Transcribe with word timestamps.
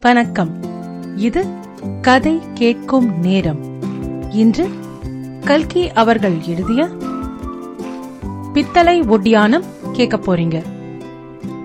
வணக்கம். 0.00 0.62
இது 1.16 1.46
கதை 2.02 2.38
கேட்கும் 2.54 3.18
நேரம். 3.18 3.82
இன்று 4.30 4.68
கல்கி 5.44 5.90
அவர்கள் 5.90 6.40
எழுதிய 6.40 6.84
பித்தளை 8.52 9.00
ஒட்டியானம் 9.00 9.64
கேட்க 9.92 10.16
போறீங்க. 10.16 10.62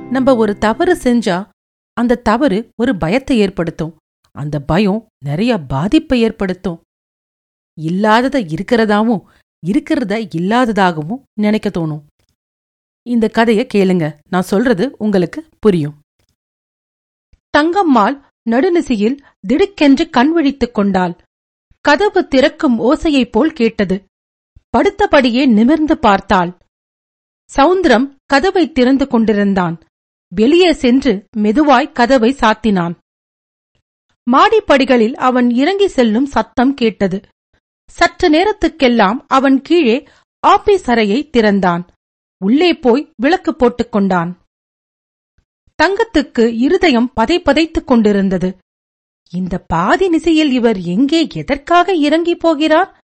நம்ம 0.09 0.35
ஒரு 0.35 0.57
தவறு 0.57 0.97
செஞ்சா 1.03 1.47
அந்த 1.93 2.15
தவறு 2.15 2.69
ஒரு 2.75 2.97
பயத்தை 2.97 3.37
ஏற்படுத்தும். 3.37 3.95
அந்த 4.31 4.59
பயம் 4.59 5.05
நிறைய 5.25 5.57
பாதிப்பை 5.57 6.21
ஏற்படுத்தும். 6.21 6.81
இல்லாதத 7.79 8.41
இருக்கிறதாவும் 8.41 9.21
இருக்கிறத 9.67 10.29
இல்லாததாகவும் 10.35 11.21
நினைக்க 11.33 11.69
தோணும். 11.69 12.01
இந்த 13.03 13.27
கதையை 13.27 13.67
கேளுங்க. 13.73 14.13
நான் 14.29 14.41
சொல்றது 14.41 14.95
உங்களுக்கு 14.97 15.47
புரியும். 15.59 16.01
தங்கம்மாள் 17.57 18.21
நடுநிசியில் 18.49 19.23
திடுக்கென்று 19.47 20.09
கண் 20.09 20.31
விழித்துக் 20.31 20.73
கொண்டாள். 20.73 21.17
கதவு 21.81 22.27
திறக்கும் 22.27 22.79
ஓசையைப் 22.79 23.31
போல் 23.31 23.53
கேட்டது. 23.53 24.05
படுத்தபடியே 24.77 25.47
நிமிர்ந்து 25.47 25.97
பார்த்தாள். 25.97 26.57
சவுந்தரம் 27.55 28.15
கதவை 28.25 28.71
திறந்து 28.71 29.07
கொண்டிருந்தான். 29.07 29.79
வெளியே 30.35 30.73
சென்று 30.73 31.27
மெதுவாய் 31.37 31.91
கதவை 31.91 32.33
சாத்தினான். 32.33 32.97
மாடிப்படிகளில் 34.31 35.13
அவன் 35.13 35.49
இறங்கி 35.49 35.87
செல்லும் 35.87 36.25
சத்தம் 36.25 36.73
கேட்டது. 36.73 37.21
சற்று 37.91 38.29
நேரத்துக்கெல்லாம் 38.29 39.23
அவன் 39.27 39.61
கீழே 39.61 40.07
ஆபீஸ் 40.39 40.89
அறையை 40.89 41.29
திறந்தான். 41.29 41.87
உள்ளே 42.45 42.73
போய் 42.73 43.11
விளக்கு 43.15 43.55
போட்டுக் 43.55 43.91
கொண்டான். 43.91 44.42
தங்கத்துக்கு 45.81 46.43
இருதயம் 46.57 47.13
பதைபதைத்துக் 47.15 47.87
கொண்டிருந்தது. 47.87 48.57
இந்த 49.31 49.57
பாதி 49.57 50.09
நிசையில் 50.09 50.51
இவர் 50.51 50.79
எங்கே 50.81 51.27
எதற்காக 51.33 51.93
இறங்கி 51.93 52.35
போகிறார்? 52.35 53.01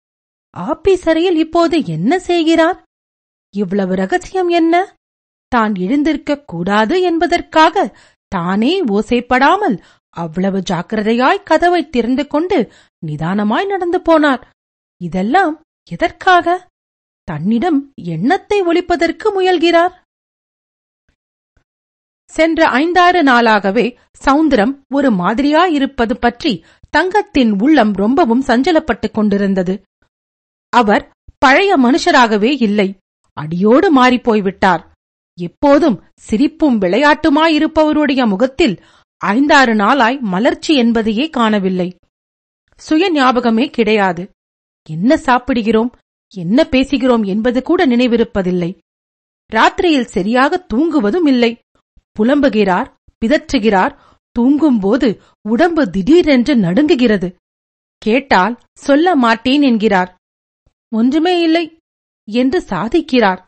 ஆபீசரையில் 0.57 1.37
இப்போது 1.37 1.85
என்ன 1.85 2.19
செய்கிறார்? 2.19 2.77
இவ்வளவு 3.53 3.95
ரகசியம் 3.95 4.49
என்ன? 4.49 4.95
தான் 5.51 5.75
எழுந்திருக்க 5.75 6.41
கூடாது 6.41 7.01
என்பதற்காக 7.01 7.95
தானே 8.27 8.83
ஓசைப்படாமல் 8.83 9.77
அவ்வளவு 10.09 10.59
ஜாக்கிரதையாய் 10.69 11.43
கதவை 11.43 11.89
திறந்து 11.89 12.27
கொண்டு 12.27 12.71
நிதானமாய் 13.05 13.65
நடந்து 13.65 13.99
போனார். 13.99 14.41
இதெல்லாம் 15.01 15.61
எதற்காக? 15.91 16.67
தன்னிடம் 17.23 17.93
எண்ணத்தை 17.95 18.61
ஒழிப்பதற்கு 18.61 19.27
முயல்கிறார். 19.35 19.93
சென்ற 22.29 22.67
ஐந்தாறு 22.67 23.23
நாளாகவே 23.23 23.97
சவுந்தரம் 24.25 24.73
ஒரு 24.89 25.09
மாதிரியாயிருப்பது 25.11 26.13
பற்றி 26.13 26.65
தங்கத்தின் 26.89 27.51
உள்ளம் 27.59 27.93
ரொம்பவும் 27.93 28.43
சஞ்சலப்பட்டுக் 28.47 29.11
கொண்டிருந்தது. 29.11 29.83
அவர் 30.69 31.11
பழைய 31.37 31.77
மனுஷராகவே 31.77 32.61
இல்லை 32.61 32.95
அடியோடு 33.33 33.87
மாறிப்போய்விட்டார். 33.95 34.83
எப்போதும் 35.39 36.03
சிரிப்பும் 36.19 36.81
விளையாட்டுமாயிருப்பவருடைய 36.81 38.27
முகத்தில் 38.27 38.83
ஐந்தாறு 39.17 39.75
நாளாய் 39.75 40.17
மலர்ச்சி 40.21 40.75
என்பதையே 40.75 41.29
காணவில்லை. 41.29 41.97
சுய 42.77 43.11
ஞாபகமே 43.11 43.69
கிடையாது. 43.69 44.29
என்ன 44.89 45.17
சாப்பிடுகிறோம் 45.17 45.91
என்ன 46.35 46.67
பேசுகிறோம் 46.71 47.25
என்பது 47.25 47.61
கூட 47.61 47.87
நினைவிருப்பதில்லை. 47.87 48.77
ராத்திரியில் 49.53 50.11
சரியாக 50.15 50.65
தூங்குவதும் 50.73 51.27
இல்லை. 51.27 51.57
புலம்புகிறார் 52.17 52.95
பிதற்றுகிறார் 53.25 53.99
தூங்கும்போது 54.31 55.21
உடம்பு 55.49 55.89
திடீரென்று 55.89 56.55
நடுங்குகிறது. 56.55 57.35
கேட்டால் 57.97 58.59
சொல்ல 58.77 59.15
மாட்டேன் 59.15 59.61
என்கிறார். 59.61 60.17
ஒன்றுமே 60.95 61.41
இல்லை 61.41 61.77
என்று 62.31 62.59
சாதிக்கிறார். 62.59 63.45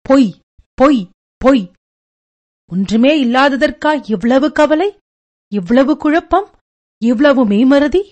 பொய் 0.00 0.40
பொய் 0.74 1.08
பொய். 1.36 1.70
ஒன்றுமே 2.66 3.24
இல்லாததற்கா 3.24 4.10
இவ்வளவு 4.10 4.52
கவலை? 4.52 4.98
இவ்வளவு 5.48 5.96
குழப்பம்? 5.96 6.50
இவ்வளவு 6.98 7.48
மெய்மறதி? 7.48 8.10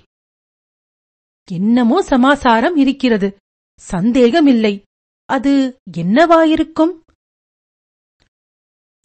என்னமோ 1.51 2.03
சமாசாரம் 2.03 2.77
இருக்கிறது. 2.77 3.37
சந்தேகமில்லை. 3.81 4.83
அது 5.25 5.79
என்னவாயிருக்கும்? 5.99 7.01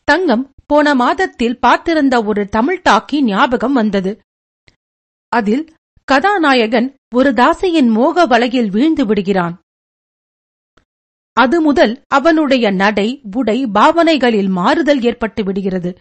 தங்கம் 0.03 0.54
போன 0.66 0.96
மாதத்தில் 0.96 1.59
பார்த்திருந்த 1.62 2.26
ஒரு 2.26 2.48
தமிழ் 2.48 2.81
டாக்கி 2.90 3.22
ஞாபகம் 3.22 3.74
வந்தது. 3.74 4.20
அதில் 5.30 5.74
கதாநாயகன் 6.03 6.96
ஒரு 7.16 7.34
தாசையின் 7.34 7.88
மோக 7.88 8.26
வலையில் 8.26 8.70
வீழ்ந்து 8.70 9.06
விடுகிறான். 9.06 9.62
அது 11.34 11.62
முதல் 11.62 12.02
அவனுடைய 12.08 12.72
நடை 12.72 13.22
உடை 13.36 13.66
பாவனைகளில் 13.66 14.50
மாறுதல் 14.50 15.02
ஏற்பட்டு 15.02 15.44
விடுகிறது. 15.44 16.00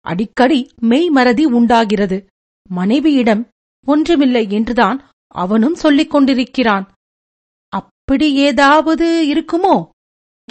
அடிக்கடி 0.00 0.70
மெய்மறதி 0.82 1.44
உண்டாகிறது. 1.44 2.26
மனைவியிடம் 2.68 3.48
ஒன்றுமில்லை 3.86 4.50
என்றுதான் 4.50 5.08
அவனும் 5.26 5.74
சொல்லிக் 5.74 6.10
கொண்டிருக்கிறான். 6.10 6.92
அப்படி 7.68 8.34
ஏதாவது 8.34 9.06
இருக்குமோ? 9.34 9.88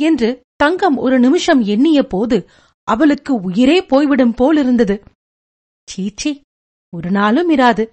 என்று 0.02 0.44
தங்கம் 0.56 0.98
ஒரு 0.98 1.20
நிமிஷம் 1.20 1.62
எண்ணிய 1.62 2.04
போது 2.04 2.50
அவளுக்கு 2.88 3.34
உயிரே 3.42 3.78
போய்விடும் 3.82 4.34
போலிருந்தது. 4.34 4.96
சீச்சி 5.88 6.32
ஒரு 6.94 7.12
நாளும் 7.12 7.50
இராது. 7.50 7.84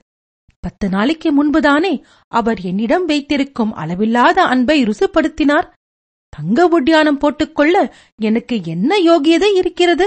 பத்து 0.60 0.88
நாளைக்கு 0.88 1.28
முன்புதானே 1.32 1.92
அவர் 2.32 2.60
என்னிடம் 2.60 3.04
வைத்திருக்கும் 3.04 3.72
அளவில்லாத 3.72 4.38
அன்பை 4.44 4.76
ருசுப்படுத்தினார். 4.84 5.66
தங்க 6.28 6.69
ஒட்டியானம் 6.69 7.19
போட்டுக்கொள்ள 7.19 7.76
எனக்கு 8.20 8.56
என்ன 8.64 8.91
யோகியதை 8.97 9.50
இருக்கிறது? 9.54 10.06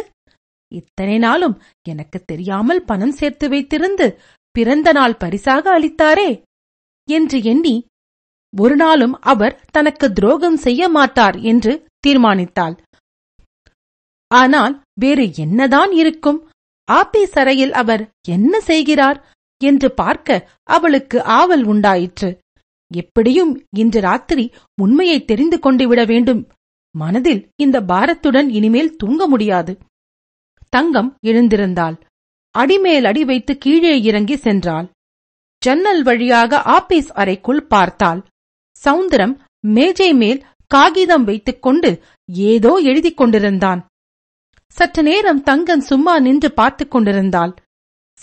இத்தனை 0.71 1.17
நாளும் 1.17 1.55
எனக்கு 1.87 2.19
தெரியாமல் 2.25 2.81
பணம் 2.83 3.11
சேர்த்து 3.11 3.45
வைத்திருந்து 3.49 4.07
பிறந்த 4.51 4.89
நாள் 4.91 5.17
பரிசாக 5.17 5.79
அளித்தாரே 5.79 6.29
என்று 7.07 7.43
எண்ணி 7.43 7.75
ஒரு 8.53 8.75
நாளும் 8.75 9.15
அவர் 9.21 9.59
தனக்கு 9.71 10.07
துரோகம் 10.13 10.57
செய்ய 10.57 10.89
மாட்டார் 10.89 11.37
என்று 11.51 11.73
தீர்மானித்தாள். 12.07 12.75
ஆனால் 14.41 14.73
வேறு 15.01 15.25
என்னதான் 15.43 15.91
இருக்கும்? 16.01 16.39
ஆபீஸ் 16.87 17.35
அறையில் 17.41 17.73
அவர் 17.81 18.03
என்ன 18.27 18.53
செய்கிறார் 18.61 19.19
என்று 19.61 19.87
பார்க்க 19.91 20.47
அவளுக்கு 20.69 21.17
ஆவல் 21.39 21.63
உண்டாயிற்று. 21.63 22.29
எப்படியும் 22.91 23.53
இன்று 23.77 23.99
ராத்திரி 24.01 24.45
உண்மையை 24.81 25.17
தெரிந்து 25.25 25.57
கொண்டு 25.59 25.85
விட 25.87 26.01
வேண்டும். 26.05 26.41
மனதில் 26.95 27.41
இந்த 27.55 27.77
பாரத்துடன் 27.81 28.49
இனிமேல் 28.49 28.95
தூங்க 28.95 29.21
முடியாது. 29.27 29.73
தங்கம் 30.69 31.09
எழுந்திருந்தாள். 31.23 31.95
அடிமேல் 32.55 33.05
அடி 33.05 33.23
வைத்து 33.23 33.53
கீழே 33.57 33.93
இறங்கி 34.01 34.35
சென்றாள். 34.35 34.87
ஜன்னல் 35.61 36.03
வழியாக 36.03 36.61
ஆபீஸ் 36.77 37.09
அறைக்குள் 37.13 37.61
பார்த்தாள். 37.73 38.21
சவுந்தரம் 38.83 39.33
மேஜை 39.67 40.09
மேல் 40.13 40.39
காகிதம் 40.71 41.23
வைத்துக் 41.23 41.63
கொண்டு 41.65 41.89
ஏதோ 42.51 42.71
எழுதிக் 42.89 43.17
கொண்டிருந்தான். 43.17 43.81
சற்று 44.75 45.03
நேரம் 45.03 45.43
தங்கன் 45.43 45.79
சும்மா 45.79 46.19
நின்று 46.19 46.53
பார்த்துக் 46.53 46.91
கொண்டிருந்தாள். 46.91 47.55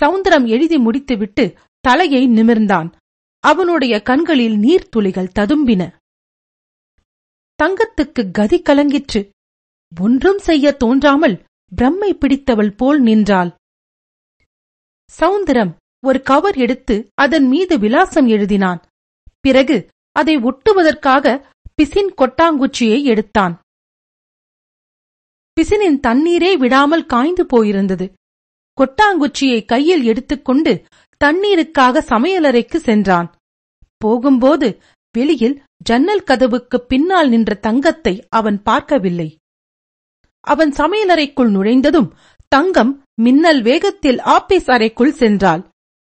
சவுந்தரம் 0.01 0.47
எழுதி 0.47 0.79
முடித்துவிட்டு 0.79 1.55
தலையை 1.81 2.29
நிமிர்ந்தான். 2.29 2.93
அவனுடைய 3.41 4.03
கண்களில் 4.03 4.57
நீர்த்துளிகள் 4.57 5.29
ததும்பின. 5.39 5.93
தங்கத்துக்கு 7.63 8.31
கதி 8.31 8.63
கலங்கிற்று. 8.63 9.29
ஒன்றும் 10.01 10.39
செய்ய 10.39 10.73
தோன்றாமல் 10.73 11.45
பிரம்மை 11.77 12.15
பிடித்தவள் 12.15 12.71
போல் 12.71 13.01
நின்றாள். 13.01 13.55
சவுந்தரம் 15.19 15.77
ஒரு 16.05 16.23
கவர் 16.23 16.57
எடுத்து 16.57 17.09
அதன் 17.15 17.47
மீது 17.47 17.79
விலாசம் 17.79 18.29
எழுதினான். 18.29 18.83
பிறகு 19.41 19.89
அதை 20.13 20.37
ஒட்டுவதற்காக 20.37 21.47
பிசின் 21.75 22.15
கொட்டாங்குச்சியை 22.17 23.03
எடுத்தான். 23.03 23.62
பிசினின் 25.61 26.01
தண்ணீரே 26.07 26.57
விடாமல் 26.57 27.07
காய்ந்து 27.07 27.47
போயிருந்தது. 27.53 28.13
கொட்டாங்குச்சியை 28.81 29.65
கையில் 29.65 30.05
எடுத்துக்கொண்டு 30.05 30.85
தண்ணீருக்காக 31.25 31.99
சமையலறைக்கு 31.99 32.77
சென்றான். 32.77 33.35
போகும்போது 33.97 34.83
வெளியில் 35.13 35.63
ஜன்னல் 35.85 36.23
கதவுக்கு 36.23 36.87
பின்னால் 36.87 37.29
நின்ற 37.29 37.55
தங்கத்தை 37.55 38.27
அவன் 38.29 38.63
பார்க்கவில்லை. 38.63 39.39
அவன் 40.41 40.71
சமையலறைக்குள் 40.71 41.51
நுழைந்ததும் 41.51 42.15
தங்கம் 42.49 43.03
மின்னல் 43.21 43.63
வேகத்தில் 43.63 44.21
ஆபீஸ் 44.21 44.71
அறைக்குள் 44.71 45.15
சென்றாள். 45.15 45.69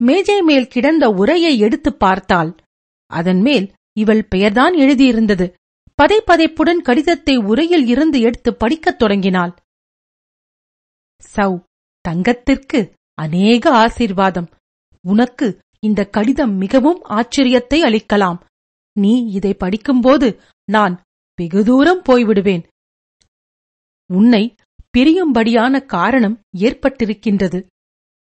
மேஜை 0.04 0.42
மேல் 0.42 0.68
கிடந்த 0.68 1.10
உரையை 1.10 1.60
எடுத்துப் 1.60 2.00
பார்த்தாள். 2.00 2.56
அதன் 3.06 3.42
மேல் 3.42 3.74
இவள் 3.98 4.26
பெயர்தான் 4.26 4.74
எழுதியிருந்தது. 4.74 5.54
பதைப்பதைப்புடன் 6.02 6.82
கடிதத்தை 6.82 7.38
உரையில் 7.38 7.88
இருந்து 7.88 8.20
எடுத்து 8.20 8.56
படிக்கத் 8.56 9.00
தொடங்கினாள். 9.00 9.56
சௌ 11.36 11.64
தங்கத்திற்கு 12.02 12.94
அநேக 13.14 13.72
ஆசீர்வாதம். 13.72 14.50
உனக்கு 15.02 15.64
இந்த 15.80 16.06
கடிதம் 16.06 16.56
மிகவும் 16.56 17.04
ஆச்சரியத்தை 17.04 17.82
அளிக்கலாம். 17.82 18.40
நீ 18.92 19.32
இதை 19.32 19.54
படிக்கும்போது 19.54 20.42
நான் 20.66 21.04
வெகு 21.36 21.64
தூரம் 21.64 22.02
போய்விடுவேன். 22.10 22.64
உன்னை 24.14 24.56
பிரியும்படியான 24.98 25.86
காரணம் 25.86 26.42
ஏற்பட்டிருக்கின்றது. 26.58 27.66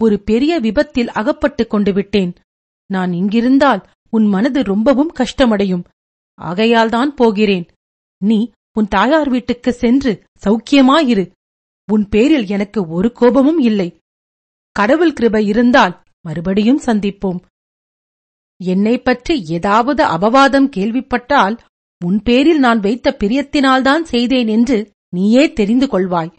ஒரு 0.04 0.24
பெரிய 0.24 0.60
விபத்தில் 0.60 1.10
அகப்பட்டுக் 1.10 1.70
கொண்டு 1.70 1.94
விட்டேன். 1.94 2.34
நான் 2.86 3.12
இங்கிருந்தால் 3.12 3.86
உன் 4.10 4.26
மனது 4.26 4.64
ரொம்பவும் 4.64 5.12
கஷ்டமடையும். 5.20 5.84
ஆகையால்தான் 6.42 7.12
போகிறேன். 7.16 7.66
நீ 8.22 8.52
உன் 8.74 8.88
தாயார் 8.88 9.30
வீட்டுக்கு 9.30 9.74
சென்று 9.74 10.24
சௌக்கியமாயிரு. 10.46 11.32
உன் 11.92 12.10
பேரில் 12.10 12.48
எனக்கு 12.48 12.88
ஒரு 12.88 13.12
கோபமும் 13.12 13.60
இல்லை. 13.60 14.00
கடவுள் 14.72 15.14
கிருபை 15.14 15.46
இருந்தால் 15.46 16.04
மறுபடியும் 16.22 16.82
சந்திப்போம். 16.86 17.40
என்னை 18.62 19.02
பற்றி 19.02 19.44
ஏதாவது 19.44 20.04
அபவாதம் 20.04 20.70
கேள்விப்பட்டால் 20.76 21.58
உன் 22.06 22.20
பேரில் 22.22 22.60
நான் 22.60 22.80
வைத்த 22.80 23.16
பிரியத்தினால்தான் 23.20 24.02
செய்தேன் 24.02 24.48
என்று 24.48 24.92
நீயே 25.10 25.54
தெரிந்து 25.54 25.86
கொள்வாய். 25.86 26.32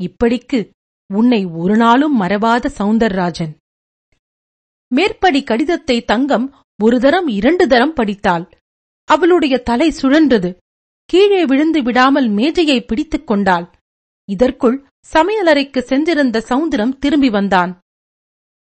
இப்படிக்கு 0.00 0.70
உன்னை 1.14 1.44
ஒரு 1.44 1.76
நாளும் 1.76 2.20
மறவாத 2.20 2.70
சவுந்தரராஜன் 2.78 3.52
மேற்படி 4.92 5.42
கடிதத்தை 5.42 6.04
தங்கம் 6.04 6.46
ஒரு 6.82 7.00
தரம் 7.00 7.28
இரண்டு 7.28 7.66
தரம் 7.66 7.92
படித்தாள். 7.92 8.44
அவளுடைய 9.08 9.54
தலை 9.68 9.88
சுழன்றது. 10.00 10.50
கீழே 11.10 11.42
விழுந்து 11.44 11.80
விடாமல் 11.82 12.28
மேஜையை 12.28 12.78
பிடித்துக் 12.84 13.26
கொண்டாள். 13.26 13.66
இதற்குள் 14.28 14.76
சமையலறைக்கு 15.12 15.80
சென்றிருந்த 15.82 16.42
சவுந்தரம் 16.48 16.96
திரும்பி 16.98 17.30
வந்தான். 17.30 17.72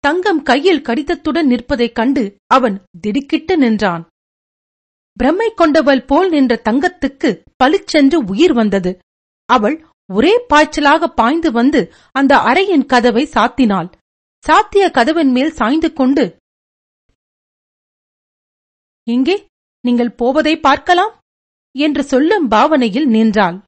தங்கம் 0.04 0.42
கையில் 0.42 0.84
கடிதத்துடன் 0.88 1.48
நிற்பதைக் 1.52 1.94
கண்டு 1.94 2.24
அவன் 2.46 2.76
திடுக்கிட்டு 3.00 3.54
நின்றான். 3.56 4.04
பிரம்மை 5.20 5.48
கொண்டவள் 5.54 6.02
போல் 6.04 6.30
நின்ற 6.30 6.54
தங்கத்துக்கு 6.64 7.30
பளிச்சென்று 7.56 8.18
உயிர் 8.24 8.52
வந்தது. 8.52 8.92
அவள் 9.48 9.76
ஒரே 10.10 10.34
பாய்ச்சலாக 10.50 11.06
பாய்ந்து 11.14 11.50
வந்து 11.52 11.80
அந்த 12.12 12.32
அறையின் 12.50 12.86
கதவை 12.86 13.24
சாத்தினாள். 13.34 13.88
சாத்திய 14.44 14.84
கதவின் 14.90 15.30
மேல் 15.30 15.52
சாய்ந்து 15.52 15.88
கொண்டு 15.92 16.24
இங்கே 19.06 19.36
நீங்கள் 19.86 20.16
போவதை 20.20 20.54
பார்க்கலாம்? 20.60 21.14
என்று 21.74 22.02
சொல்லும் 22.04 22.46
பாவனையில் 22.48 23.08
நின்றாள். 23.08 23.58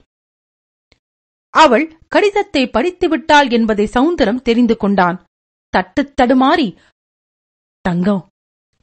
அவள் 1.54 1.86
கடிதத்தை 2.08 2.62
படித்துவிட்டாள் 2.66 3.48
என்பதை 3.50 3.86
சவுந்தரம் 3.86 4.42
தெரிந்து 4.42 4.76
கொண்டான். 4.76 5.18
தட்டுத் 5.72 6.14
தடுமாறி 6.18 6.68
தங்கம் 7.80 8.22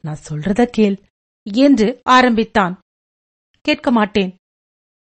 நான் 0.02 0.24
சொல்றத 0.30 0.62
கேள் 0.66 0.98
என்று 1.46 1.88
ஆரம்பித்தான். 2.10 2.76
கேட்க 3.66 3.92
மாட்டேன் 3.92 4.32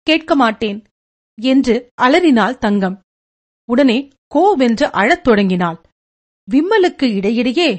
கேட்க 0.07 0.35
மாட்டேன் 0.35 0.79
என்று 1.39 1.75
அலறினாள் 1.95 2.59
தங்கம். 2.59 2.97
உடனே 3.69 3.99
கோவென்று 4.35 4.87
அழத் 5.01 5.25
தொடங்கினாள். 5.25 5.79
விம்மலுக்கு 6.49 7.07
இடையிடையே 7.19 7.71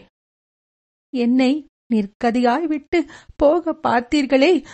என்னை 1.13 1.51
நிற்கதியாய் 1.91 2.63
விட்டு 2.63 3.05
போக 3.35 3.75
பார்த்தீர்களே. 3.83 4.65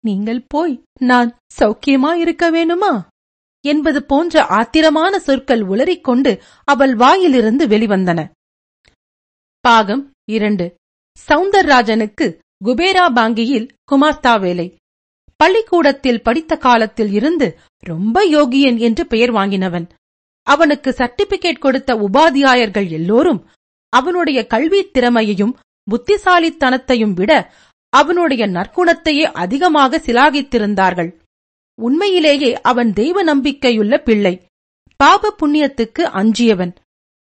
நீங்கள் 0.00 0.44
போய் 0.48 0.82
நான் 1.00 1.36
சௌக்கியமா 1.58 2.14
இருக்க 2.14 2.50
வேணுமா? 2.50 3.02
என்பது 3.66 4.04
போன்ற 4.04 4.44
ஆத்திரமான 4.44 5.18
சொற்கள் 5.18 5.60
உளறிக்கொண்டு 5.60 6.40
அவள் 6.64 6.94
வாயிலிருந்து 6.94 7.66
வெளிவந்தன. 7.66 8.30
பாகம் 9.60 10.12
இரண்டு. 10.30 10.74
சவுந்தரராஜனுக்கு 11.28 12.38
குபேரா 12.64 13.12
பாங்கியில் 13.14 13.68
குமாஸ்தா 13.92 14.40
வேலை. 14.40 14.76
பள்ளிக்கூடத்தில் 15.36 16.22
படித்த 16.22 16.56
காலத்தில் 16.56 17.12
இருந்து 17.12 17.58
ரொம்ப 17.84 18.26
யோகியன் 18.28 18.78
என்று 18.78 19.06
பெயர் 19.06 19.30
வாங்கினவன். 19.30 19.88
அவனுக்கு 20.42 20.90
சர்டிபிகேட் 20.90 21.58
கொடுத்த 21.58 21.94
உபாத்தியாயர்கள் 21.94 22.90
எல்லோரும் 22.90 23.48
அவனுடைய 23.88 24.46
கல்வித் 24.46 24.92
திறமையையும் 24.92 25.56
புத்திசாலித்தனத்தையும் 25.90 27.14
விட 27.14 27.52
அவனுடைய 27.88 28.46
நற்குணத்தையே 28.48 29.22
அதிகமாக 29.22 29.98
சிலாகித்திருந்தார்கள். 29.98 31.10
உண்மையிலேயே 31.80 32.60
அவன் 32.60 32.92
தெய்வ 32.92 33.24
நம்பிக்கையுள்ள 33.24 33.98
பிள்ளை. 33.98 34.46
பாப 34.96 35.34
புண்ணியத்துக்கு 35.42 36.02
அஞ்சியவன். 36.20 36.74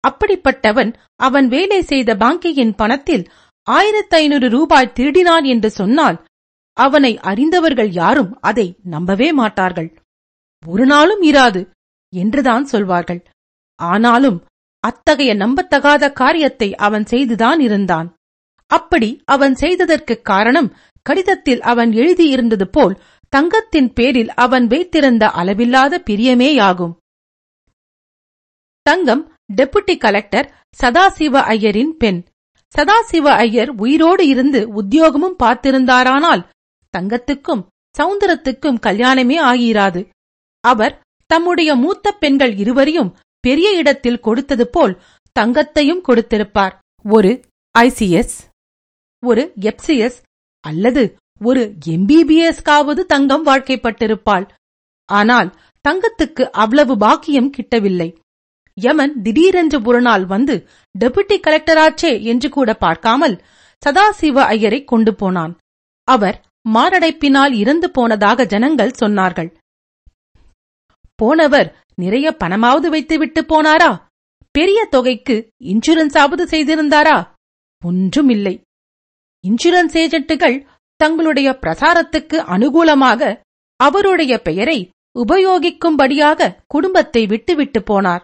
அப்படிப்பட்டவன் 0.09 0.95
அவன் 1.17 1.49
வேலை 1.49 1.83
செய்த 1.83 2.15
பாங்கியின் 2.15 2.77
பணத்தில் 2.77 3.31
ஆயிரத்தி 3.63 4.17
ஐநூறு 4.17 4.49
ரூபாய் 4.49 4.93
திருடினான் 4.95 5.45
என்று 5.45 5.71
சொன்னால் 5.71 6.25
அவனை 6.73 7.19
அறிந்தவர்கள் 7.19 7.91
யாரும் 7.91 8.39
அதை 8.41 8.77
நம்பவே 8.85 9.33
மாட்டார்கள். 9.33 9.99
ஒரு 10.67 10.87
நாளும் 10.87 11.23
இராது 11.23 11.71
என்றுதான் 12.15 12.65
சொல்வார்கள். 12.65 13.23
ஆனாலும் 13.77 14.45
அத்தகைய 14.81 15.35
நம்பத்தகாத 15.35 16.13
காரியத்தை 16.13 16.75
அவன் 16.75 17.07
செய்துதான் 17.07 17.61
இருந்தான். 17.61 18.17
அப்படி 18.71 19.23
அவன் 19.25 19.55
செய்ததற்குக் 19.55 20.25
காரணம் 20.25 20.75
கடிதத்தில் 21.03 21.63
அவன் 21.63 21.91
எழுதியிருந்தது 21.91 22.65
போல் 22.65 23.03
தங்கத்தின் 23.29 23.93
பேரில் 23.93 24.35
அவன் 24.35 24.67
வைத்திருந்த 24.67 25.31
அளவில்லாத 25.31 26.03
பிரியமேயாகும். 26.11 26.95
தங்கம் 28.83 29.33
டெபுட்டி 29.57 29.99
கலெக்டர் 29.99 30.55
சதாசிவ 30.83 31.37
ஐயரின் 31.53 31.95
பெண். 31.99 32.23
சதாசிவ 32.79 33.27
ஐயர் 33.37 33.71
உயிரோடு 33.71 34.27
இருந்து 34.27 34.69
உத்தியோகமும் 34.69 35.37
பார்த்திருந்தாரானால் 35.43 36.45
தங்கத்துக்கும் 36.99 37.67
சவுந்தரத்துக்கும் 37.99 38.81
கல்யாணமே 38.87 39.37
ஆகிராது 39.41 40.09
அவர் 40.61 41.01
தம்முடைய 41.27 41.75
மூத்த 41.75 42.13
பெண்கள் 42.13 42.57
இருவரையும் 42.57 43.17
பெரிய 43.41 43.77
இடத்தில் 43.77 44.21
கொடுத்தது 44.21 44.69
போல் 44.69 45.03
தங்கத்தையும் 45.41 46.03
கொடுத்திருப்பார். 46.09 46.73
ஒரு 47.03 47.41
ஐசிஎஸ் 47.79 48.37
ஒரு 49.27 49.53
எப்சிஎஸ் 49.61 50.19
அல்லது 50.61 51.17
ஒரு 51.45 51.75
எம்பிபிஎஸ்காவது 51.87 53.03
தங்கம் 53.05 53.47
வாழ்க்கைப்பட்டிருப்பாள். 53.47 54.49
ஆனால் 55.09 55.55
தங்கத்துக்கு 55.89 56.43
அவ்வளவு 56.43 56.97
பாக்கியம் 56.97 57.53
கிட்டவில்லை. 57.57 58.09
யமன் 58.75 59.23
திடீரென்று 59.23 59.83
ஒரு 59.83 60.01
நாள் 60.01 60.25
வந்து 60.27 60.69
டெபுட்டி 60.99 61.37
கலெக்டராச்சே 61.47 62.23
என்று 62.23 62.49
கூட 62.49 62.75
பார்க்காமல் 62.75 63.43
சதாசிவ 63.83 64.39
ஐயரை 64.55 64.85
கொண்டு 64.85 65.15
போனான். 65.15 65.59
அவர் 66.05 66.47
மாரடைப்பினால் 66.69 67.53
இறந்து 67.53 67.91
போனதாக 67.91 68.47
ஜனங்கள் 68.47 68.93
சொன்னார்கள். 69.01 69.51
போனவர் 71.15 71.77
நிறைய 71.95 72.37
பணமாவது 72.45 72.89
வைத்துவிட்டு 72.89 73.41
போனாரா? 73.43 74.03
பெரிய 74.51 74.87
தொகைக்கு 74.91 75.37
இன்சூரன்ஸாவது 75.65 76.45
செய்திருந்தாரா? 76.53 77.17
ஒன்றுமில்லை. 77.85 78.55
இன்சூரன்ஸ் 79.45 79.95
ஏஜென்ட்டுகள் 80.03 80.57
தங்களுடைய 80.97 81.49
பிரசாரத்துக்கு 81.63 82.39
அனுகூலமாக 82.55 83.31
அவருடைய 83.77 84.33
பெயரை 84.39 84.79
உபயோகிக்கும்படியாக 85.17 86.51
குடும்பத்தை 86.67 87.27
விட்டுவிட்டு 87.27 87.81
போனார். 87.81 88.23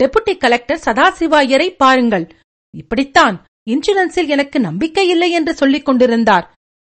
டெபுட்டி 0.00 0.34
கலெக்டர் 0.36 0.82
சதாசிவாயரை 0.84 1.68
பாருங்கள். 1.82 2.26
இப்படித்தான் 2.74 3.36
இன்சூரன்ஸில் 3.70 4.26
எனக்கு 4.26 4.58
நம்பிக்கை 4.60 5.08
இல்லை 5.08 5.30
என்று 5.30 5.54
சொல்லிக் 5.54 5.84
கொண்டிருந்தார். 5.84 6.46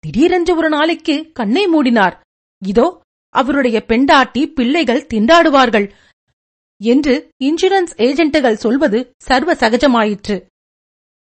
திடீரென்று 0.04 0.56
ஒரு 0.56 0.68
நாளைக்கு 0.68 1.16
கண்ணை 1.32 1.64
மூடினார். 1.66 2.14
இதோ 2.62 2.86
அவருடைய 3.34 3.78
பெண்டாட்டி 3.84 4.42
பிள்ளைகள் 4.46 5.06
திண்டாடுவார்கள் 5.12 5.86
என்று 6.80 7.14
இன்சூரன்ஸ் 7.44 7.92
ஏஜென்ட்டுகள் 8.06 8.62
சொல்வது 8.64 8.98
சர்வ 9.22 9.54
சகஜமாயிற்று. 9.54 10.36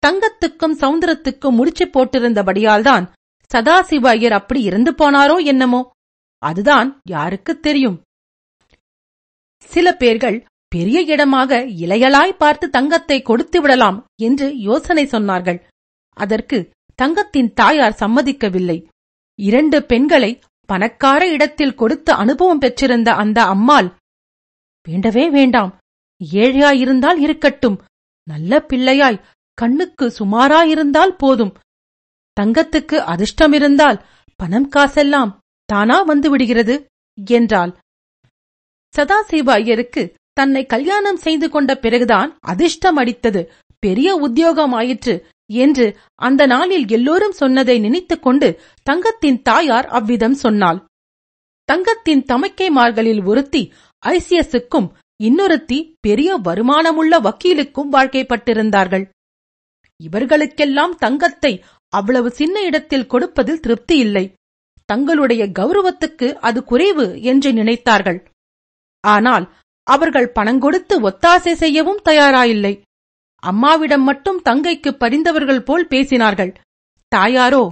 தங்கத்துக்கும் 0.07 0.79
சவுந்தரத்துக்கும் 0.81 1.51
முடிச்சு 1.51 1.87
போட்டிருந்தபடியால்தான் 1.87 3.09
சதாசிவ 3.55 4.07
ஐயர் 4.07 4.33
அப்படி 4.33 4.63
இறந்து 4.63 4.93
போனாரோ 4.93 5.45
என்னமோ? 5.45 5.91
அதுதான் 6.39 7.01
யாருக்குத் 7.05 7.63
தெரியும்? 7.63 8.03
சில 9.59 9.97
பேர்கள் 9.97 10.45
பெரிய 10.69 11.03
இடமாக 11.03 11.61
இலையலாய் 11.61 12.37
பார்த்து 12.37 12.71
தங்கத்தை 12.71 13.23
கொடுத்து 13.23 13.61
விடலாம் 13.61 14.07
என்று 14.23 14.59
யோசனை 14.59 15.07
சொன்னார்கள். 15.07 15.63
அதற்கு 16.13 16.71
தங்கத்தின் 16.95 17.53
தாயார் 17.53 17.97
சம்மதிக்கவில்லை. 18.01 18.87
இரண்டு 19.41 19.85
பெண்களை 19.85 20.41
பணக்கார 20.67 21.29
இடத்தில் 21.29 21.75
கொடுத்து 21.75 22.13
அனுபவம் 22.13 22.59
பெற்றிருந்த 22.59 23.13
அந்த 23.13 23.45
அம்மாள் 23.45 23.95
வேண்டவே 24.89 25.31
வேண்டாம். 25.31 25.79
ஏழையாயிருந்தால் 26.33 27.19
இருக்கட்டும். 27.19 27.83
நல்ல 28.25 28.65
பிள்ளையாய் 28.69 29.25
கண்ணுக்கு 29.61 30.07
சுமாராயிருந்தால் 30.19 31.15
போதும். 31.23 31.53
தங்கத்துக்கு 32.37 32.97
அதிர்ஷ்டமிருந்தால் 33.13 33.99
பணம் 34.41 34.69
காசெல்லாம் 34.69 35.31
தானா 35.65 36.03
வந்து 36.03 36.31
விடுகிறது 36.31 36.75
என்றாள். 37.27 37.73
சதாசிவ 38.95 39.49
ஐயருக்கு 39.51 40.03
தன்னை 40.33 40.63
கல்யாணம் 40.67 41.17
செய்து 41.17 41.47
கொண்ட 41.51 41.71
பிறகுதான் 41.75 42.31
அதிர்ஷ்டம் 42.41 42.99
அடித்தது. 42.99 43.43
பெரிய 43.79 44.09
உத்தியோகம் 44.27 44.73
ஆயிற்று 44.73 45.15
என்று 45.51 45.87
அந்த 46.15 46.43
நாளில் 46.47 46.87
எல்லோரும் 46.89 47.37
சொன்னதை 47.41 47.77
நினைத்துக் 47.79 48.23
கொண்டு 48.23 48.49
தங்கத்தின் 48.83 49.43
தாயார் 49.43 49.89
அவ்விதம் 49.99 50.39
சொன்னாள். 50.45 50.81
தங்கத்தின் 51.69 52.25
தமக்கைமார்களில் 52.33 53.23
ஒருத்தி 53.25 53.63
ஐசியஸுக்கும் 54.07 54.89
இன்னொருத்தி 55.23 55.79
பெரிய 56.01 56.31
வருமானமுள்ள 56.39 57.15
வக்கீலுக்கும் 57.27 57.93
வாழ்க்கைப்பட்டிருந்தார்கள். 57.93 59.07
இவர்களுக்கெல்லாம் 60.01 60.95
தங்கத்தை 60.95 61.53
அவ்வளவு 61.93 62.31
சின்ன 62.31 62.57
இடத்தில் 62.63 63.07
கொடுப்பதில் 63.07 63.61
திருப்தி 63.61 63.97
இல்லை. 63.99 64.25
தங்களுடைய 64.85 65.43
கௌரவத்துக்கு 65.59 66.29
அது 66.49 66.65
குறைவு 66.65 67.07
என்று 67.23 67.51
நினைத்தார்கள். 67.53 68.21
ஆனால் 69.05 69.47
அவர்கள் 69.87 70.33
பணங்கொடுத்து 70.35 70.95
ஒத்தாசை 71.09 71.53
செய்யவும் 71.53 72.05
தயாராயில்லை. 72.05 72.75
அம்மாவிடம் 73.43 74.03
மட்டும் 74.03 74.41
தங்கைக்கு 74.43 74.91
பரிந்தவர்கள் 74.93 75.63
போல் 75.63 75.87
பேசினார்கள். 75.91 76.53
தாயாரோ 77.13 77.65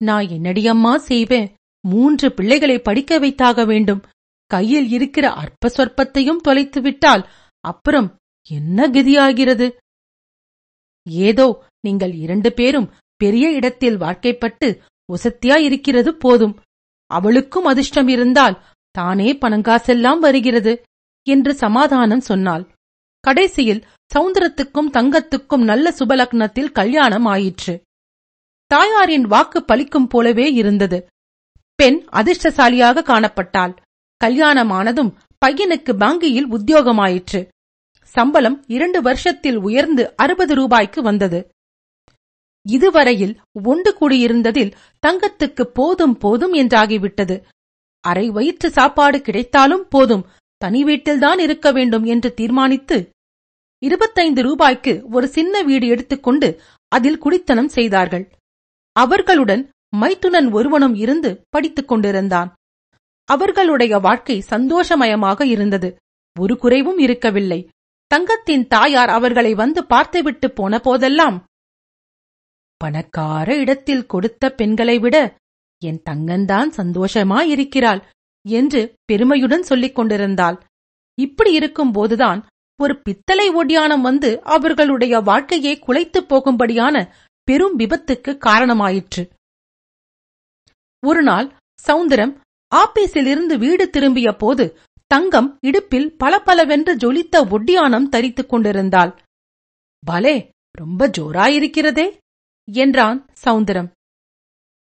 நான் 0.00 0.26
என்னடியம்மா 0.26 0.94
செய்வேன்? 1.10 1.48
மூன்று 1.84 2.26
பிள்ளைகளை 2.32 2.76
படிக்க 2.78 3.18
வைத்தாக 3.18 3.64
வேண்டும். 3.64 4.02
கையில் 4.50 4.88
இருக்கிற 4.88 5.26
அற்ப 5.42 5.68
சொற்பத்தையும் 5.68 6.40
தொலைத்து 6.40 6.80
விட்டால் 6.80 7.22
அப்புறம் 7.64 8.08
என்ன 8.50 8.86
கதியாகிறது? 8.88 9.66
ஏதோ 11.06 11.66
நீங்கள் 11.80 12.12
இரண்டு 12.14 12.52
பேரும் 12.52 12.92
பெரிய 13.16 13.52
இடத்தில் 13.52 13.98
வாழ்க்கைப்பட்டு 13.98 14.80
ஒசத்தியா 15.12 15.56
இருக்கிறது 15.56 16.14
போதும். 16.14 16.60
அவளுக்கும் 17.06 17.64
அதிர்ஷ்டம் 17.64 18.08
இருந்தால் 18.08 18.62
தானே 18.90 19.32
பணங்காசெல்லாம் 19.32 20.18
வருகிறது 20.18 20.84
என்று 21.22 21.54
சமாதானம் 21.54 22.20
சொன்னாள். 22.20 22.72
கடைசியில் 23.20 23.86
சவுந்தரத்துக்கும் 24.14 24.90
தங்கத்துக்கும் 24.92 25.64
நல்ல 25.64 25.94
சுபலக்னத்தில் 25.98 26.72
கல்யாணம் 26.72 27.24
ஆயிற்று. 27.24 27.82
தாயாரின் 28.66 29.22
வாக்கு 29.22 29.64
பலிக்கும் 29.72 30.08
போலவே 30.08 30.52
இருந்தது. 30.52 31.08
பெண் 31.74 32.06
அதிர்ஷ்டசாலியாக 32.12 33.02
காணப்பட்டாள். 33.02 33.76
கல்யாணமானதும் 34.24 35.14
பையனுக்கு 35.46 35.96
வங்கியில் 35.96 36.50
உத்தியோகமாயிற்று. 36.50 37.48
சம்பளம் 38.14 38.56
இரண்டு 38.66 38.98
வருஷத்தில் 39.02 39.58
உயர்ந்து 39.58 40.04
அறுபது 40.16 40.54
ரூபாய்க்கு 40.54 41.02
வந்தது. 41.02 41.40
இதுவரையில் 42.66 43.34
ஒன்று 43.62 43.90
கூடியிருந்ததில் 44.00 44.74
தங்கத்துக்கு 45.06 45.64
போதும் 45.78 46.14
போதும் 46.18 46.54
என்றாகிவிட்டது. 46.54 47.36
அரை 48.04 48.26
வயிற்று 48.30 48.68
சாப்பாடு 48.70 49.18
கிடைத்தாலும் 49.20 49.84
போதும் 49.88 50.24
தனி 50.60 50.80
வீட்டில்தான் 50.84 51.38
இருக்க 51.38 51.68
வேண்டும் 51.72 52.04
என்று 52.04 52.28
தீர்மானித்து 52.34 52.98
இருபத்தைந்து 53.82 54.42
ரூபாய்க்கு 54.42 54.92
ஒரு 55.10 55.26
சின்ன 55.28 55.62
வீடு 55.62 55.86
எடுத்துக்கொண்டு 55.86 56.48
அதில் 56.92 57.18
குடித்தனம் 57.18 57.70
செய்தார்கள். 57.76 58.24
அவர்களுடன் 58.96 59.62
மைத்துனன் 59.96 60.48
ஒருவனும் 60.50 60.94
இருந்து 60.94 61.30
படித்துக் 61.48 61.88
கொண்டிருந்தான். 61.88 62.50
அவர்களுடைய 63.28 63.94
வாழ்க்கை 63.98 64.36
சந்தோஷமயமாக 64.50 65.42
இருந்தது. 65.44 65.88
ஒரு 66.36 66.54
குறைவும் 66.58 66.98
இருக்கவில்லை. 66.98 67.60
தங்கத்தின் 68.10 68.66
தாயார் 68.66 69.08
அவர்களை 69.08 69.54
வந்து 69.54 69.86
பார்த்துவிட்டு 69.86 70.48
போன 70.50 70.78
போதெல்லாம் 70.78 71.36
பணக்கார 72.80 73.56
இடத்தில் 73.56 74.06
கொடுத்த 74.06 74.50
பெண்களை 74.50 74.98
விட 74.98 75.16
என் 75.82 76.02
தங்கன்தான் 76.10 76.70
சந்தோஷமாயிருக்கிறாள் 76.76 78.00
என்று 78.46 78.80
பெருமையுடன் 79.04 79.62
சொல்லிக் 79.62 79.94
கொண்டிருந்தாள். 79.94 80.56
இப்படி 81.18 81.58
இருக்கும்போதுதான் 81.58 82.40
ஒரு 82.80 82.94
பித்தளை 83.02 83.46
ஒடியானம் 83.50 84.00
வந்து 84.00 84.30
அவர்களுடைய 84.42 85.20
வாழ்க்கையை 85.20 85.78
குலைத்துப் 85.78 86.28
போகும்படியான 86.28 86.96
பெரும் 87.48 87.78
விபத்துக்கு 87.78 88.30
காரணமாயிற்று. 88.46 89.22
ஒருநாள் 91.02 91.48
சவுந்தரம் 91.86 92.34
ஆபீஸிலிருந்து 92.72 93.54
வீடு 93.58 93.90
திரும்பிய 93.90 94.32
போது 94.32 94.64
தங்கம் 95.14 95.58
இடுப்பில் 95.60 96.16
பளபளவென்று 96.16 96.96
ஜொலித்த 96.96 97.50
ஒட்டியானம் 97.50 98.08
தரித்துக் 98.08 98.48
கொண்டிருந்தாள். 98.48 99.22
பலே 100.06 100.50
ரொம்ப 100.70 101.08
ஜோராயிருக்கிறதே 101.08 102.18
என்றான் 102.72 103.26
சவுந்தரம். 103.44 103.90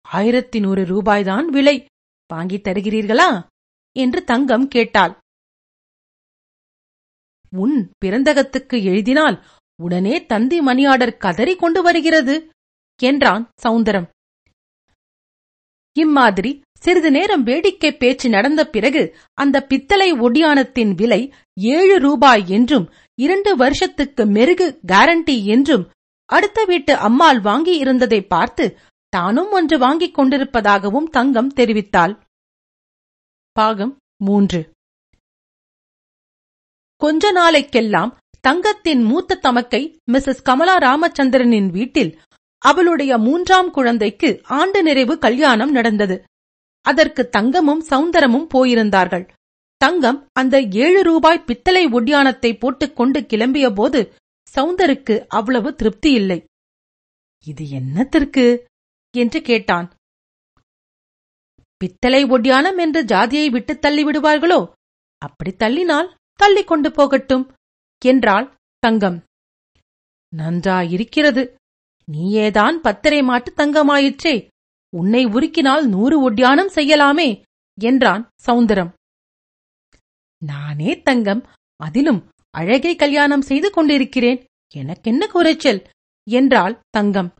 ஆயிரத்தி 0.00 0.60
நூறு 0.60 0.84
ரூபாய்தான் 0.84 1.48
விலை. 1.48 1.86
வாங்கித் 2.26 2.66
தருகிறீர்களா? 2.66 3.46
என்று 3.92 4.24
தங்கம் 4.24 4.68
கேட்டாள். 4.68 5.20
உன் 7.50 7.90
பிறந்தகத்துக்கு 8.04 8.82
எழுதினால் 8.82 9.46
உடனே 9.82 10.26
தந்தி 10.26 10.60
மணியாடர் 10.60 11.16
கதறி 11.16 11.56
கொண்டு 11.56 11.82
வருகிறது 11.82 12.50
என்றான் 13.02 13.50
சவுந்தரம். 13.62 14.10
இம்மாதிரி 15.98 16.63
சிறிது 16.84 17.10
நேரம் 17.10 17.42
வேடிக்கை 17.42 17.90
பேச்சு 17.96 18.28
நடந்த 18.28 18.62
பிறகு 18.68 19.02
அந்த 19.34 19.56
பித்தளை 19.62 20.08
ஒடியானத்தின் 20.12 20.92
விலை 20.94 21.20
ஏழு 21.74 21.96
ரூபாய் 21.98 22.44
என்றும் 22.48 22.86
இரண்டு 23.18 23.56
வருஷத்துக்கு 23.56 24.22
மெருகு 24.26 24.66
கேரண்டி 24.92 25.36
என்றும் 25.44 25.84
அடுத்த 26.30 26.64
வீட்டு 26.64 26.92
அம்மாள் 26.96 27.40
வாங்கி 27.40 27.74
இருந்ததை 27.76 28.20
பார்த்து 28.24 28.64
தானும் 29.12 29.50
ஒன்று 29.50 29.76
வாங்கிக் 29.78 30.16
கொண்டிருப்பதாகவும் 30.18 31.08
தங்கம் 31.10 31.50
தெரிவித்தாள். 31.56 32.14
பாகம் 33.56 33.92
மூன்று. 34.24 34.60
கொஞ்ச 37.00 37.32
நாளைக்கெல்லாம் 37.32 38.12
தங்கத்தின் 38.40 39.02
மூத்த 39.02 39.34
தமக்கை 39.36 39.82
மிஸ்ஸஸ் 40.12 40.42
கமலா 40.42 40.76
ராமச்சந்திரனின் 40.78 41.68
வீட்டில் 41.70 42.12
அவளுடைய 42.62 43.12
மூன்றாம் 43.18 43.70
குழந்தைக்கு 43.70 44.28
ஆண்டு 44.60 44.80
நிறைவு 44.82 45.14
கல்யாணம் 45.18 45.70
நடந்தது. 45.70 46.16
அதற்கு 46.84 47.22
தங்கமும் 47.28 47.82
சவுந்தரமும் 47.90 48.50
போயிருந்தார்கள். 48.54 49.24
தங்கம் 49.80 50.18
அந்த 50.32 50.56
ஏழு 50.84 51.00
ரூபாய் 51.02 51.44
பித்தளை 51.48 51.84
ஒட்டியானத்தை 51.86 52.50
போட்டுக்கொண்டு 52.58 53.20
கிளம்பிய 53.20 53.68
போது 53.74 54.00
சவுந்தருக்கு 54.54 55.14
அவ்வளவு 55.28 55.70
திருப்தி 55.74 56.10
இல்லை. 56.12 56.38
இது 57.46 57.64
என்னத்திற்கு? 57.78 58.46
என்று 59.14 59.40
கேட்டான். 59.42 59.88
பித்தளை 61.80 62.22
ஒட்டியானம் 62.24 62.78
என்று 62.78 63.00
ஜாதியை 63.04 63.48
விட்டு 63.50 63.72
தள்ளி 63.78 64.02
விடுவார்களோ 64.04 64.60
அப்படி 65.22 65.52
தள்ளினால் 65.58 66.08
தள்ளிக் 66.40 66.66
கொண்டு 66.66 66.88
போகட்டும் 66.90 67.44
என்றாள் 68.02 68.46
தங்கம். 68.82 69.18
நன்றாயிருக்கிறது. 70.32 71.42
நீயேதான் 72.08 72.76
பத்திரை 72.86 73.20
மாட்டு 73.22 73.50
தங்கமாயிற்றே. 73.60 74.34
உன்னை 74.94 75.22
உருக்கினால் 75.26 75.84
நூறு 75.86 76.16
ஒட்டியானம் 76.26 76.74
செய்யலாமே 76.74 77.28
என்றான் 77.78 78.24
சௌந்தரம் 78.46 78.90
நானே 80.42 80.92
தங்கம் 81.02 81.42
அதிலும் 81.80 82.20
அழகை 82.54 82.92
கல்யாணம் 82.96 83.46
செய்து 83.50 83.68
கொண்டிருக்கிறேன் 83.70 84.40
எனக்கென்ன 84.74 85.22
குறைச்சல் 85.26 85.80
என்றாள் 86.26 86.74
தங்கம். 86.90 87.30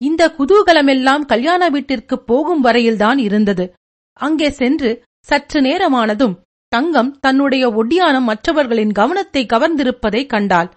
இந்த 0.00 0.22
குதூகலமெல்லாம் 0.38 1.24
கல்யாண 1.24 1.62
வீட்டிற்கு 1.68 2.16
போகும் 2.20 2.60
வரையில்தான் 2.60 3.18
இருந்தது. 3.18 3.64
அங்கே 4.20 4.48
சென்று 4.50 4.90
சற்று 5.28 5.58
நேரமானதும் 5.60 6.38
தங்கம் 6.72 7.10
தன்னுடைய 7.20 7.64
ஒட்டியானம் 7.70 8.28
மற்றவர்களின் 8.30 8.92
கவனத்தை 8.92 9.42
கவர்ந்திருப்பதை 9.46 10.22
கண்டாள். 10.26 10.70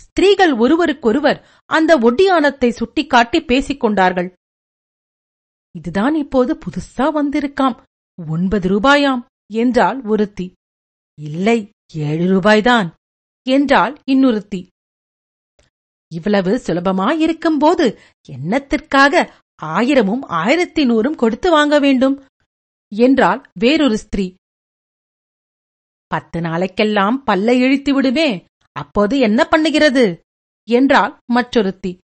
ஸ்திரீகள் 0.00 0.54
ஒருவருக்கொருவர் 0.54 1.38
அந்த 1.70 1.92
ஒட்டியானத்தை 1.98 2.70
சுட்டிக்காட்டி 2.70 3.38
பேசிக் 3.42 3.80
கொண்டார்கள். 3.80 4.28
இதுதான் 5.76 6.14
இப்போது 6.14 6.58
புதுசா 6.58 7.00
வந்திருக்காம். 7.00 7.82
ஒன்பது 8.28 8.68
ரூபாயாம். 8.68 9.24
என்றாள் 9.52 10.02
ஒருத்தி. 10.02 10.52
இல்லை 11.20 11.70
ஏழு 11.94 12.26
ரூபாய்தான். 12.26 12.94
என்றாள் 13.48 14.00
இன்னொருத்தி. 14.10 14.66
இவ்வளவு 16.14 16.56
சுலபமாயிருக்கும்போது 16.56 17.98
என்னத்திற்காக 18.28 19.32
ஆயிரமும் 19.62 20.22
ஆயிரத்தி 20.22 20.84
நூறும் 20.84 21.14
கொடுத்து 21.14 21.50
வாங்க 21.50 21.78
வேண்டும்? 21.78 22.24
என்றாள் 22.94 23.50
வேறொரு 23.58 23.98
ஸ்திரீ. 23.98 24.34
பத்து 26.06 26.40
நாளைக்கெல்லாம் 26.40 27.16
பல்லை 27.24 27.60
இழித்து 27.60 27.94
விடுமே 27.94 28.44
அப்போது 28.72 29.18
என்ன 29.18 29.48
பண்ணுகிறது? 29.50 30.20
என்றாள் 30.68 31.18
மற்றொருத்தி. 31.32 31.98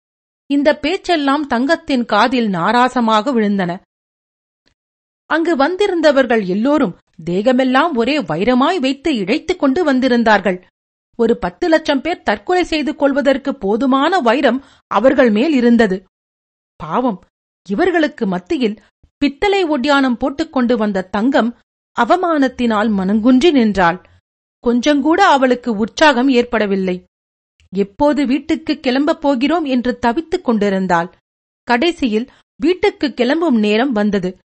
இந்த 0.50 0.78
பேச்செல்லாம் 0.78 1.46
தங்கத்தின் 1.46 2.04
காதில் 2.04 2.46
நாராசமாக 2.46 3.32
விழுந்தன. 3.32 3.80
அங்கு 5.26 5.56
வந்திருந்தவர்கள் 5.56 6.44
எல்லோரும் 6.44 6.98
தேகமெல்லாம் 7.30 7.94
ஒரே 7.94 8.18
வைரமாய் 8.20 8.76
வைத்து 8.76 9.14
இழைத்துக் 9.14 9.58
கொண்டு 9.58 9.92
வந்திருந்தார்கள். 9.92 10.62
ஒரு 11.16 11.38
பத்து 11.38 11.68
லட்சம் 11.68 12.00
பேர் 12.00 12.22
தற்கொலை 12.22 12.64
செய்து 12.64 12.96
கொள்வதற்கு 12.96 13.56
போதுமான 13.56 14.20
வைரம் 14.20 14.64
அவர்கள் 14.86 15.30
மேல் 15.30 15.52
இருந்தது. 15.52 16.04
பாவம் 16.76 17.20
இவர்களுக்கு 17.68 18.26
மத்தியில் 18.26 18.80
பித்தளை 19.18 19.64
ஒட்டியானம் 19.64 20.16
போட்டுக்கொண்டு 20.16 20.76
வந்த 20.76 21.02
தங்கம் 21.02 21.58
அவமானத்தினால் 21.96 22.90
மனங்குன்றி 22.98 23.50
நின்றாள். 23.50 23.98
கொஞ்சங்கூட 24.66 25.20
அவளுக்கு 25.34 25.72
உற்சாகம் 25.72 26.28
ஏற்படவில்லை. 26.28 27.04
எப்போது 27.76 28.26
வீட்டுக்கு 28.26 28.80
கிளம்பப் 28.80 29.20
போகிறோம் 29.20 29.64
என்று 29.64 29.98
தவித்துக் 29.98 30.44
கொண்டிருந்தாள். 30.44 31.14
கடைசியில் 31.68 32.30
வீட்டுக்கு 32.56 33.14
கிளம்பும் 33.14 33.58
நேரம் 33.58 33.92
வந்தது. 33.92 34.38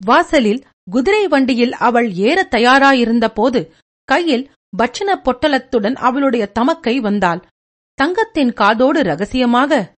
வாசலில் 0.00 0.64
குதிரை 0.90 1.28
வண்டியில் 1.28 1.72
அவள் 1.72 2.12
ஏற 2.12 2.48
தயாராயிருந்த 2.50 3.28
போது 3.28 3.74
கையில் 4.04 4.50
பட்சண 4.76 5.22
பொட்டலத்துடன் 5.24 5.94
அவளுடைய 5.94 6.46
தமக்கை 6.46 7.00
வந்தாள். 7.00 7.46
தங்கத்தின் 7.94 8.52
காதோடு 8.52 9.02
ரகசியமாக 9.02 9.94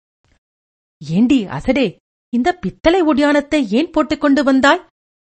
ஏண்டி 1.01 1.45
அசடே 1.45 1.95
இந்த 2.29 2.53
பித்தளை 2.53 3.03
ஒடியானத்தை 3.03 3.67
ஏன் 3.67 3.89
போட்டுக் 3.91 4.21
கொண்டு 4.21 4.43
வந்தாய்? 4.43 4.85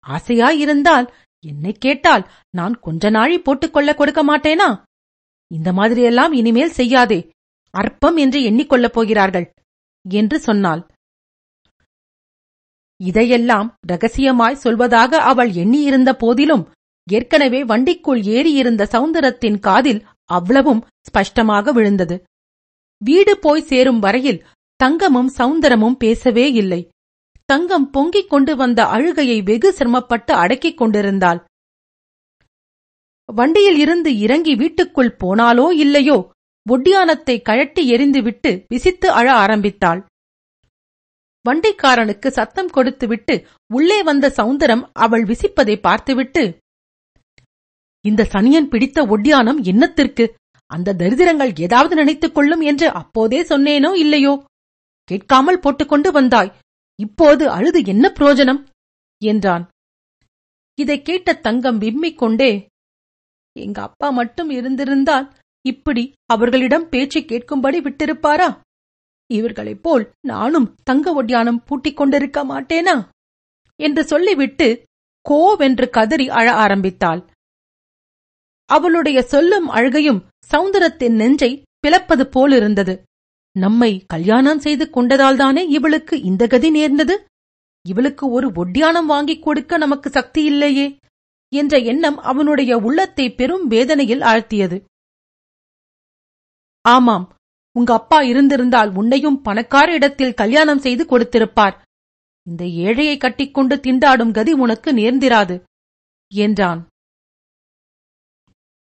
ஆசையாயிருந்தால் 0.06 1.08
என்னை 1.46 1.74
கேட்டால் 1.74 2.30
நான் 2.50 2.80
கொஞ்ச 2.80 3.10
நாழி 3.10 3.40
போட்டுக்கொள்ள 3.40 3.96
கொடுக்க 3.96 4.24
மாட்டேனா? 4.24 4.84
இந்த 5.54 5.70
மாதிரியெல்லாம் 5.72 6.34
இனிமேல் 6.34 6.78
செய்யாதே. 6.80 7.20
அற்பம் 7.74 8.18
என்று 8.18 8.40
எண்ணிக்கொள்ளப் 8.40 8.96
போகிறார்கள் 8.98 9.48
என்று 10.06 10.40
சொன்னாள். 10.40 10.82
இதையெல்லாம் 13.00 13.68
ரகசியமாய் 13.88 14.62
சொல்வதாக 14.64 15.20
அவள் 15.32 15.52
எண்ணியிருந்த 15.54 16.12
போதிலும் 16.16 16.64
ஏற்கனவே 17.08 17.62
வண்டிக்குள் 17.64 18.22
ஏறியிருந்த 18.36 18.84
சவுந்தரத்தின் 18.94 19.58
காதில் 19.60 20.02
அவ்வளவும் 20.30 20.82
ஸ்பஷ்டமாக 21.08 21.72
விழுந்தது. 21.72 22.16
வீடு 23.02 23.34
போய் 23.38 23.68
சேரும் 23.72 24.00
வரையில் 24.00 24.44
தங்கமும் 24.80 25.32
சவுந்தரமும் 25.38 25.98
பேசவே 25.98 26.46
இல்லை. 26.52 26.82
தங்கம் 27.46 27.88
பொங்கிக் 27.90 28.30
கொண்டு 28.30 28.54
வந்த 28.56 28.80
அழுகையை 28.86 29.40
வெகு 29.44 29.70
சிரமப்பட்டு 29.74 30.34
அடக்கிக் 30.34 30.78
கொண்டிருந்தாள். 30.78 31.40
வண்டியில் 33.26 33.78
இருந்து 33.78 34.18
இறங்கி 34.18 34.56
வீட்டுக்குள் 34.56 35.16
போனாலோ 35.20 35.72
இல்லையோ 35.72 36.32
ஒட்டியானத்தை 36.70 37.42
கழட்டி 37.42 37.92
எறிந்துவிட்டு 37.92 38.64
விசித்து 38.68 39.12
அழ 39.12 39.34
ஆரம்பித்தாள். 39.34 40.06
வண்டிக்காரனுக்கு 41.46 42.28
சத்தம் 42.28 42.70
கொடுத்துவிட்டு 42.70 43.48
உள்ளே 43.74 44.04
வந்த 44.04 44.34
சவுந்தரம் 44.38 44.90
அவள் 44.94 45.24
விசிப்பதை 45.24 45.80
பார்த்துவிட்டு 45.82 46.58
இந்த 48.06 48.28
சனியன் 48.32 48.70
பிடித்த 48.70 49.06
ஒட்டியானம் 49.06 49.64
என்னத்திற்கு? 49.64 50.30
அந்த 50.66 50.94
தரித்திரங்கள் 50.94 51.60
ஏதாவது 51.60 51.96
நினைத்துக் 51.96 52.34
கொள்ளும் 52.34 52.62
என்று 52.62 52.94
அப்போதே 52.94 53.42
சொன்னேனோ 53.42 53.96
இல்லையோ? 53.96 54.46
கேட்காமல் 55.04 55.60
போட்டுக்கொண்டு 55.60 56.12
வந்தாய். 56.12 56.54
இப்போது 57.00 57.50
அழுது 57.50 57.86
என்ன 57.86 58.14
பிரயோஜனம் 58.20 58.66
என்றான். 59.24 59.70
இதைக் 60.76 61.06
கேட்ட 61.06 61.34
தங்கம் 61.34 61.82
விம்மிக் 61.82 62.16
கொண்டே 62.16 62.68
எங்க 63.60 63.82
அப்பா 63.82 64.10
மட்டும் 64.10 64.50
இருந்திருந்தால் 64.50 65.34
இப்படி 65.66 66.14
அவர்களிடம் 66.26 66.90
பேச்சு 66.90 67.20
கேட்கும்படி 67.20 67.80
விட்டிருப்பாரா? 67.80 68.60
இவர்களைப் 69.30 69.84
போல் 69.84 70.12
நானும் 70.28 70.76
தங்க 70.84 71.14
ஒட்டியானம் 71.14 71.64
பூட்டிக் 71.64 71.98
கொண்டிருக்க 71.98 72.40
மாட்டேனா? 72.46 72.96
என்று 73.80 74.04
சொல்லிவிட்டு 74.04 74.68
கோவென்று 75.30 75.90
கதறி 75.90 76.30
அழ 76.30 76.54
ஆரம்பித்தாள். 76.54 77.22
அவளுடைய 78.66 79.22
சொல்லும் 79.22 79.68
அழுகையும் 79.68 80.24
சவுந்தரத்தின் 80.52 81.16
நெஞ்சை 81.16 81.64
பிளப்பது 81.80 82.28
போலிருந்தது. 82.28 83.04
நம்மை 83.60 84.04
கல்யாணம் 84.08 84.60
செய்து 84.60 84.90
கொண்டதால்தானே 84.94 85.64
இவளுக்கு 85.70 86.22
இந்த 86.22 86.48
கதி 86.48 86.70
நேர்ந்தது? 86.70 87.26
இவளுக்கு 87.88 88.30
ஒரு 88.30 88.52
ஒட்டியானம் 88.56 89.06
வாங்கிக் 89.06 89.44
கொடுக்க 89.44 89.78
நமக்கு 89.78 90.10
சக்தி 90.10 90.44
இல்லையே. 90.44 90.98
என்ற 91.60 91.74
எண்ணம் 91.92 92.18
அவனுடைய 92.32 92.72
உள்ளத்தை 92.88 93.26
பெரும் 93.40 93.66
வேதனையில் 93.68 94.24
ஆழ்த்தியது. 94.32 94.78
ஆமாம் 96.86 97.26
உங்க 97.76 97.92
அப்பா 97.94 98.20
இருந்திருந்தால் 98.32 98.92
உன்னையும் 99.00 99.42
பணக்கார 99.42 99.88
இடத்தில் 99.94 100.38
கல்யாணம் 100.42 100.84
செய்து 100.86 101.04
கொடுத்திருப்பார். 101.06 101.76
இந்த 102.48 102.64
ஏழையை 102.86 103.16
கட்டிக்கொண்டு 103.18 103.76
திண்டாடும் 103.86 104.36
கதி 104.38 104.54
உனக்கு 104.64 104.90
நேர்ந்திராது 104.94 105.56
என்றான். 106.32 106.82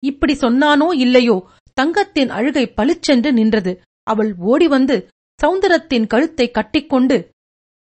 இப்படி 0.03 0.33
சொன்னானோ 0.35 0.87
இல்லையோ 1.03 1.37
தங்கத்தின் 1.77 2.31
அழுகை 2.37 2.65
பளிச்சென்று 2.77 3.29
நின்றது. 3.39 3.73
அவள் 4.07 4.31
ஓடி 4.51 4.67
வந்து 4.67 4.95
சவுந்தரத்தின் 5.39 6.09
கழுத்தை 6.13 6.47
கட்டிக்கொண்டு 6.51 7.17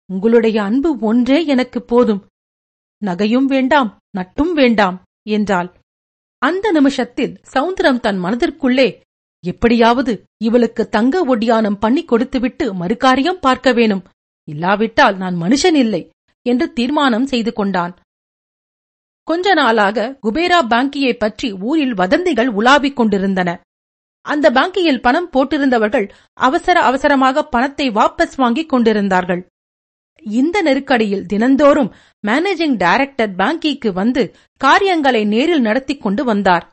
உங்களுடைய 0.10 0.58
அன்பு 0.64 0.90
ஒன்றே 1.10 1.40
எனக்கு 1.54 1.80
போதும் 1.92 2.22
நகையும் 3.02 3.46
வேண்டாம் 3.46 3.90
நட்டும் 4.18 4.54
வேண்டாம் 4.54 4.98
என்றாள். 5.28 5.70
அந்த 6.42 6.66
நிமிஷத்தில் 6.72 7.34
சவுந்தரம் 7.54 8.00
தன் 8.00 8.20
மனதிற்குள்ளே 8.24 8.88
எப்படியாவது 9.44 10.14
இவளுக்கு 10.38 10.84
தங்க 10.90 11.22
ஒடியானம் 11.26 11.80
பண்ணி 11.80 12.02
கொடுத்துவிட்டு 12.06 12.66
மறுகாரியம் 12.74 13.40
பார்க்க 13.40 13.74
வேணும். 13.74 14.04
இல்லாவிட்டால் 14.48 15.18
நான் 15.18 15.36
மனுஷன் 15.36 15.78
இல்லை 15.84 16.02
என்று 16.46 16.66
தீர்மானம் 16.74 17.28
செய்து 17.28 17.54
கொண்டான். 17.54 17.94
கொஞ்ச 19.28 19.54
நாளாக 19.54 20.08
குபேரா 20.24 20.60
பாங்கியை 20.70 21.14
பற்றி 21.18 21.48
ஊரில் 21.62 21.94
வதந்திகள் 21.94 22.50
உலாவிக் 22.50 22.96
கொண்டிருந்தன. 22.96 23.50
அந்த 24.26 24.46
பாங்கியில் 24.52 25.02
பணம் 25.02 25.30
போட்டிருந்தவர்கள் 25.34 26.08
அவசர 26.34 26.78
அவசரமாக 26.82 27.44
பணத்தை 27.44 27.88
வாபஸ் 27.90 28.36
வாங்கிக் 28.36 28.70
கொண்டிருந்தார்கள். 28.70 29.42
இந்த 30.22 30.62
நெருக்கடியில் 30.62 31.26
தினந்தோறும் 31.26 31.94
மேனேஜிங் 32.28 32.78
டைரக்டர் 32.78 33.36
பாங்கிக்கு 33.36 33.94
வந்து 33.94 34.36
காரியங்களை 34.58 35.26
நேரில் 35.26 35.62
நடத்திக் 35.62 36.02
கொண்டு 36.02 36.24
வந்தார். 36.24 36.72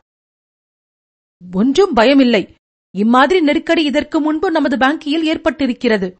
ஒன்றும் 1.52 1.96
பயமில்லை. 1.96 2.54
இம்மாதிரி 2.90 3.40
நெருக்கடி 3.40 3.84
இதற்கு 3.84 4.20
முன்பு 4.20 4.50
நமது 4.50 4.76
பாங்கியில் 4.76 5.26
ஏற்பட்டிருக்கிறது. 5.32 6.12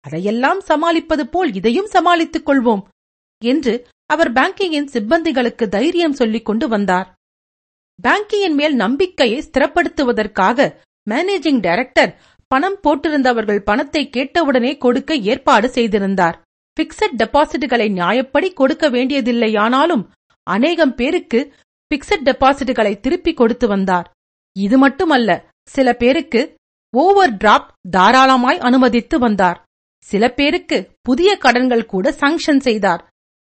அதையெல்லாம் 0.00 0.60
சமாளிப்பது 0.60 1.28
போல் 1.28 1.54
இதையும் 1.54 1.86
சமாளித்துக் 1.86 2.48
கொள்வோம் 2.48 2.82
என்று 3.42 3.86
அவர் 4.06 4.32
பேங்கிங்கின் 4.32 4.90
சிப்பந்திகளுக்கு 4.92 5.68
தைரியம் 5.68 6.12
சொல்லிக் 6.12 6.44
கொண்டு 6.44 6.68
வந்தார். 6.68 7.14
பேங்கியின் 8.02 8.54
மேல் 8.54 8.74
நம்பிக்கையை 8.74 9.44
ஸ்திரப்படுத்துவதற்காக 9.44 10.74
மேனேஜிங் 11.10 11.60
டைரக்டர் 11.60 12.22
பணம் 12.46 12.78
போட்டிருந்தவர்கள் 12.84 13.58
பணத்தை 13.58 14.10
கேட்டவுடனே 14.10 14.76
கொடுக்க 14.76 15.16
ஏற்பாடு 15.16 15.68
செய்திருந்தார். 15.68 16.46
பிக்சட் 16.78 17.16
டெபாசிட்டுகளை 17.20 17.88
நியாயப்படி 17.98 18.48
கொடுக்க 18.52 18.84
வேண்டியதில்லையானாலும் 18.90 20.04
அநேகம் 20.46 20.94
பேருக்கு 20.94 21.40
பிக்சட் 21.90 22.26
டெபாசிட்டுகளை 22.28 22.92
திருப்பி 23.00 23.32
கொடுத்து 23.34 23.66
வந்தார். 23.68 24.06
இது 24.56 24.76
மட்டுமல்ல 24.78 25.30
சில 25.74 25.88
பேருக்கு 26.02 26.42
ஓவர் 26.94 27.34
டிராப்ட் 27.42 27.72
தாராளமாய் 27.96 28.58
அனுமதித்து 28.68 29.16
வந்தார். 29.18 29.58
சில 30.04 30.24
பேருக்கு 30.38 30.78
புதிய 31.02 31.30
கடன்கள் 31.44 31.90
கூட 31.92 32.14
சாங்ஷன் 32.20 32.62
செய்தார். 32.68 33.02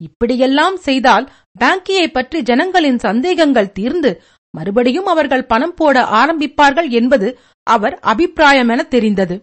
இப்படியெல்லாம் 0.01 0.77
செய்தால் 0.87 1.27
பேங்கியை 1.61 2.07
பற்றி 2.13 2.39
ஜனங்களின் 2.43 2.99
சந்தேகங்கள் 2.99 3.75
தீர்ந்து 3.79 4.11
மறுபடியும் 4.55 5.09
அவர்கள் 5.13 5.49
பணம் 5.53 5.75
போட 5.75 5.97
ஆரம்பிப்பார்கள் 6.21 6.89
என்பது 7.01 7.29
அவர் 7.67 7.95
அபிப்பிராயமென 8.13 8.81
தெரிந்தது. 8.95 9.37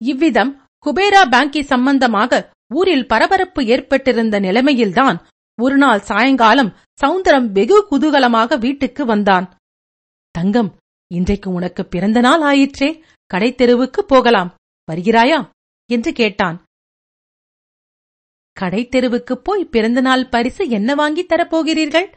இவ்விதம் 0.00 0.52
குபேரா 0.86 1.28
பேங்கி 1.28 1.62
சம்பந்தமாக 1.62 2.50
ஊரில் 2.74 3.06
பரபரப்பு 3.06 3.64
ஏற்பட்டிருந்த 3.64 4.40
நிலைமையில்தான் 4.40 5.26
ஒருநாள் 5.62 6.00
சாயங்காலம் 6.00 6.76
சவுந்தரம் 7.02 7.46
வெகு 7.46 7.86
குதூகலமாக 7.90 8.58
வீட்டுக்கு 8.58 9.04
வந்தான். 9.04 9.56
தங்கம் 10.30 10.76
இன்றைக்கு 11.14 11.50
உனக்கு 11.50 11.86
பிறந்த 11.86 12.20
நாள் 12.20 12.40
ஆயிற்றே. 12.40 13.04
கடைத்தெருவுக்கு 13.34 14.00
போகலாம். 14.00 14.54
வருகிறாயா? 14.92 15.50
என்று 15.86 16.12
கேட்டான். 16.12 16.64
கடைத்தெருவுக்கு 18.60 19.32
போய் 19.32 19.64
பிறந்த 19.64 20.00
நாள் 20.00 20.28
பரிசு 20.28 20.68
என்ன 20.68 20.94
வாங்கித் 20.94 21.32
தரப்போகிறீர்கள்? 21.32 22.14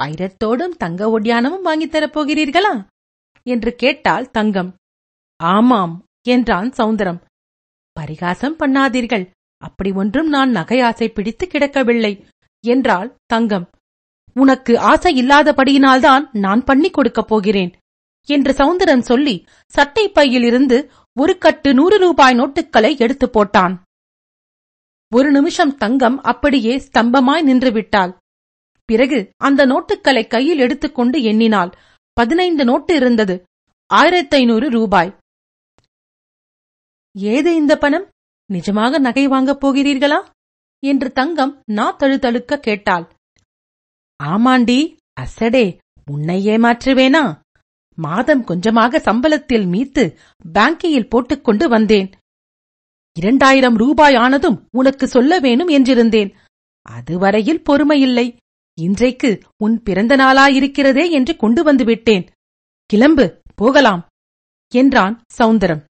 வைரத்தோடும் 0.00 0.68
தங்க 0.68 1.20
ஒடியானமும் 1.20 1.62
வாங்கித் 1.62 1.94
தரப்போகிறீர்களா? 1.94 2.86
என்று 3.42 3.74
கேட்டாள் 3.74 4.30
தங்கம். 4.30 4.76
ஆமாம் 5.36 6.04
என்றான் 6.28 6.70
சவுந்தரம். 6.70 7.30
பரிகாசம் 7.92 8.58
பண்ணாதீர்கள். 8.58 9.30
அப்படி 9.58 9.92
ஒன்றும் 9.92 10.28
நான் 10.28 10.50
நகை 10.50 10.80
ஆசை 10.80 11.08
பிடித்து 11.08 11.46
கிடக்கவில்லை. 11.46 12.24
என்றாள் 12.66 13.16
தங்கம். 13.26 13.70
உனக்கு 14.34 14.78
ஆசை 14.78 15.22
இல்லாதபடியினால்தான் 15.22 16.28
நான் 16.32 16.64
பண்ணி 16.64 16.90
கொடுக்கப் 16.90 17.28
போகிறேன். 17.28 17.72
என்று 18.26 18.52
சவுந்தரன் 18.52 19.00
சொல்லி 19.00 19.44
சட்டை 19.70 20.08
பையிலிருந்து 20.08 20.90
ஒரு 21.20 21.38
கட்டு 21.38 21.74
நூறு 21.74 21.98
ரூபாய் 21.98 22.34
நோட்டுகளை 22.34 22.98
எடுத்து 22.98 23.30
போட்டான். 23.32 23.78
ஒரு 25.14 25.30
நிமிஷம் 25.30 25.76
தங்கம் 25.76 26.22
அப்படியே 26.22 26.76
ஸ்தம்பமாய் 26.76 27.44
நின்றுவிட்டாள். 27.46 28.16
பிறகு 28.84 29.30
அந்த 29.36 29.66
நோட்டுக்களை 29.66 30.26
கையில் 30.26 30.58
எடுத்துக்கொண்டு 30.58 31.22
எண்ணினாள். 31.22 31.70
பதினைந்து 32.12 32.64
நோட்டு 32.64 32.94
இருந்தது. 32.94 33.42
ஆயிரத்தி 33.86 34.36
ஐநூறு 34.36 34.70
ரூபாய். 34.70 35.18
ஏது 37.16 37.54
இந்த 37.54 37.78
பணம்? 37.78 38.08
நிஜமாக 38.52 38.98
நகை 38.98 39.26
வாங்கப் 39.26 39.66
போகிறீர்களா? 39.66 40.30
என்று 40.78 41.12
தங்கம் 41.12 41.62
நா 41.64 41.96
தழுதழுக்க 41.96 42.56
கேட்டாள். 42.56 43.12
ஆமாண்டி 44.24 44.96
அசடே 45.20 45.78
உன்னை 46.10 46.46
ஏமாற்றுவேனா? 46.46 47.40
மாதம் 47.94 48.44
கொஞ்சமாக 48.44 48.98
சம்பளத்தில் 48.98 49.66
மீத்து 49.66 50.18
பேங்கியில் 50.52 51.08
போட்டுக்கொண்டு 51.08 51.68
வந்தேன். 51.68 52.10
இரண்டாயிரம் 53.18 53.76
ரூபாய் 53.76 54.14
ஆனதும் 54.14 54.68
உனக்கு 54.70 55.08
சொல்ல 55.08 55.38
வேணும் 55.38 55.68
என்றிருந்தேன். 55.68 56.34
அதுவரையில் 56.82 57.62
பொறுமையில்லை. 57.70 58.36
இன்றைக்கு 58.80 59.40
உன் 59.56 59.82
பிறந்த 59.82 60.16
நாளாயிருக்கிறதே 60.16 61.10
என்று 61.10 61.36
கொண்டு 61.36 61.62
வந்து 61.62 61.84
விட்டேன். 61.84 62.28
கிளம்பு 62.86 63.40
போகலாம் 63.54 64.08
என்றான் 64.74 65.22
சௌந்தரம் 65.38 65.90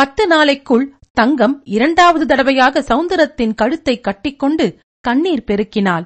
பத்து 0.00 0.26
நாளைக்குள் 0.26 0.84
தங்கம் 1.12 1.62
இரண்டாவது 1.64 2.26
தடவையாக 2.26 2.80
சௌந்தரத்தின் 2.80 3.54
கழுத்தை 3.54 4.00
கட்டிக்கொண்டு 4.00 4.78
கண்ணீர் 5.00 5.44
பெருக்கினாள். 5.46 6.04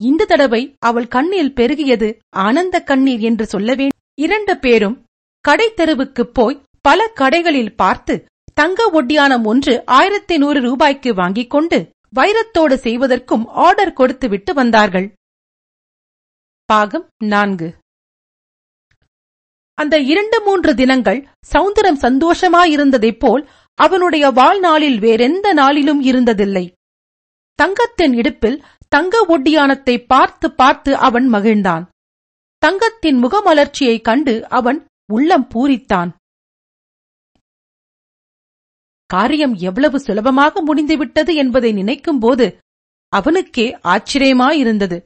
இந்த 0.00 0.24
தடவை 0.24 0.76
அவள் 0.78 1.06
கண்ணில் 1.06 1.52
பெருகியது 1.52 2.18
ஆனந்த 2.28 2.80
கண்ணீர் 2.80 3.20
என்று 3.20 3.46
சொல்லவே 3.46 3.88
இரண்டு 4.14 4.58
பேரும் 4.58 5.06
கடை 5.40 5.72
தெருவுக்குப் 5.76 6.34
போய் 6.34 6.62
பல 6.80 7.12
கடைகளில் 7.14 7.74
பார்த்து 7.74 8.26
தங்க 8.54 8.90
ஒட்டியானம் 8.92 9.44
ஒன்று 9.44 9.84
ஆயிரத்தி 9.84 10.36
நூறு 10.36 10.60
ரூபாய்க்கு 10.60 11.14
வாங்கிக் 11.14 11.50
கொண்டு 11.50 11.90
வைரத்தோடு 12.14 12.74
செய்வதற்கும் 12.74 13.46
ஆர்டர் 13.46 13.92
கொடுத்துவிட்டு 13.92 14.54
வந்தார்கள். 14.54 15.12
பாகம் 16.64 17.08
நான்கு. 17.24 17.74
அந்த 19.78 19.98
இரண்டு 19.98 20.42
மூன்று 20.42 20.74
தினங்கள் 20.74 21.28
சௌந்தரம் 21.52 22.00
சந்தோஷமாயிருந்ததைப் 22.02 23.18
போல் 23.18 23.48
அவனுடைய 23.74 24.30
வாழ்நாளில் 24.30 24.98
வேறெந்த 24.98 25.52
நாளிலும் 25.52 26.04
இருந்ததில்லை. 26.04 26.72
தங்கத்தின் 27.54 28.12
இடுப்பில் 28.12 28.64
தங்க 28.88 29.24
ஒட்டியானத்தை 29.28 30.06
பார்த்து 30.06 30.54
பார்த்து 30.54 30.96
அவன் 30.96 31.32
மகிழ்ந்தான். 31.32 31.84
தங்கத்தின் 32.58 33.24
முகமலர்ச்சியைக் 33.24 34.00
கண்டு 34.00 34.48
அவன் 34.48 34.86
உள்ளம் 35.12 35.48
பூரித்தான். 35.54 36.10
காரியம் 39.06 39.54
எவ்வளவு 39.54 40.00
சுலபமாக 40.00 40.62
முடிந்துவிட்டது 40.62 41.34
என்பதை 41.34 41.72
நினைக்கும்போது 41.72 42.58
அவனுக்கே 43.08 43.66
ஆச்சரியமாயிருந்தது. 43.84 44.98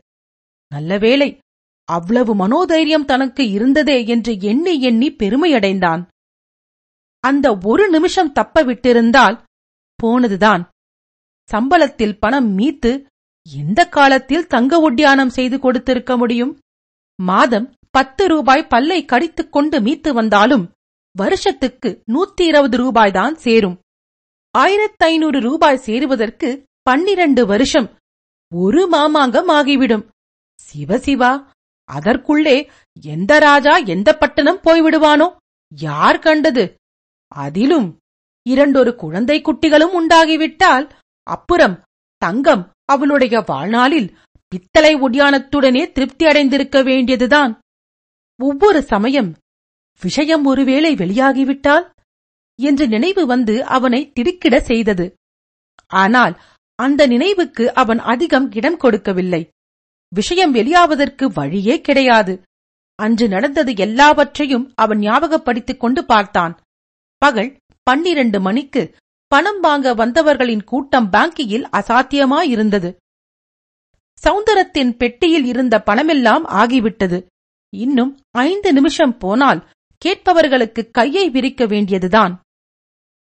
நல்லவேளை 0.68 1.38
அவ்வளவு 1.84 2.34
மனோதைரியம் 2.34 3.04
தனக்கு 3.04 3.50
இருந்ததே 3.50 4.06
என்று 4.06 4.40
எண்ணி 4.40 4.80
எண்ணி 4.80 5.12
பெருமையடைந்தான். 5.12 6.06
அந்த 7.20 7.58
ஒரு 7.64 7.88
நிமிஷம் 7.88 8.32
தப்ப 8.32 8.64
விட்டிருந்தால் 8.64 9.42
போனதுதான். 10.02 10.68
சம்பளத்தில் 11.52 12.16
பணம் 12.20 12.58
மீத்து 12.58 13.04
எந்த 13.56 13.88
காலத்தில் 13.88 14.46
தங்க 14.46 14.80
ஒட்டியானம் 14.80 15.28
செய்து 15.28 15.58
கொடுத்திருக்க 15.58 16.16
முடியும்? 16.16 16.58
மாதம் 17.22 17.74
பத்து 17.90 18.28
ரூபாய் 18.28 18.66
பல்லை 18.66 19.04
கடித்துக் 19.04 19.52
கொண்டு 19.52 19.80
மீத்து 19.80 20.12
வந்தாலும் 20.12 20.72
வருஷத்துக்கு 21.16 22.02
நூத்தி 22.06 22.40
இருபது 22.40 22.76
ரூபாய்தான் 22.76 23.34
சேரும். 23.34 23.78
ஆயிரத்தி 24.50 25.04
ஐநூறு 25.04 25.40
ரூபாய் 25.40 25.76
சேருவதற்கு 25.76 26.64
பன்னிரண்டு 26.82 27.46
வருஷம் 27.46 27.98
ஒரு 28.54 28.88
மாமாங்கம் 28.92 29.46
ஆகிவிடும். 29.46 30.08
சிவசிவா 30.60 31.46
அதற்குள்ளே 31.96 32.56
எந்த 33.02 33.38
ராஜா 33.38 33.76
எந்த 33.94 34.10
பட்டணம் 34.16 34.62
போய்விடுவானோ? 34.64 35.26
யார் 35.76 36.18
கண்டது? 36.18 36.64
அதிலும் 37.32 37.88
இரண்டொரு 38.46 38.92
குழந்தை 38.94 39.36
குட்டிகளும் 39.42 39.94
உண்டாகிவிட்டால் 40.00 40.86
அப்புறம் 41.26 41.76
தங்கம் 42.22 42.64
அவளுடைய 42.84 43.36
வாழ்நாளில் 43.40 44.08
பித்தளை 44.48 44.92
ஒடியானத்துடனே 44.96 45.82
திருப்தி 45.92 46.24
அடைந்திருக்க 46.26 46.78
வேண்டியதுதான். 46.82 47.52
ஒவ்வொரு 48.40 48.82
சமயம் 48.82 49.30
விஷயம் 50.00 50.44
ஒருவேளை 50.44 50.94
வெளியாகிவிட்டால் 50.94 51.86
என்ற 52.58 52.86
நினைவு 52.86 53.22
வந்து 53.26 53.54
அவனை 53.76 54.00
திடுக்கிட 54.12 54.60
செய்தது. 54.60 55.06
ஆனால் 55.86 56.34
அந்த 56.78 57.06
நினைவுக்கு 57.06 57.64
அவன் 57.74 58.00
அதிகம் 58.12 58.48
இடம் 58.52 58.76
கொடுக்கவில்லை. 58.76 59.42
விஷயம் 60.14 60.54
வெளியாவதற்கு 60.54 61.24
வழியே 61.24 61.80
கிடையாது. 61.80 62.42
அன்று 62.94 63.28
நடந்தது 63.28 63.76
எல்லாவற்றையும் 63.76 64.72
அவன் 64.74 64.98
ஞாபகப்படுத்திக் 64.98 65.76
கொண்டு 65.76 66.04
பார்த்தான். 66.04 66.60
பகல் 67.16 67.56
பன்னிரண்டு 67.82 68.40
மணிக்கு 68.40 68.94
பணம் 69.26 69.60
வாங்க 69.60 69.94
வந்தவர்களின் 69.94 70.64
கூட்டம் 70.64 71.10
பாங்கியில் 71.12 71.66
அசாத்தியமாயிருந்தது. 71.72 72.96
சௌந்தரத்தின் 74.22 74.96
பெட்டியில் 74.96 75.44
இருந்த 75.44 75.82
பணமெல்லாம் 75.86 76.44
ஆகிவிட்டது. 76.44 77.26
இன்னும் 77.76 78.20
ஐந்து 78.30 78.72
நிமிஷம் 78.72 79.18
போனால் 79.18 79.68
கேட்பவர்களுக்கு 80.04 80.90
கையை 80.90 81.30
விரிக்க 81.30 81.66
வேண்டியதுதான். 81.66 82.40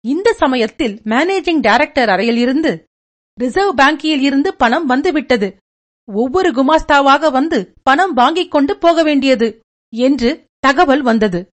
இந்த 0.00 0.32
சமயத்தில் 0.32 1.00
மேனேஜிங் 1.04 1.60
டைரக்டர் 1.60 2.08
அறையிலிருந்து 2.08 2.86
ரிசர்வ் 3.40 3.78
பேங்கியில் 3.78 4.20
இருந்து 4.20 4.56
பணம் 4.56 4.86
வந்துவிட்டது. 4.86 5.56
ஒவ்வொரு 6.04 6.50
குமாஸ்தாவாக 6.50 7.30
வந்து 7.30 7.74
பணம் 7.82 8.12
வாங்கிக் 8.12 8.50
கொண்டு 8.50 8.76
போக 8.76 9.02
வேண்டியது 9.02 9.60
என்று 9.94 10.44
தகவல் 10.58 11.02
வந்தது. 11.02 11.48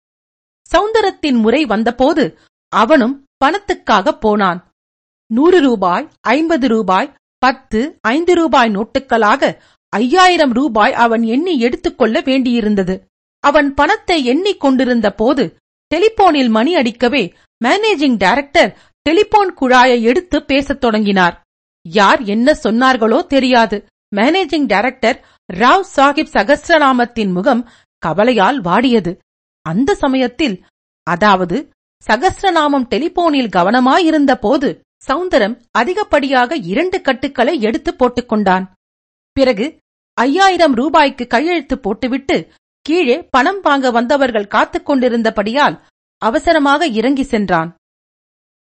சௌந்தரத்தின் 0.71 1.39
முறை 1.41 1.65
வந்தபோது 1.65 2.39
அவனும் 2.69 3.25
பணத்துக்காக 3.45 4.11
போனான். 4.11 4.71
நூறு 5.27 5.61
ரூபாய் 5.61 6.09
ஐம்பது 6.21 6.67
ரூபாய் 6.67 7.13
பத்து 7.37 7.99
ஐந்து 8.01 8.33
ரூபாய் 8.35 8.69
நோட்டுகளாக 8.69 9.59
ஐயாயிரம் 9.89 10.53
ரூபாய் 10.53 10.93
அவன் 10.93 11.23
எண்ணி 11.23 11.59
எடுத்துக்கொள்ள 11.59 12.21
வேண்டியிருந்தது. 12.21 13.03
அவன் 13.39 13.73
பணத்தை 13.73 14.25
எண்ணிக் 14.25 14.59
கொண்டிருந்த 14.59 15.11
போது 15.11 15.57
டெலிபோனில் 15.95 16.49
மணி 16.49 16.75
அடிக்கவே 16.75 17.33
மேனேஜிங் 17.65 18.17
டைரக்டர் 18.17 18.77
டெலிபோன் 19.01 19.53
குழாயை 19.61 20.01
எடுத்து 20.01 20.45
பேசத் 20.45 20.81
தொடங்கினார். 20.81 21.43
யார் 21.81 22.21
என்ன 22.21 22.57
சொன்னார்களோ 22.63 23.25
தெரியாது. 23.25 23.85
மேனேஜிங் 24.15 24.65
டைரக்டர் 24.65 25.17
ராவ் 25.53 25.85
சாஹிப் 25.95 26.33
சகஸ்ரநாமத்தின் 26.33 27.31
முகம் 27.31 27.69
கவலையால் 28.03 28.61
வாடியது. 28.61 29.11
அந்த 29.61 29.95
சமயத்தில் 29.95 30.55
அதாவது 31.07 31.57
சகஸ்ரநாமம் 32.05 32.87
டெலிபோனில் 32.87 33.53
கவனமாயிருந்த 33.55 34.33
போது 34.35 34.69
சௌந்தரம் 35.07 35.55
அதிகப்படியாக 35.79 36.55
இரண்டு 36.63 37.01
கட்டுக்களை 37.01 37.61
எடுத்து 37.61 37.91
போட்டுக்கொண்டான் 37.93 38.65
பிறகு 39.31 39.65
ஐயாயிரம் 40.13 40.73
ரூபாய்க்கு 40.73 41.27
கையெழுத்து 41.27 41.79
போட்டுவிட்டு 41.79 42.51
கீழே 42.81 43.27
பணம் 43.29 43.61
வாங்க 43.61 43.91
வந்தவர்கள் 43.91 44.47
காத்துக் 44.47 44.89
கொண்டிருந்தபடியால் 44.89 45.75
அவசரமாக 46.21 46.87
இறங்கி 46.87 47.23
சென்றான். 47.23 47.75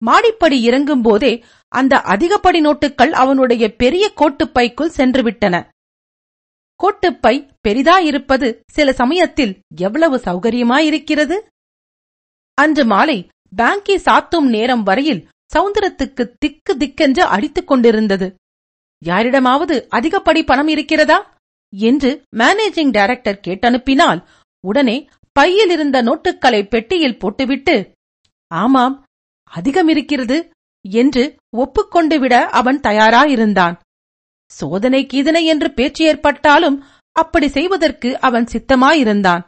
மாடிப்படி 0.01 0.61
இறங்கும் 0.61 1.01
போதே 1.01 1.43
அந்த 1.67 1.97
அதிகப்படி 1.97 2.61
நோட்டுகள் 2.61 3.09
அவனுடைய 3.11 3.75
பெரிய 3.75 4.11
கோட்டுப்பைக்குள் 4.15 4.93
சென்றுவிட்டன. 4.97 5.55
கோட்டுப்பை 6.79 7.49
பெரிதாயிருப்பது 7.67 8.59
சில 8.71 8.93
சமயத்தில் 8.93 9.59
எவ்வளவு 9.75 10.17
சௌகரியமாயிருக்கிறது? 10.17 11.37
அன்று 12.53 12.85
மாலை 12.85 13.27
பேங்கி 13.55 13.95
சாத்தும் 13.97 14.47
நேரம் 14.49 14.83
வரையில் 14.83 15.27
சவுந்தரத்துக்கு 15.53 16.33
திக்கு 16.37 16.77
திக்கென்று 16.77 17.21
அடித்துக் 17.21 17.67
கொண்டிருந்தது. 17.67 18.35
யாரிடமாவது 19.05 19.87
அதிகப்படி 19.89 20.43
பணம் 20.43 20.67
இருக்கிறதா? 20.67 21.35
என்று 21.73 22.23
மேனேஜிங் 22.35 22.91
டைரக்டர் 22.91 23.39
கேட்டனுப்பினால் 23.47 24.25
உடனே 24.67 25.09
பையில் 25.31 25.69
இருந்த 25.69 26.03
நோட்டுக்களை 26.03 26.67
பெட்டியில் 26.67 27.19
போட்டுவிட்டு 27.19 27.91
ஆமாம் 28.47 29.05
அதிகம் 29.43 29.87
இருக்கிறது. 29.87 30.51
என்று 30.91 31.35
ஒப்புக்கொண்டு 31.55 32.19
விட 32.19 32.45
அவன் 32.49 32.79
தயாராயிருந்தான். 32.79 33.75
சோதனை 34.51 35.07
கீதனை 35.13 35.43
என்று 35.43 35.73
பேச்சு 35.73 36.05
ஏற்பட்டாலும் 36.05 36.83
அப்படி 37.11 37.47
செய்வதற்கு 37.47 38.19
அவன் 38.19 38.43
சித்தமாயிருந்தான். 38.43 39.41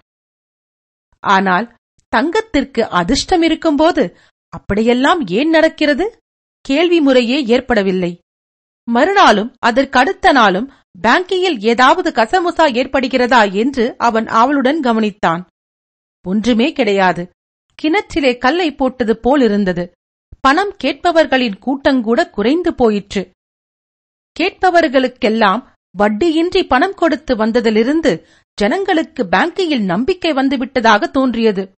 ஆனால் 1.19 1.77
தங்கத்திற்கு 2.13 2.81
அதிர்ஷ்டம் 2.89 3.41
இருக்கும்போது 3.41 4.17
அப்படியெல்லாம் 4.53 5.25
ஏன் 5.27 5.49
நடக்கிறது? 5.49 6.19
கேள்வி 6.65 7.01
முறையே 7.01 7.43
ஏற்படவில்லை. 7.45 8.19
மறுநாளும் 8.83 9.53
அதற்கடுத்த 9.65 10.31
நாளும் 10.31 10.73
பேங்கியில் 11.01 11.57
ஏதாவது 11.59 12.09
கசமுசா 12.09 12.65
ஏற்படுகிறதா 12.73 13.53
என்று 13.53 13.95
அவன் 13.97 14.27
ஆவலுடன் 14.27 14.79
கவனித்தான். 14.79 15.41
ஒன்றுமே 16.25 16.71
கிடையாது. 16.71 17.31
கிணற்றிலே 17.79 18.37
கல்லை 18.37 18.75
போட்டது 18.75 19.17
போல் 19.17 19.41
இருந்தது 19.41 19.93
பணம் 20.39 20.75
கேட்பவர்களின் 20.83 21.57
கூட்டங்கூட 21.65 22.29
குறைந்து 22.29 22.75
போயிற்று. 22.75 23.31
கேட்பவர்களுக்கெல்லாம் 24.39 25.61
வட்டியின்றி 25.97 26.67
பணம் 26.67 26.93
கொடுத்து 26.93 27.35
வந்ததிலிருந்து 27.35 28.25
ஜனங்களுக்கு 28.53 29.23
பேங்கியில் 29.23 29.83
நம்பிக்கை 29.83 30.31
வந்துவிட்டதாக 30.31 31.03
தோன்றியது. 31.11 31.71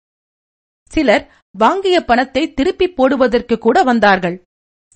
சிலர் 0.92 1.26
வாங்கிய 1.52 2.02
பணத்தை 2.02 2.54
திருப்பி 2.54 2.88
போடுவதற்கு 2.88 3.58
கூட 3.58 3.84
வந்தார்கள். 3.84 4.44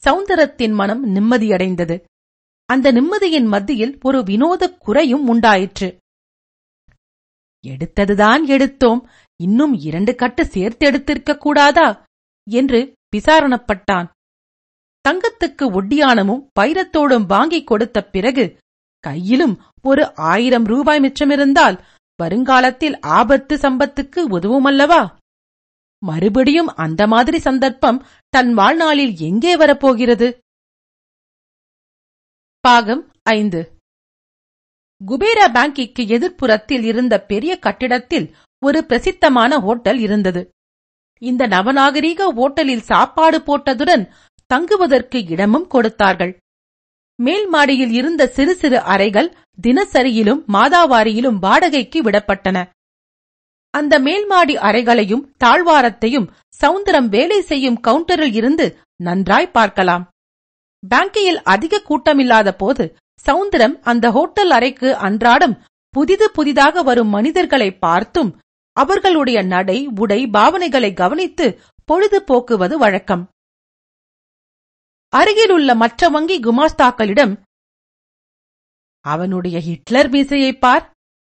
சௌந்தரத்தின் 0.04 0.74
மனம் 0.74 1.16
நிம்மதியடைந்தது. 1.16 2.02
அந்த 2.70 2.92
நிம்மதியின் 2.92 3.48
மத்தியில் 3.48 4.00
ஒரு 4.02 4.22
வினோத 4.22 4.72
குறையும் 4.78 5.28
உண்டாயிற்று. 5.28 5.98
எடுத்ததுதான் 7.64 8.44
எடுத்தோம். 8.46 9.10
இன்னும் 9.36 9.74
இரண்டு 9.74 10.16
கட்டு 10.16 10.44
சேர்த்தெடுத்திருக்க 10.44 11.38
கூடாதா? 11.38 12.04
என்று 12.48 12.94
விசாரணப்பட்டான் 13.16 14.08
தங்கத்துக்கு 15.10 15.66
ஒட்டியானமும் 15.80 16.48
வைரத்தோடும் 16.60 17.26
வாங்கிக் 17.26 17.68
கொடுத்த 17.68 18.04
பிறகு 18.04 18.58
கையிலும் 19.00 19.62
ஒரு 19.82 20.16
ஆயிரம் 20.16 20.66
ரூபாய் 20.66 21.00
மிச்சமிருந்தால் 21.00 21.78
வருங்காலத்தில் 22.24 23.00
ஆபத்து 23.00 23.56
சம்பத்துக்கு 23.56 24.22
உதவுமல்லவா? 24.38 25.02
மறுபடியும் 26.04 26.68
அந்த 26.68 27.08
மாதிரி 27.08 27.40
சந்தர்ப்பம் 27.40 28.06
தன் 28.30 28.54
வாழ்நாளில் 28.54 29.14
எங்கே 29.18 29.58
வரப்போகிறது? 29.58 30.28
பாகம் 32.60 33.12
ஐந்து. 33.24 33.62
குபேரா 35.02 35.46
பேங்கிக்கு 35.54 36.02
எதிர்ப்புறத்தில் 36.16 36.84
இருந்த 36.84 37.14
பெரிய 37.22 37.60
கட்டிடத்தில் 37.60 38.36
ஒரு 38.64 38.86
பிரசித்தமான 38.86 39.60
ஹோட்டல் 39.60 40.00
இருந்தது. 40.00 40.55
இந்த 41.22 41.44
நவநாகரீக 41.48 42.28
ஓட்டலில் 42.36 42.88
சாப்பாடு 42.92 43.38
போட்டதுடன் 43.40 44.04
தங்குவதற்கு 44.52 45.20
இடமும் 45.26 45.68
கொடுத்தார்கள். 45.68 46.34
மேல் 47.20 47.48
மாடியில் 47.48 47.92
இருந்த 47.92 48.24
சிறு 48.28 48.54
சிறு 48.56 48.80
அறைகள் 48.84 49.30
தினசரியிலும் 49.64 50.42
மாதாவாரியிலும் 50.54 51.38
வாடகைக்கு 51.40 52.00
விடப்பட்டன. 52.02 52.58
அந்த 53.74 53.94
மேல்மாடி 54.00 54.56
அறைகளையும் 54.60 55.24
தாழ்வாரத்தையும் 55.44 56.28
சவுந்தரம் 56.62 57.08
வேலை 57.08 57.40
செய்யும் 57.42 57.82
கவுண்டரில் 57.88 58.34
இருந்து 58.34 58.66
நன்றாய் 59.04 59.54
பார்க்கலாம். 59.58 60.04
பேங்கியில் 60.84 61.42
அதிக 61.44 61.84
கூட்டமில்லாத 61.90 62.50
போது 62.52 62.86
சவுந்தரம் 63.26 63.76
அந்த 63.84 64.06
ஹோட்டல் 64.12 64.52
அறைக்கு 64.52 64.90
அன்றாடம் 64.98 65.56
புதிது 65.94 66.28
புதிதாக 66.32 66.82
வரும் 66.84 67.10
மனிதர்களை 67.10 67.70
பார்த்தும் 67.78 68.32
அவர்களுடைய 68.78 69.40
நடை 69.44 69.78
உடை 70.00 70.20
பாவனைகளை 70.26 70.94
கவனித்து 70.94 71.46
பொழுது 71.90 72.18
போக்குவது 72.22 72.76
வழக்கம். 72.78 73.24
அருகிலுள்ள 75.14 75.76
மற்ற 75.76 76.10
வங்கி 76.10 76.38
குமாஸ்தாக்களிடம் 76.40 77.34
அவனுடைய 79.06 79.58
ஹிட்லர் 79.60 80.10
மீசையை 80.10 80.52
பார் 80.54 80.86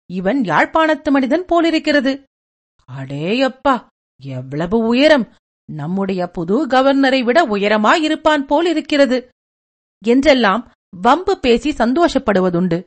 இவன் 0.10 0.40
யாழ்ப்பாணத்து 0.42 1.10
மனிதன் 1.12 1.46
போலிருக்கிறது. 1.46 2.14
அடேயப்பா 2.90 3.76
எவ்வளவு 4.24 4.78
உயரம் 4.92 5.26
நம்முடைய 5.70 6.22
புது 6.28 6.56
கவர்னரை 6.68 7.22
விட 7.24 7.40
உயரமாயிருப்பான் 7.48 8.44
போல் 8.46 8.66
இருக்கிறது 8.66 9.18
என்றெல்லாம் 10.06 10.64
வம்பு 11.02 11.34
பேசி 11.40 11.70
சந்தோஷப்படுவதுண்டு. 11.72 12.80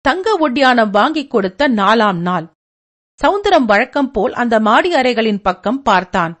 தங்க 0.00 0.36
ஒட்டியானம் 0.36 0.90
வாங்கிக் 0.90 1.30
கொடுத்த 1.30 1.68
நாலாம் 1.68 2.16
நாள். 2.16 2.52
சவுந்தரம் 3.22 3.64
வழக்கம் 3.64 4.10
போல் 4.10 4.32
அந்த 4.32 4.60
மாடி 4.60 4.94
அறைகளின் 4.94 5.42
பக்கம் 5.42 5.82
பார்த்தான். 5.82 6.38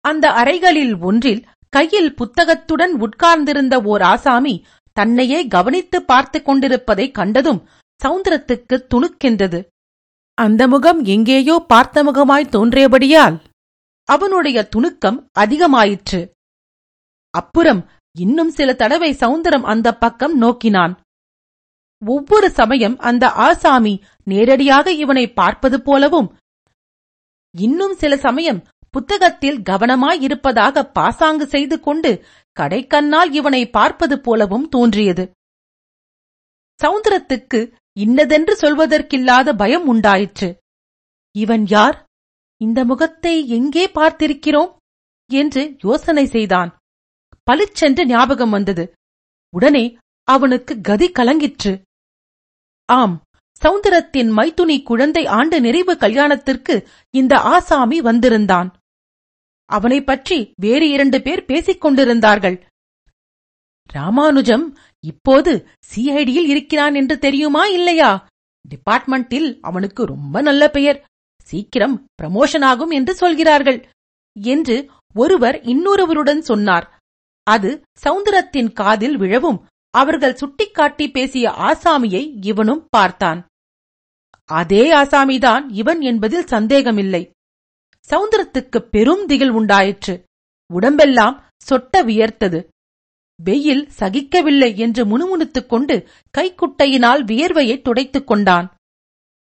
அந்த 0.00 0.30
அறைகளில் 0.30 1.00
ஒன்றில் 1.00 1.46
கையில் 1.68 2.14
புத்தகத்துடன் 2.14 3.00
உட்கார்ந்திருந்த 3.00 3.80
ஓர் 3.82 4.02
ஆசாமி 4.02 4.66
தன்னையே 4.92 5.46
கவனித்து 5.46 6.02
பார்த்துக் 6.02 6.44
கொண்டிருப்பதைக் 6.44 7.14
கண்டதும் 7.14 7.68
சவுந்தரத்துக்கு 8.04 8.86
துணுக்கென்றது. 8.94 9.66
அந்த 10.34 10.68
முகம் 10.68 11.04
எங்கேயோ 11.04 11.64
பார்த்த 11.68 12.04
முகமாய் 12.04 12.48
தோன்றியபடியால் 12.48 13.40
அவனுடைய 14.04 14.68
துணுக்கம் 14.76 15.26
அதிகமாயிற்று. 15.38 16.30
அப்புறம் 17.30 17.90
இன்னும் 18.18 18.50
சில 18.50 18.72
தடவை 18.72 19.12
சவுந்தரம் 19.12 19.62
அந்த 19.62 19.96
பக்கம் 19.96 20.36
நோக்கினான். 20.36 21.00
ஒவ்வொரு 22.04 22.50
சமயம் 22.50 22.96
அந்த 22.98 23.30
ஆசாமி 23.30 23.94
நேரடியாக 24.24 24.92
இவனை 24.92 25.32
பார்ப்பது 25.32 25.82
போலவும் 25.82 26.28
இன்னும் 27.54 27.94
சில 27.94 28.16
சமயம் 28.16 28.64
புத்தகத்தில் 28.90 29.58
கவனமாயிருப்பதாக 29.60 30.82
பாசாங்கு 30.92 31.46
செய்து 31.46 31.80
கொண்டு 31.80 32.10
கடைக்கண்ணால் 32.60 33.30
இவனை 33.32 33.70
பார்ப்பது 33.70 34.20
போலவும் 34.20 34.68
தோன்றியது. 34.68 35.24
சவுந்தரத்துக்கு 36.80 37.60
இன்னதென்று 37.98 38.54
சொல்வதற்கில்லாத 38.60 39.56
பயம் 39.56 39.86
உண்டாயிற்று. 39.86 40.48
இவன் 41.34 41.66
யார்? 41.66 42.06
இந்த 42.60 42.84
முகத்தை 42.84 43.48
எங்கே 43.48 43.86
பார்த்திருக்கிறோம்? 43.88 44.72
என்று 45.30 45.62
யோசனை 45.78 46.26
செய்தான். 46.26 46.70
பளிச்சென்று 47.42 48.06
ஞாபகம் 48.06 48.50
வந்தது. 48.50 48.92
உடனே 49.54 49.84
அவனுக்கு 50.28 50.80
கதி 50.80 51.08
கலங்கிற்று. 51.10 51.72
ஆம் 52.88 53.22
சவுந்தரத்தின் 53.62 54.30
மைத்துனி 54.36 54.82
குழந்தை 54.82 55.26
ஆண்டு 55.26 55.60
நிறைவு 55.60 55.96
கல்யாணத்திற்கு 55.96 56.74
இந்த 57.10 57.34
ஆசாமி 57.38 58.00
வந்திருந்தான். 58.00 58.68
அவனை 59.70 59.98
பற்றி 60.04 60.52
வேறு 60.56 60.88
இரண்டு 60.88 61.22
பேர் 61.22 61.44
பேசிக் 61.44 61.80
கொண்டிருந்தார்கள். 61.80 62.56
ராமானுஜம் 63.90 64.76
இப்போது 65.04 65.52
சிஐடியில் 65.90 66.48
இருக்கிறான் 66.52 66.94
என்று 66.94 67.18
தெரியுமா 67.18 67.64
இல்லையா? 67.66 68.28
டிபார்ட்மெண்டில் 68.64 69.48
அவனுக்கு 69.60 70.04
ரொம்ப 70.04 70.40
நல்ல 70.40 70.68
பெயர். 70.70 71.04
சீக்கிரம் 71.42 72.06
ப்ரமோஷன் 72.22 72.64
ஆகும் 72.64 72.90
என்று 72.90 73.14
சொல்கிறார்கள் 73.14 73.78
என்று 74.36 74.76
ஒருவர் 75.14 75.56
இன்னொருவருடன் 75.62 76.40
சொன்னார். 76.40 76.86
அது 77.46 77.70
சவுந்தரத்தின் 78.04 78.70
காதில் 78.72 79.16
விழவும் 79.16 79.60
அவர்கள் 79.94 80.34
சுட்டிக்காட்டி 80.34 81.10
பேசிய 81.10 81.50
ஆசாமியை 81.50 82.46
இவனும் 82.46 82.86
பார்த்தான். 82.90 83.48
அதே 84.44 84.94
ஆசாமிதான் 84.94 85.64
இவன் 85.68 86.00
என்பதில் 86.00 86.46
சந்தேகமில்லை. 86.46 87.30
சவுந்தரத்துக்கு 88.08 88.78
பெரும் 88.78 89.26
திகில் 89.26 89.50
உண்டாயிற்று. 89.50 90.24
உடம்பெல்லாம் 90.72 91.50
சொட்ட 91.70 92.04
வியர்த்தது. 92.04 92.68
வெயில் 93.42 93.88
சகிக்கவில்லை 93.98 94.76
என்று 94.76 95.06
முணுமுணுத்துக் 95.06 95.68
கொண்டு 95.68 96.08
கைக்குட்டையினால் 96.38 97.24
வியர்வையை 97.24 97.82
துடைத்துக் 97.82 98.26
கொண்டான். 98.26 98.76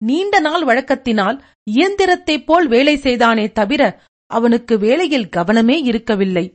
நீண்ட 0.05 0.41
நாள் 0.41 0.65
வழக்கத்தினால் 0.65 1.43
இயந்திரத்தைப் 1.71 2.45
போல் 2.47 2.69
வேலை 2.69 2.97
செய்தானே 2.97 3.53
தவிர 3.53 4.03
அவனுக்கு 4.27 4.79
வேலையில் 4.79 5.29
கவனமே 5.37 5.85
இருக்கவில்லை. 5.85 6.55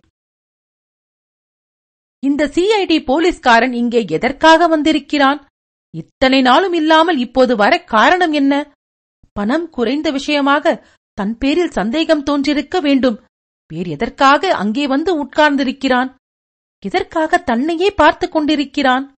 இந்த 2.26 2.48
சிஐடி 2.48 3.04
போலீஸ்காரன் 3.06 3.74
இங்கே 3.74 4.06
எதற்காக 4.08 4.68
வந்திருக்கிறான்? 4.68 5.48
இத்தனை 5.96 6.42
நாளும் 6.42 6.74
இல்லாமல் 6.74 7.18
இப்போது 7.18 7.56
வர 7.56 7.84
காரணம் 7.84 8.32
என்ன? 8.32 8.74
பணம் 9.32 9.70
குறைந்த 9.70 10.12
விஷயமாக 10.12 10.88
தன் 11.14 11.38
பேரில் 11.38 11.72
சந்தேகம் 11.72 12.24
தோன்றிருக்க 12.24 12.82
வேண்டும். 12.82 13.24
வேறு 13.74 13.90
எதற்காக 13.92 14.56
அங்கே 14.56 14.88
வந்து 14.88 15.26
உட்கார்ந்திருக்கிறான்? 15.26 16.16
எதற்காக 16.86 17.38
தன்னையே 17.38 17.92
பார்த்துக் 17.92 18.32
கொண்டிருக்கிறான்? 18.32 19.14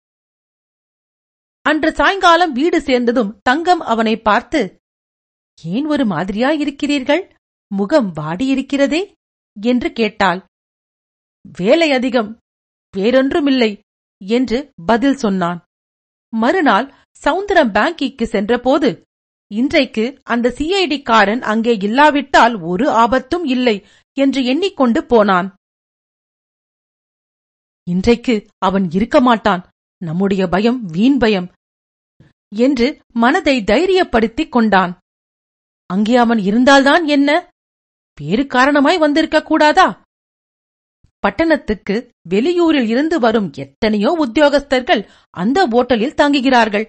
அன்று 1.61 1.91
சாயங்காலம் 1.91 2.51
வீடு 2.51 2.81
சேர்ந்ததும் 2.81 3.39
தங்கம் 3.43 3.79
அவனை 3.79 4.17
பார்த்து 4.17 4.79
ஏன் 5.63 5.85
ஒரு 5.85 6.05
மாதிரியாயிருக்கிறீர்கள் 6.05 7.29
முகம் 7.75 8.13
வாடியிருக்கிறதே? 8.15 9.11
என்று 9.61 9.91
கேட்டாள். 9.91 10.43
வேலை 11.57 11.91
அதிகம். 11.91 12.37
வேறொன்றுமில்லை 12.97 13.71
என்று 14.21 14.57
பதில் 14.85 15.17
சொன்னான். 15.17 15.59
மறுநாள் 16.33 16.87
சவுந்தரம் 17.23 17.73
பேங்கிக்கு 17.75 18.23
சென்றபோது 18.23 18.89
இன்றைக்கு 19.51 20.05
அந்த 20.23 20.53
சிஐடி 20.57 21.03
காரன் 21.03 21.41
அங்கே 21.41 21.73
இல்லாவிட்டால் 21.77 22.55
ஒரு 22.61 22.89
ஆபத்தும் 22.89 23.45
இல்லை 23.45 23.75
என்று 24.17 24.45
எண்ணிக்கொண்டு 24.45 25.05
போனான். 25.05 25.49
இன்றைக்கு 27.87 28.35
அவன் 28.57 28.85
இருக்க 28.91 29.17
மாட்டான். 29.21 29.61
நம்முடைய 30.01 30.47
பயம் 30.47 30.79
வீண் 30.85 31.17
பயம் 31.17 31.47
என்று 32.55 32.87
மனதை 33.13 33.55
தைரியப்படுத்திக் 33.61 34.51
கொண்டான். 34.51 34.91
அங்கே 35.89 36.15
அவன் 36.15 36.37
இருந்தால்தான் 36.37 37.05
என்ன? 37.07 37.29
வேறு 38.17 38.43
காரணமாய் 38.47 38.97
வந்திருக்க 38.97 39.39
கூடாதா? 39.43 39.87
பட்டணத்துக்கு 41.23 41.95
வெளியூரில் 42.29 42.87
இருந்து 42.87 43.19
வரும் 43.19 43.49
எத்தனையோ 43.53 44.09
உத்தியோகஸ்தர்கள் 44.25 45.01
அந்த 45.37 45.67
ஓட்டலில் 45.67 46.19
தங்குகிறார்கள். 46.21 46.87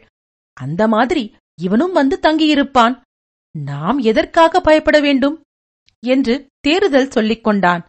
அந்த 0.57 0.83
மாதிரி 0.89 1.25
இவனும் 1.59 1.93
வந்து 1.93 2.17
தங்கியிருப்பான். 2.23 2.95
நாம் 3.55 3.99
எதற்காக 3.99 4.61
பயப்பட 4.61 4.99
வேண்டும்? 5.01 5.37
என்று 6.03 6.35
தேறுதல் 6.61 7.11
சொல்லிக் 7.11 7.45
கொண்டான். 7.45 7.83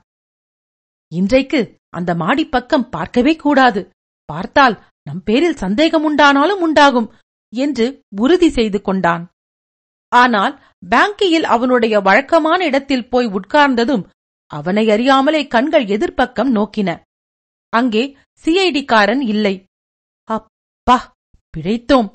இன்றைக்கு 1.11 1.59
அந்த 1.89 2.11
மாடிப்பக்கம் 2.13 2.89
பார்க்கவே 2.89 3.33
கூடாது. 3.35 3.81
பார்த்தால் 4.29 4.75
நம் 5.03 5.21
பேரில் 5.23 5.55
சந்தேகம் 5.55 6.05
உண்டானாலும் 6.05 6.63
உண்டாகும் 6.65 7.11
என்று 7.53 7.85
உறுதி 8.15 8.49
செய்து 8.49 8.79
கொண்டான். 8.81 9.23
ஆனால் 10.11 10.53
பேங்கியில் 10.89 11.47
அவனுடைய 11.55 11.95
வழக்கமான 11.99 12.59
இடத்தில் 12.65 13.09
போய் 13.09 13.27
உட்கார்ந்ததும் 13.27 14.03
அவனை 14.49 14.89
அறியாமலே 14.89 15.47
கண்கள் 15.47 15.85
எதிர்ப்பக்கம் 15.85 16.51
நோக்கின. 16.57 16.99
அங்கே 17.69 18.17
சிஐடிக்காரன் 18.45 19.21
இல்லை. 19.21 19.63
அப்பா 20.23 21.13
பிழைத்தோம். 21.57 22.09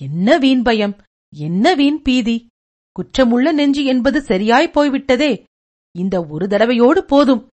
என்ன 0.00 0.38
வீண் 0.38 0.62
பயம் 0.62 0.96
என்ன 1.36 1.74
வீண் 1.74 2.02
பீதி. 2.02 2.46
குற்றமுள்ள 2.96 3.52
நெஞ்சு 3.52 3.84
என்பது 3.84 4.22
சரியாய் 4.22 4.70
போய்விட்டதே. 4.70 5.44
இந்த 5.98 6.24
ஒரு 6.24 6.46
தடவையோடு 6.46 6.98
போதும். 6.98 7.48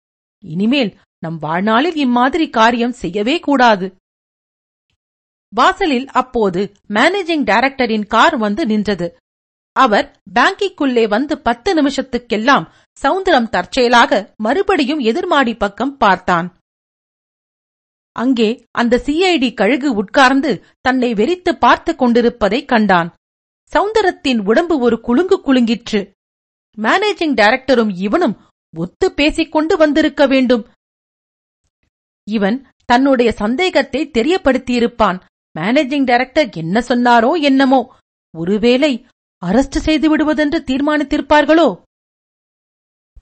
இனிமேல் 0.45 0.99
நம் 1.19 1.39
வாழ்நாளில் 1.39 1.95
இம்மாதிரி 1.95 2.51
காரியம் 2.51 2.93
செய்யவே 2.93 3.41
கூடாது. 3.41 3.95
வாசலில் 5.55 6.09
அப்போது 6.09 6.73
மேனேஜிங் 6.89 7.45
டைரக்டரின் 7.45 8.07
கார் 8.07 8.37
வந்து 8.37 8.67
நின்றது. 8.67 9.17
அவர் 9.77 10.07
பேங்கிக்குள்ளே 10.35 11.09
வந்து 11.09 11.35
பத்து 11.39 11.71
நிமிஷத்துக்கெல்லாம் 11.75 12.65
சவுந்தரம் 13.03 13.49
தற்செயலாக 13.49 14.35
மறுபடியும் 14.37 15.01
எதிர்மாடி 15.01 15.55
பக்கம் 15.59 15.97
பார்த்தான். 15.97 16.49
அங்கே 18.17 18.49
அந்த 18.71 19.03
சிஐடி 19.07 19.55
கழுகு 19.55 19.91
உட்கார்ந்து 19.95 20.51
தன்னை 20.81 21.11
வெறித்து 21.13 21.53
பார்த்து 21.59 21.93
கொண்டிருப்பதை 21.97 22.65
கண்டான். 22.65 23.11
சவுந்தரத்தின் 23.73 24.41
உடம்பு 24.45 24.75
ஒரு 24.79 25.01
குலுங்கு 25.01 25.37
குலுங்கிற்று. 25.47 26.01
மேனேஜிங் 26.79 27.37
டைரக்டரும் 27.41 27.93
இவனும் 27.97 28.37
ஒத்து 28.75 29.07
பேசிக்கொண்டு 29.13 29.77
வந்திருக்க 29.77 30.27
வேண்டும். 30.27 30.65
இவன் 32.29 32.59
தன்னுடைய 32.85 33.33
சந்தேகத்தை 33.33 34.11
தெரியப்படுத்தியிருப்பான். 34.19 35.19
மேனேஜிங் 35.55 36.05
டைரக்டர் 36.05 36.51
என்ன 36.55 36.83
சொன்னாரோ 36.89 37.33
என்னமோ. 37.41 37.81
ஒருவேளை 38.35 38.93
அரஸ்ட் 39.47 39.79
செய்து 39.79 40.09
விடுவதென்று 40.09 40.65
தீர்மானித்திருப்பார்களோ? 40.67 41.81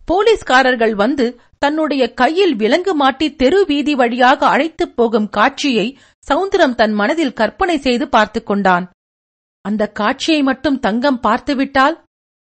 போலீஸ்காரர்கள் 0.04 0.94
வந்து 0.94 1.40
தன்னுடைய 1.58 2.14
கையில் 2.14 2.56
விலங்கு 2.56 2.94
மாட்டி 2.94 3.34
தெரு 3.34 3.64
வீதி 3.66 3.94
வழியாக 3.94 4.46
அழைத்துப் 4.46 4.96
போகும் 4.96 5.28
காட்சியை 5.28 5.98
சவுந்தரம் 6.28 6.74
தன் 6.74 6.92
மனதில் 6.92 7.32
கற்பனை 7.32 7.78
செய்து 7.78 8.08
பார்த்துக் 8.08 8.46
கொண்டான். 8.46 8.90
அந்த 9.60 9.86
காட்சியை 9.86 10.42
மட்டும் 10.42 10.78
தங்கம் 10.78 11.20
பார்த்துவிட்டால் 11.20 12.04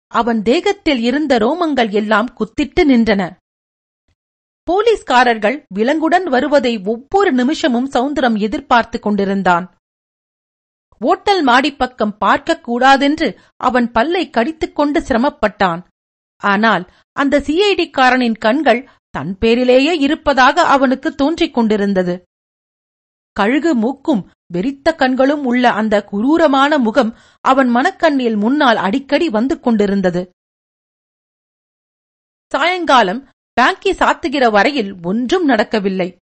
அவன் 0.07 0.41
தேகத்தில் 0.41 0.99
இருந்த 0.99 1.37
ரோமங்கள் 1.37 1.91
எல்லாம் 1.91 2.33
குத்திட்டு 2.33 2.83
நின்றன. 2.83 3.31
போலீஸ்காரர்கள் 4.63 5.65
விலங்குடன் 5.67 6.23
வருவதை 6.23 6.81
ஒவ்வொரு 6.85 7.31
நிமிஷமும் 7.31 7.89
சவுந்தரம் 7.91 8.39
எதிர்பார்த்துக் 8.39 9.01
கொண்டிருந்தான். 9.01 9.75
ஓட்டல் 11.05 11.45
மாடிப்பக்கம் 11.45 12.17
பார்க்கக் 12.17 12.63
கூடாதென்று 12.63 13.39
அவன் 13.55 13.91
பல்லை 13.91 14.29
கடித்துக் 14.29 14.75
கொண்டு 14.75 14.99
சிரமப்பட்டான். 14.99 15.83
ஆனால் 16.37 16.89
அந்த 17.11 17.39
சிஐடிக்காரனின் 17.39 18.37
கண்கள் 18.37 18.89
தன் 19.09 19.37
பேரிலேயே 19.37 19.97
இருப்பதாக 19.97 20.61
அவனுக்கு 20.61 21.15
தோன்றிக் 21.15 21.53
கொண்டிருந்தது. 21.53 22.23
கழுகு 23.31 23.75
மூக்கும் 23.75 24.29
வெறித்த 24.53 24.95
கண்களும் 24.95 25.45
உள்ள 25.45 25.71
அந்த 25.71 26.03
குரூரமான 26.03 26.77
முகம் 26.77 27.17
அவன் 27.41 27.75
மனக்கண்ணில் 27.75 28.35
முன்னால் 28.35 28.75
அடிக்கடி 28.75 29.29
வந்து 29.29 29.59
கொண்டிருந்தது. 29.59 30.29
சாயங்காலம் 32.47 33.29
பேங்கி 33.53 33.91
சாத்துகிற 33.91 34.51
வரையில் 34.51 34.95
ஒன்றும் 35.03 35.45
நடக்கவில்லை. 35.45 36.17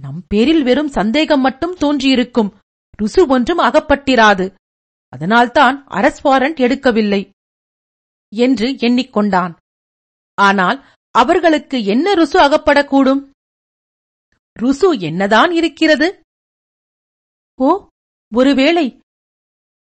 நம் 0.00 0.24
பேரில் 0.28 0.62
வெறும் 0.62 0.88
சந்தேகம் 0.88 1.40
மட்டும் 1.40 1.74
தோன்றியிருக்கும். 1.74 2.54
ருசு 3.00 3.22
ஒன்றும் 3.28 3.58
அகப்பட்டிராது. 3.58 4.46
அதனால்தான் 5.12 5.76
அரஸ் 5.98 6.20
வாரண்ட் 6.26 6.58
எடுக்கவில்லை 6.66 7.22
என்று 8.32 8.68
எண்ணிக்கொண்டான். 8.86 9.52
ஆனால் 10.38 10.78
அவர்களுக்கு 11.14 11.78
என்ன 11.84 12.14
ருசு 12.14 12.38
அகப்படக்கூடும்? 12.46 13.22
ருசு 14.62 14.88
என்னதான் 15.00 15.52
இருக்கிறது? 15.52 16.08
ஓ 17.60 17.68
ஒருவேளை 18.32 18.86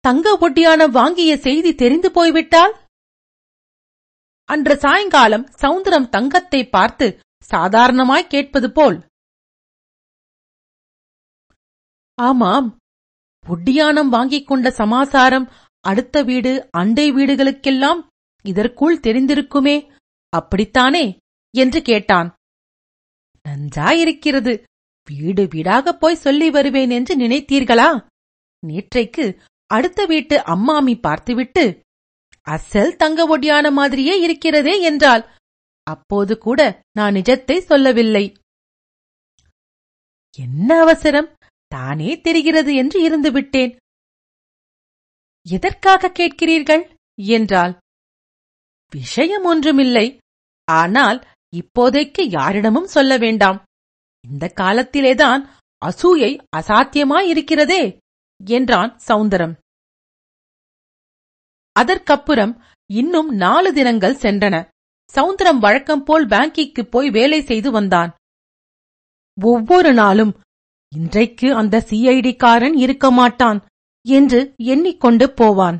தங்க 0.04 0.26
ஒட்டியானம் 0.40 0.96
வாங்கிய 0.98 1.32
செய்தி 1.36 1.70
தெரிந்து 1.74 2.08
போய்விட்டால்? 2.10 2.74
அன்று 4.48 4.74
சாயங்காலம் 4.78 5.48
சவுந்தரம் 5.62 6.08
தங்கத்தை 6.08 6.60
பார்த்து 6.68 7.06
சாதாரணமாய் 7.50 8.30
கேட்பது 8.34 8.68
போல். 8.72 8.98
ஆமாம் 12.18 12.68
ஒட்டியானம் 13.48 14.08
வாங்கிக் 14.08 14.46
கொண்ட 14.46 14.70
சமாசாரம் 14.70 15.50
அடுத்த 15.80 16.22
வீடு 16.22 16.68
அண்டை 16.70 17.12
வீடுகளுக்கெல்லாம் 17.12 18.00
இதற்குள் 18.42 19.00
தெரிந்திருக்குமே 19.00 19.92
அப்படித்தானே? 20.28 21.18
என்று 21.50 21.82
கேட்டான். 21.82 22.34
நன்றாயிருக்கிறது. 23.44 24.62
வீடு 25.08 25.48
வீடாக 25.48 25.92
போய் 25.92 26.14
சொல்லி 26.14 26.50
வருவேன் 26.50 26.90
என்று 26.90 27.16
நினைத்தீர்களா? 27.16 28.06
நேற்றைக்கு 28.66 29.40
அடுத்த 29.66 30.04
வீட்டு 30.04 30.36
அம்மாமி 30.36 31.00
பார்த்துவிட்டு 31.00 31.64
அசல் 32.42 32.96
தங்க 32.96 33.38
ஒடியான 33.38 33.72
மாதிரியே 33.72 34.20
இருக்கிறதே 34.20 34.82
என்றால் 34.82 35.28
அப்போது 35.82 36.38
கூட 36.38 36.82
நான் 36.92 37.14
நிஜத்தை 37.14 37.58
சொல்லவில்லை. 37.58 38.24
என்ன 40.38 40.80
அவசரம்? 40.80 41.35
தானே 41.72 42.10
தெரிகிறது 42.20 42.74
என்று 42.74 42.98
இருந்து 43.02 43.30
விட்டேன் 43.32 43.72
எதற்காக 45.46 46.08
கேட்கிறீர்கள்? 46.08 46.84
என்றாள். 47.18 47.74
விஷயம் 48.92 49.44
ஒன்றுமில்லை. 49.44 50.06
ஆனால் 50.68 51.18
இப்போதைக்கு 51.52 52.22
யாரிடமும் 52.28 52.86
சொல்ல 52.86 53.12
வேண்டாம். 53.18 53.58
இந்த 54.24 54.52
காலத்திலேதான் 54.56 55.42
அசூயை 55.82 56.32
அசாத்தியமாயிருக்கிறதே 56.56 57.82
என்றான் 58.40 58.92
சவுந்தரம் 59.08 59.54
அதற்கப்புறம் 61.76 62.62
இன்னும் 62.90 63.30
நாலு 63.34 63.70
தினங்கள் 63.72 64.16
சென்றன. 64.16 64.56
சவுந்தரம் 65.14 65.58
வழக்கம் 65.58 66.04
போல் 66.04 66.26
பேங்கிக்கு 66.26 66.82
போய் 66.82 67.10
வேலை 67.10 67.40
செய்து 67.42 67.70
வந்தான். 67.70 68.10
ஒவ்வொரு 69.38 69.92
நாளும் 69.92 70.32
இன்றைக்கு 70.92 71.54
அந்த 71.54 71.84
சிஐடிக்காரன் 71.90 72.76
இருக்க 72.76 73.10
மாட்டான் 73.10 73.58
என்று 74.06 74.40
எண்ணிக்கொண்டு 74.56 75.26
போவான். 75.32 75.78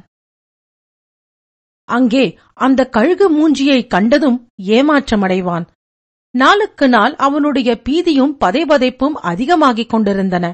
அங்கே 1.88 2.24
அந்த 2.54 2.88
கழுகு 2.88 3.26
மூஞ்சியை 3.36 3.86
கண்டதும் 3.86 4.38
ஏமாற்றமடைவான். 4.62 5.66
நாளுக்கு 6.34 6.88
நாள் 6.88 7.14
அவனுடைய 7.16 7.82
பீதியும் 7.88 8.34
பதைபதைப்பும் 8.40 9.16
அதிகமாகிக் 9.30 9.88
கொண்டிருந்தன. 9.88 10.46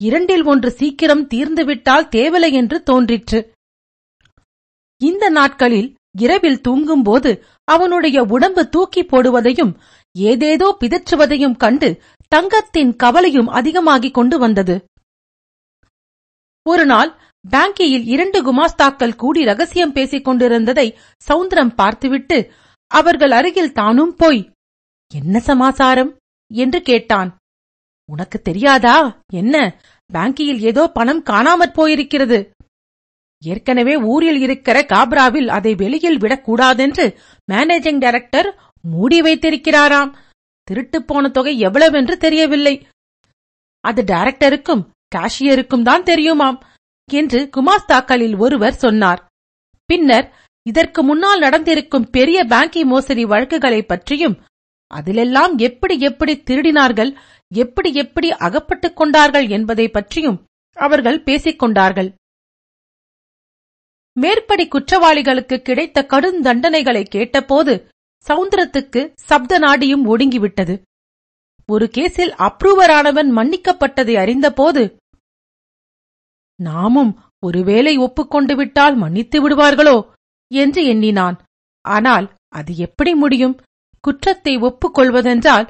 இரண்டில் 0.00 0.44
ஒன்று 0.44 0.70
சீக்கிரம் 0.70 1.24
தீர்ந்துவிட்டால் 1.26 2.08
தேவலை 2.16 2.50
என்று 2.52 2.82
தோன்றிற்று. 2.82 3.40
இந்த 5.00 5.24
நாட்களில் 5.28 5.88
இரவில் 6.18 6.60
தூங்கும்போது 6.60 7.30
அவனுடைய 7.64 8.22
உடம்பு 8.22 8.68
தூக்கி 8.68 9.02
போடுவதையும் 9.02 9.72
ஏதேதோ 10.16 10.76
பிதற்றுவதையும் 10.80 11.56
கண்டு 11.56 12.02
தங்கத்தின் 12.28 12.96
கவலையும் 12.96 13.48
அதிகமாகிக் 13.48 14.14
கொண்டு 14.14 14.38
வந்தது. 14.38 14.84
ஒருநாள் 16.62 17.16
பேங்கியில் 17.50 18.06
இரண்டு 18.06 18.38
குமாஸ்தாக்கள் 18.42 19.16
கூடி 19.16 19.44
ரகசியம் 19.44 19.92
பேசிக் 19.92 20.24
கொண்டிருந்ததை 20.24 20.98
சவுந்தரம் 21.28 21.74
பார்த்துவிட்டு 21.74 22.52
அவர்கள் 22.90 23.30
அருகில் 23.30 23.72
தானும் 23.72 24.14
போய் 24.14 24.50
என்ன 25.12 25.40
சமாசாரம்? 25.40 26.16
என்று 26.50 26.82
கேட்டான். 26.82 27.36
உனக்கு 28.08 28.40
தெரியாதா? 28.40 29.22
என்ன? 29.32 29.80
பேங்கியில் 30.12 30.58
ஏதோ 30.58 30.86
பணம் 30.88 31.24
காணாமற் 31.24 31.76
போயிருக்கிறது. 31.76 32.38
ஏற்கனவே 33.42 33.96
ஊரில் 33.96 34.40
இருக்கிற 34.40 34.80
காப்ராவில் 34.80 35.46
அதை 35.46 35.74
வெளியில் 35.74 36.18
விடக்கூடாதென்று 36.18 37.16
மேனேஜிங் 37.52 37.98
டைரக்டர் 37.98 38.48
மூடி 38.88 39.20
வைத்திருக்கிறாராம். 39.22 40.16
திருட்டுப் 40.62 41.06
போன 41.06 41.28
தொகை 41.28 41.60
எவ்வளவென்று 41.60 42.16
தெரியவில்லை. 42.16 42.86
அது 43.80 44.02
டைரக்டருக்கும் 44.02 44.86
காஷியருக்கும் 45.14 45.82
தான் 45.82 46.02
தெரியுமாம் 46.02 46.62
என்று 47.12 47.50
குமாஸ்தாக்களில் 47.56 48.38
ஒருவர் 48.38 48.74
சொன்னார். 48.74 49.28
பின்னர் 49.84 50.36
இதற்கு 50.62 51.02
முன்னால் 51.02 51.38
நடந்திருக்கும் 51.38 52.10
பெரிய 52.10 52.44
பேங்கி 52.44 52.84
மோசடி 52.84 53.24
வழக்குகளைப் 53.24 53.88
பற்றியும் 53.88 54.42
அதிலெல்லாம் 54.94 55.56
எப்படி 55.56 56.00
எப்படி 56.00 56.42
திருடினார்கள் 56.50 57.16
எப்படி 57.54 57.94
எப்படி 57.94 58.32
அகப்பட்டுக் 58.32 58.96
கொண்டார்கள் 58.96 59.46
என்பதை 59.46 59.88
பற்றியும் 59.88 60.46
அவர்கள் 60.72 61.22
பேசிக் 61.22 61.58
கொண்டார்கள். 61.58 62.14
மேற்படி 64.12 64.68
குற்றவாளிகளுக்கு 64.68 65.56
கிடைத்த 65.56 66.06
கடும் 66.06 66.42
தண்டனைகளை 66.42 67.02
கேட்டபோது 67.02 67.88
சவுந்தரத்துக்கு 68.26 69.12
சப்த 69.14 69.58
நாடியும் 69.58 70.04
ஒடுங்கிவிட்டது. 70.04 70.74
ஒரு 71.66 71.90
கேஸில் 71.96 72.32
அப்ரூவரானவன் 72.46 73.30
மன்னிக்கப்பட்டதை 73.38 74.14
அறிந்தபோது 74.18 74.96
நாமும் 76.60 77.12
ஒருவேளை 77.38 77.96
ஒப்புக்கொண்டு 77.96 78.56
விட்டால் 78.56 78.96
மன்னித்து 78.96 79.38
விடுவார்களோ? 79.40 79.96
என்று 80.50 80.84
எண்ணினான். 80.84 81.36
ஆனால் 81.84 82.26
அது 82.48 82.76
எப்படி 82.76 83.14
முடியும்? 83.14 83.60
குற்றத்தை 84.00 84.56
ஒப்புக்கொள்வதென்றால் 84.58 85.66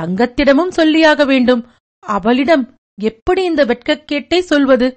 தங்கத்திடமும் 0.00 0.74
சொல்லியாக 0.76 1.26
வேண்டும். 1.26 1.62
அவளிடம் 2.00 2.64
எப்படி 3.00 3.44
இந்த 3.44 3.64
வெட்கக்கேட்டை 3.64 4.38
சொல்வது? 4.38 4.88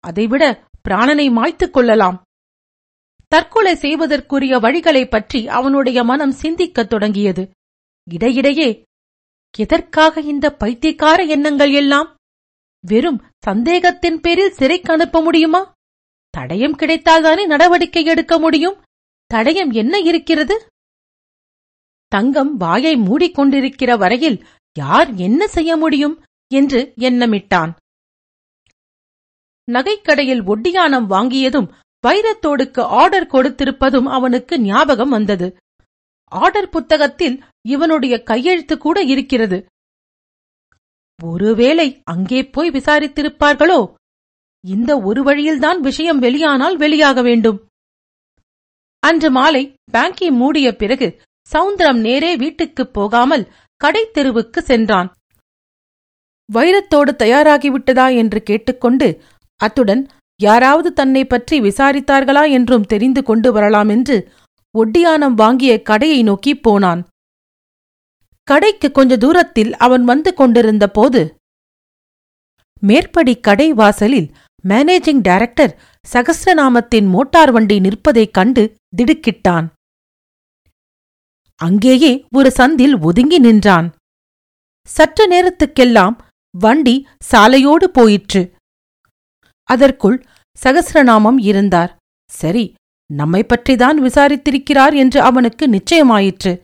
அதைவிட 0.00 0.44
பிராணனை 0.88 1.30
மாய்த்துக் 1.30 1.72
கொள்ளலாம். 1.72 2.25
தற்கொலை 3.26 3.74
செய்வதற்குரிய 3.74 4.58
வழிகளைப் 4.58 5.10
பற்றி 5.10 5.48
அவனுடைய 5.48 6.04
மனம் 6.04 6.30
சிந்திக்கத் 6.30 6.88
தொடங்கியது. 6.88 7.50
இடையிடையே 8.10 8.84
எதற்காக 9.58 10.20
இந்த 10.20 10.54
பைத்தியக்கார 10.54 11.24
எண்ணங்கள் 11.24 11.72
எல்லாம்? 11.72 12.16
வெறும் 12.86 13.24
சந்தேகத்தின் 13.46 14.20
பேரில் 14.20 14.50
சிறைக்கு 14.50 14.92
அனுப்ப 14.92 15.22
முடியுமா? 15.22 15.72
தடயம் 16.38 16.76
கிடைத்தால்தானே 16.78 17.46
நடவடிக்கை 17.46 18.04
எடுக்க 18.04 18.38
முடியும்? 18.38 18.82
தடயம் 19.34 19.72
என்ன 19.72 19.98
இருக்கிறது? 19.98 20.68
தங்கம் 22.06 22.56
வாயை 22.56 22.94
மூடிக்கொண்டிருக்கிற 22.96 23.98
வரையில் 23.98 24.46
யார் 24.78 25.14
என்ன 25.14 25.48
செய்ய 25.48 25.76
முடியும் 25.76 26.24
என்று 26.54 26.92
எண்ணமிட்டான். 26.96 27.72
நகைக்கடையில் 29.72 30.44
ஒட்டியானம் 30.44 31.10
வாங்கியதும் 31.10 31.84
வைரத்தோடுக்கு 32.06 32.80
ஆர்டர் 32.80 33.26
கொடுத்திருப்பதும் 33.26 34.04
அவனுக்கு 34.04 34.60
ஞாபகம் 34.60 35.08
வந்தது. 35.08 35.56
ஆர்டர் 36.30 36.68
புத்தகத்தில் 36.68 37.42
இவனுடைய 37.68 38.22
கையெழுத்து 38.22 38.78
கூட 38.78 39.02
இருக்கிறது. 39.02 39.66
ஒருவேளை 41.22 42.00
அங்கே 42.04 42.42
போய் 42.44 42.70
விசாரித்திருப்பார்களோ? 42.70 43.92
இந்த 44.66 45.00
ஒரு 45.00 45.22
வழியில்தான் 45.22 45.80
விஷயம் 45.80 46.18
வெளியானால் 46.18 46.78
வெளியாக 46.78 47.22
வேண்டும். 47.22 47.68
அன்று 48.98 49.30
மாலை 49.30 49.74
பேங்கி 49.92 50.30
மூடிய 50.30 50.76
பிறகு 50.76 51.22
சவுந்தரம் 51.52 52.00
நேரே 52.00 52.36
வீட்டுக்குப் 52.36 52.92
போகாமல் 52.92 53.52
கடைத் 53.76 54.12
தெருவுக்கு 54.12 54.62
சென்றான். 54.62 55.14
வைரத்தோடு 56.52 57.12
தயாராகிவிட்டதா 57.18 58.16
என்று 58.16 58.42
கேட்டுக்கொண்டு 58.42 59.22
அத்துடன் 59.56 60.06
யாராவது 60.40 60.92
தன்னை 60.92 61.24
பற்றி 61.24 61.60
விசாரித்தார்களா 61.60 62.50
என்றும் 62.50 62.82
தெரிந்து 62.82 63.22
கொண்டு 63.22 63.52
வரலாம் 63.52 63.88
என்று 63.88 64.16
ஒட்டியானம் 64.74 65.34
வாங்கிய 65.34 65.82
கடையை 65.82 66.22
நோக்கிப் 66.22 66.62
போனான். 66.62 67.02
கடைக்கு 68.42 68.92
கொஞ்ச 68.92 69.16
தூரத்தில் 69.16 69.72
அவன் 69.76 70.04
வந்து 70.04 70.34
கொண்டிருந்த 70.34 70.84
போது 70.88 71.22
மேற்படி 72.82 73.34
கடை 73.40 73.72
வாசலில் 73.72 74.28
மேனேஜிங் 74.68 75.20
டைரக்டர் 75.20 75.72
சகசிரநாமத்தின் 76.12 77.08
மோட்டார் 77.08 77.50
வண்டி 77.50 77.76
நிற்பதைக் 77.80 78.32
கண்டு 78.32 78.62
திடுக்கிட்டான். 78.96 79.66
அங்கேயே 81.60 82.12
ஒரு 82.32 82.52
சந்தில் 82.56 82.94
ஒதுங்கி 83.00 83.38
நின்றான். 83.38 83.88
சற்று 84.88 85.24
நேரத்துக்கெல்லாம் 85.28 86.16
வண்டி 86.54 86.96
சாலையோடு 87.30 87.86
போயிற்று. 87.92 88.42
அதற்குள் 89.66 90.24
சகசிரநாமம் 90.62 91.38
இருந்தார். 91.38 91.96
சரி 92.32 92.74
நம்மை 93.12 93.44
பற்றிதான் 93.44 93.98
விசாரித்திருக்கிறார் 94.00 94.94
என்று 94.94 95.20
அவனுக்கு 95.20 95.68
நிச்சயமாயிற்று. 95.68 96.62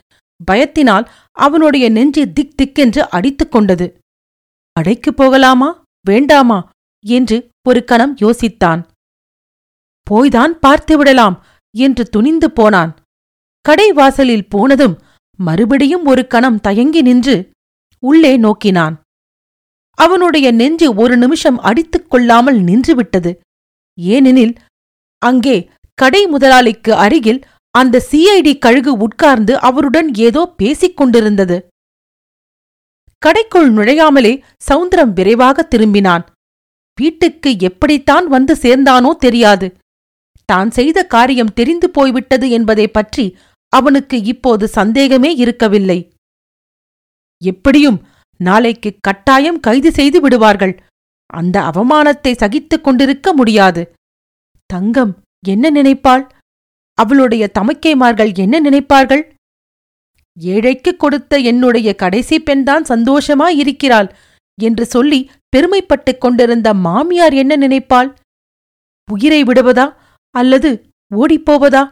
பயத்தினால் 0.51 1.09
அவனுடைய 1.33 1.89
நெஞ்சு 1.89 2.33
திக் 2.33 2.55
திக்கென்று 2.57 2.99
அடித்துக் 2.99 3.53
கொண்டது. 3.53 3.99
அடைக்குப் 4.73 5.17
போகலாமா? 5.17 5.83
வேண்டாமா? 6.07 6.69
என்று 7.07 7.49
ஒரு 7.69 7.85
கணம் 7.85 8.17
யோசித்தான். 8.17 8.89
போய்தான் 10.11 10.53
பார்த்துவிடலாம் 10.67 11.43
என்று 11.77 12.09
துணிந்து 12.09 12.51
போனான். 12.51 12.95
கடை 13.61 13.93
வாசலில் 13.93 14.49
போனதும் 14.49 15.03
மறுபடியும் 15.37 16.05
ஒரு 16.05 16.27
கணம் 16.27 16.61
தயங்கி 16.61 17.03
நின்று 17.03 17.51
உள்ளே 17.99 18.37
நோக்கினான். 18.37 19.02
அவனுடைய 19.97 20.51
நெஞ்சு 20.51 20.95
ஒரு 20.95 21.17
நிமிஷம் 21.17 21.59
அடித்துக் 21.59 22.11
கொள்ளாமல் 22.11 22.61
நின்றுவிட்டது. 22.61 23.37
ஏனெனில் 24.01 24.55
அங்கே 25.19 25.71
கடை 25.95 26.27
முதலாளிக்கு 26.27 26.95
அருகில் 26.95 27.45
அந்த 27.71 28.07
சிஐடி 28.11 28.59
கழுகு 28.59 28.97
உட்கார்ந்து 28.97 29.59
அவருடன் 29.59 30.15
ஏதோ 30.15 30.53
பேசிக் 30.57 30.97
கொண்டிருந்தது. 30.97 31.67
கடைக்குள் 33.27 33.73
நுழையாமலே 33.73 34.43
சவுந்தரம் 34.71 35.13
விரைவாக 35.13 35.69
திரும்பினான். 35.71 36.25
வீட்டுக்கு 37.01 37.57
எப்படித்தான் 37.59 38.27
வந்து 38.29 38.55
சேர்ந்தானோ 38.55 39.17
தெரியாது. 39.17 39.77
தான் 40.45 40.71
செய்த 40.71 41.07
காரியம் 41.07 41.53
தெரிந்து 41.53 41.91
போய்விட்டது 41.91 42.51
என்பதைப் 42.51 42.93
பற்றி 42.93 43.37
அவனுக்கு 43.69 44.23
இப்போது 44.23 44.69
சந்தேகமே 44.69 45.35
இருக்கவில்லை. 45.35 46.13
எப்படியும் 47.43 48.07
நாளைக்கு 48.43 48.97
கட்டாயம் 49.01 49.61
கைது 49.61 49.93
செய்து 49.93 50.21
விடுவார்கள். 50.21 50.83
அந்த 51.27 51.61
அவமானத்தை 51.61 52.33
சகித்துக் 52.37 52.85
கொண்டிருக்க 52.85 53.33
முடியாது. 53.33 53.93
தங்கம் 54.67 55.23
என்ன 55.47 55.71
நினைப்பாள்? 55.71 56.25
அவளுடைய 56.99 57.51
தமக்கைமார்கள் 57.59 58.35
என்ன 58.35 58.61
நினைப்பார்கள்? 58.61 59.23
ஏழைக்குக் 60.41 60.99
கொடுத்த 60.99 61.39
என்னுடைய 61.39 61.95
கடைசி 61.95 62.41
பெண்தான் 62.41 62.83
சந்தோஷமாயிருக்கிறாள் 62.83 64.09
என்று 64.63 64.85
சொல்லி 64.87 65.31
பெருமைப்பட்டுக் 65.49 66.21
கொண்டிருந்த 66.21 66.75
மாமியார் 66.75 67.35
என்ன 67.35 67.57
நினைப்பாள்? 67.57 68.17
உயிரை 69.11 69.43
விடுவதா 69.43 69.97
அல்லது 70.31 70.89
ஓடிப்போவதா 71.15 71.83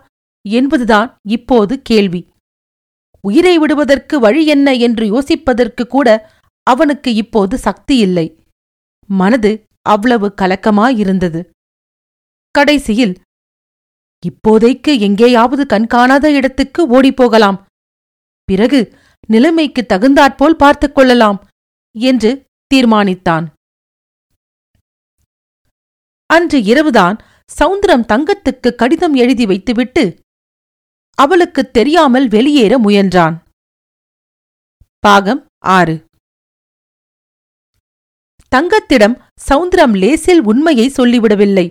என்பதுதான் 0.48 1.16
இப்போது 1.28 1.82
கேள்வி. 1.82 2.28
உயிரை 3.22 3.58
விடுவதற்கு 3.58 4.20
வழி 4.20 4.46
என்ன 4.46 4.74
என்று 4.74 5.04
யோசிப்பதற்கு 5.14 5.84
கூட 5.86 6.32
அவனுக்கு 6.62 7.14
இப்போது 7.14 7.58
சக்தி 7.58 7.96
இல்லை. 7.96 8.44
மனது 9.06 9.64
அவ்வளவு 9.82 10.34
கலக்கமாயிருந்தது. 10.40 11.50
கடைசியில் 12.50 13.20
இப்போதைக்கு 14.26 15.00
எங்கேயாவது 15.00 15.66
கண்காணாத 15.66 16.32
இடத்துக்கு 16.32 17.00
ஓடிப்போகலாம். 17.00 17.64
பிறகு 18.44 18.98
நிலைமைக்கு 19.28 19.86
தகுந்தாற்போல் 19.86 20.56
பார்த்துக் 20.56 20.94
கொள்ளலாம் 20.94 21.46
என்று 21.98 22.44
தீர்மானித்தான். 22.74 23.52
அன்று 26.26 26.62
இரவுதான் 26.62 27.18
சவுந்தரம் 27.58 28.04
தங்கத்துக்கு 28.04 28.74
கடிதம் 28.74 29.14
எழுதி 29.14 29.46
வைத்துவிட்டு 29.46 30.20
அவளுக்குத் 31.14 31.72
தெரியாமல் 31.72 32.28
வெளியேற 32.28 32.78
முயன்றான். 32.78 33.42
பாகம் 34.98 35.46
ஆறு. 35.64 36.08
தங்கத்திடம் 38.52 39.16
சவுந்தரம் 39.48 39.94
லேசில் 40.02 40.42
உண்மையை 40.42 40.86
சொல்லிவிடவில்லை. 40.96 41.66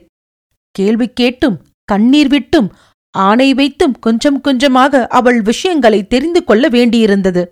கேள்வி 0.75 1.07
கேட்டும் 1.13 1.57
கண்ணீர் 1.84 2.27
விட்டும் 2.27 2.67
ஆணை 3.15 3.47
வைத்தும் 3.53 3.95
கொஞ்சம் 3.99 4.41
கொஞ்சமாக 4.41 5.01
அவள் 5.09 5.39
விஷயங்களை 5.41 5.99
தெரிந்து 6.07 6.41
கொள்ள 6.43 6.67
வேண்டியிருந்தது. 6.67 7.43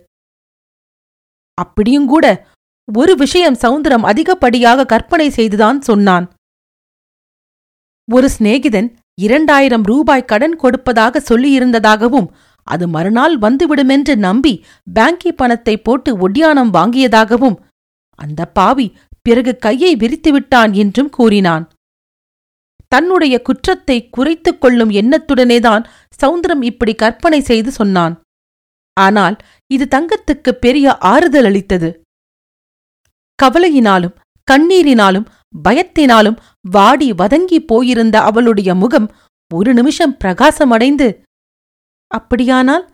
அப்படியுங்கூட 1.57 2.25
ஒரு 2.88 3.13
விஷயம் 3.15 3.57
சவுந்தரம் 3.61 4.05
அதிகப்படியாக 4.05 4.86
கற்பனை 4.86 5.30
செய்துதான் 5.30 5.80
சொன்னான். 5.82 6.25
ஒரு 8.07 8.28
சிநேகிதன் 8.38 8.89
இரண்டாயிரம் 9.21 9.84
ரூபாய் 9.84 10.30
கடன் 10.32 10.55
கொடுப்பதாக 10.55 11.21
சொல்லியிருந்ததாகவும் 11.30 12.28
அது 12.67 12.86
மறுநாள் 12.88 13.36
வந்துவிடுமென்று 13.39 14.13
நம்பி 14.17 14.53
பேங்கி 14.93 15.32
பணத்தை 15.32 15.75
போட்டு 15.78 16.11
ஒடியானம் 16.28 16.71
வாங்கியதாகவும் 16.73 17.57
அந்த 18.19 18.41
பாவி 18.45 18.88
பிறகு 19.28 19.51
கையை 19.57 19.91
விரித்துவிட்டான் 19.95 20.71
என்றும் 20.73 21.11
கூறினான். 21.17 21.65
தன்னுடைய 22.91 23.36
குற்றத்தை 23.41 23.97
குறைத்துக் 24.09 24.59
கொள்ளும் 24.61 24.91
எண்ணத்துடனேதான் 24.91 25.84
சவுந்தரம் 26.19 26.61
இப்படி 26.61 26.93
கற்பனை 26.95 27.39
செய்து 27.41 27.71
சொன்னான். 27.71 28.15
ஆனால் 28.97 29.36
இது 29.71 29.86
தங்கத்துக்கு 29.95 30.51
பெரிய 30.57 30.95
ஆறுதல் 31.11 31.47
அளித்தது. 31.49 31.89
கவலையினாலும் 33.39 34.15
கண்ணீரினாலும் 34.47 35.28
பயத்தினாலும் 35.65 36.38
வாடி 36.75 37.07
வதங்கி 37.13 37.59
போயிருந்த 37.65 38.15
அவளுடைய 38.21 38.69
முகம் 38.75 39.07
ஒரு 39.51 39.71
நிமிஷம் 39.73 40.15
பிரகாசமடைந்து 40.23 41.07
அப்படியானால் 42.11 42.86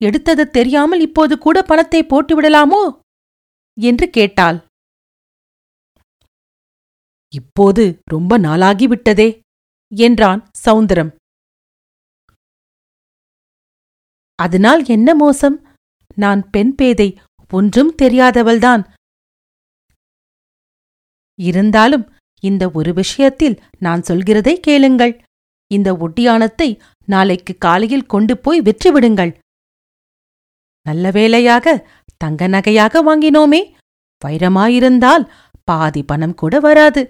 எடுத்தது 0.00 0.44
தெரியாமல் 0.50 1.00
இப்போது 1.00 1.34
கூட 1.38 1.58
பணத்தை 1.62 2.00
போட்டுவிடலாமோ? 2.02 2.82
என்று 3.78 4.06
கேட்டாள். 4.10 4.58
இப்போது 7.34 8.00
ரொம்ப 8.04 8.38
நாளாகிவிட்டதே 8.38 9.40
என்றான் 9.92 10.50
சௌந்தரம் 10.66 11.18
அதனால் 14.38 14.86
என்ன 14.86 15.14
மோசம்? 15.14 15.56
நான் 16.14 16.50
பெண் 16.50 16.74
பேதை 16.74 17.18
ஒன்றும் 17.50 17.94
தெரியாதவள்தான். 18.02 18.82
இருந்தாலும் 21.38 22.12
இந்த 22.40 22.70
ஒரு 22.74 22.92
விஷயத்தில் 22.92 23.56
நான் 23.78 24.00
சொல்கிறதை 24.00 24.54
கேளுங்கள். 24.54 25.22
இந்த 25.66 25.94
ஒட்டியானத்தை 25.94 26.68
நாளைக்கு 27.04 27.58
காலையில் 27.58 28.06
கொண்டு 28.06 28.38
போய் 28.38 28.60
விற்றுவிடுங்கள். 28.60 29.32
நல்ல 30.86 31.10
வேளையாக 31.10 31.86
தங்க 32.16 32.48
நகையாக 32.48 33.02
வாங்கினோமே. 33.08 33.62
வைரமாயிருந்தால் 34.24 35.24
பாதி 35.64 36.02
பணம் 36.02 36.34
கூட 36.34 36.58
வராது. 36.58 37.02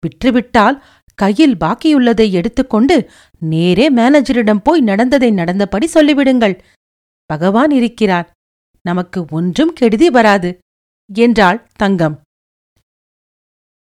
விற்றுவிட்டால் 0.00 0.82
கையில் 1.14 1.56
பாக்கியுள்ளதை 1.56 2.30
எடுத்துக்கொண்டு 2.30 3.10
நேரே 3.38 3.92
மேனேஜரிடம் 3.92 4.60
போய் 4.62 4.80
நடந்ததை 4.80 5.30
நடந்தபடி 5.30 5.86
சொல்லிவிடுங்கள். 5.94 6.58
பகவான் 7.26 7.70
இருக்கிறார். 7.70 8.30
நமக்கு 8.82 9.24
ஒன்றும் 9.30 9.72
கெடுதி 9.72 10.10
வராது. 10.10 10.58
என்றாள் 11.14 11.68
தங்கம். 11.76 12.20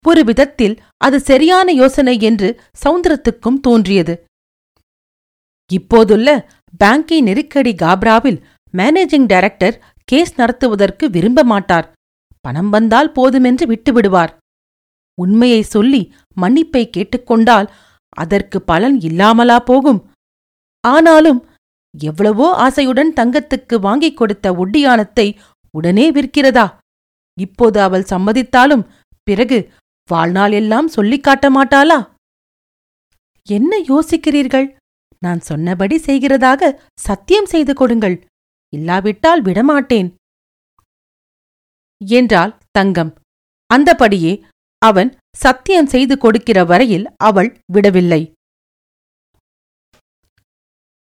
ஒரு 0.07 0.23
விதத்தில் 0.23 0.81
அது 0.97 1.19
சரியான 1.19 1.71
யோசனை 1.71 2.21
என்று 2.21 2.61
சவுந்தரத்துக்கும் 2.83 3.59
தோன்றியது. 3.61 4.23
இப்போதுள்ள 5.71 6.49
பேங்கி 6.77 7.21
நெருக்கடி 7.21 7.73
காப்ராவில் 7.73 8.41
மேனேஜிங் 8.77 9.25
டைரக்டர் 9.25 9.83
கேஸ் 10.03 10.33
நடத்துவதற்கு 10.35 11.09
விரும்ப 11.09 11.43
மாட்டார். 11.43 11.91
பணம் 12.41 12.69
வந்தால் 12.69 13.11
போதுமென்று 13.11 13.65
விட்டுவிடுவார். 13.65 14.33
உண்மையை 15.21 15.61
சொல்லி 15.61 16.13
மன்னிப்பை 16.41 16.89
கேட்டுக்கொண்டால் 16.89 17.71
அதற்கு 18.09 18.61
பலன் 18.61 18.99
இல்லாமலா 19.01 19.59
போகும். 19.59 20.11
ஆனாலும் 20.87 21.47
எவ்வளவோ 21.97 22.69
ஆசையுடன் 22.69 23.13
தங்கத்துக்கு 23.15 23.79
வாங்கிக் 23.79 24.17
கொடுத்த 24.17 24.51
ஒட்டியானத்தை 24.53 25.39
உடனே 25.71 26.11
விற்கிறதா? 26.11 26.77
இப்போது 27.39 27.81
அவள் 27.81 28.03
சம்மதித்தாலும் 28.03 28.89
பிறகு 29.23 29.73
வாழ்நாள் 30.09 30.51
எல்லாம் 30.51 30.87
சொல்லிக் 30.87 31.23
காட்ட 31.23 31.49
மாட்டாளா? 31.49 32.09
என்ன 33.47 33.79
யோசிக்கிறீர்கள்? 33.79 34.75
நான் 35.19 35.39
சொன்னபடி 35.39 35.97
செய்கிறதாக 35.97 36.79
சத்தியம் 36.99 37.45
செய்து 37.45 37.73
கொடுங்கள். 37.73 38.25
இல்லாவிட்டால் 38.73 39.41
விடமாட்டேன். 39.41 40.15
என்றாள் 42.05 42.57
தங்கம். 42.71 43.13
அந்தபடியே 43.73 44.43
அவன் 44.89 45.09
சத்தியம் 45.37 45.91
செய்து 45.93 46.17
கொடுக்கிற 46.17 46.59
வரையில் 46.63 47.05
அவள் 47.23 47.49
விடவில்லை. 47.73 48.21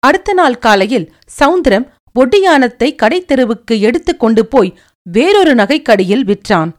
அடுத்த 0.06 0.32
நாள் 0.32 0.58
காலையில் 0.58 1.06
சவுந்தரம் 1.38 1.86
ஒட்டியானத்தை 2.14 2.88
கடைத்தெருவுக்கு 2.94 3.74
எடுத்துக் 3.80 4.20
கொண்டு 4.20 4.42
போய் 4.46 4.78
வேறொரு 5.10 5.54
நகைக்கடியில் 5.54 6.24
விற்றான். 6.24 6.70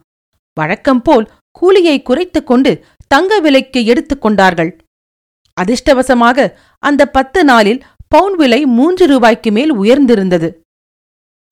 வழக்கம்போல் 0.60 1.26
கூலியை 1.58 2.02
குறைத்துக் 2.02 2.46
கொண்டு 2.46 2.72
தங்க 3.06 3.40
விலைக்கு 3.40 3.80
எடுத்துக் 3.84 4.22
கொண்டார்கள். 4.22 4.70
அதிர்ஷ்டவசமாக 5.60 6.38
அந்த 6.78 7.02
பத்து 7.16 7.44
நாளில் 7.44 7.84
பவுன் 8.08 8.34
விலை 8.36 8.60
மூன்று 8.78 9.06
ரூபாய்க்கு 9.06 9.50
மேல் 9.52 9.72
உயர்ந்திருந்தது. 9.74 10.48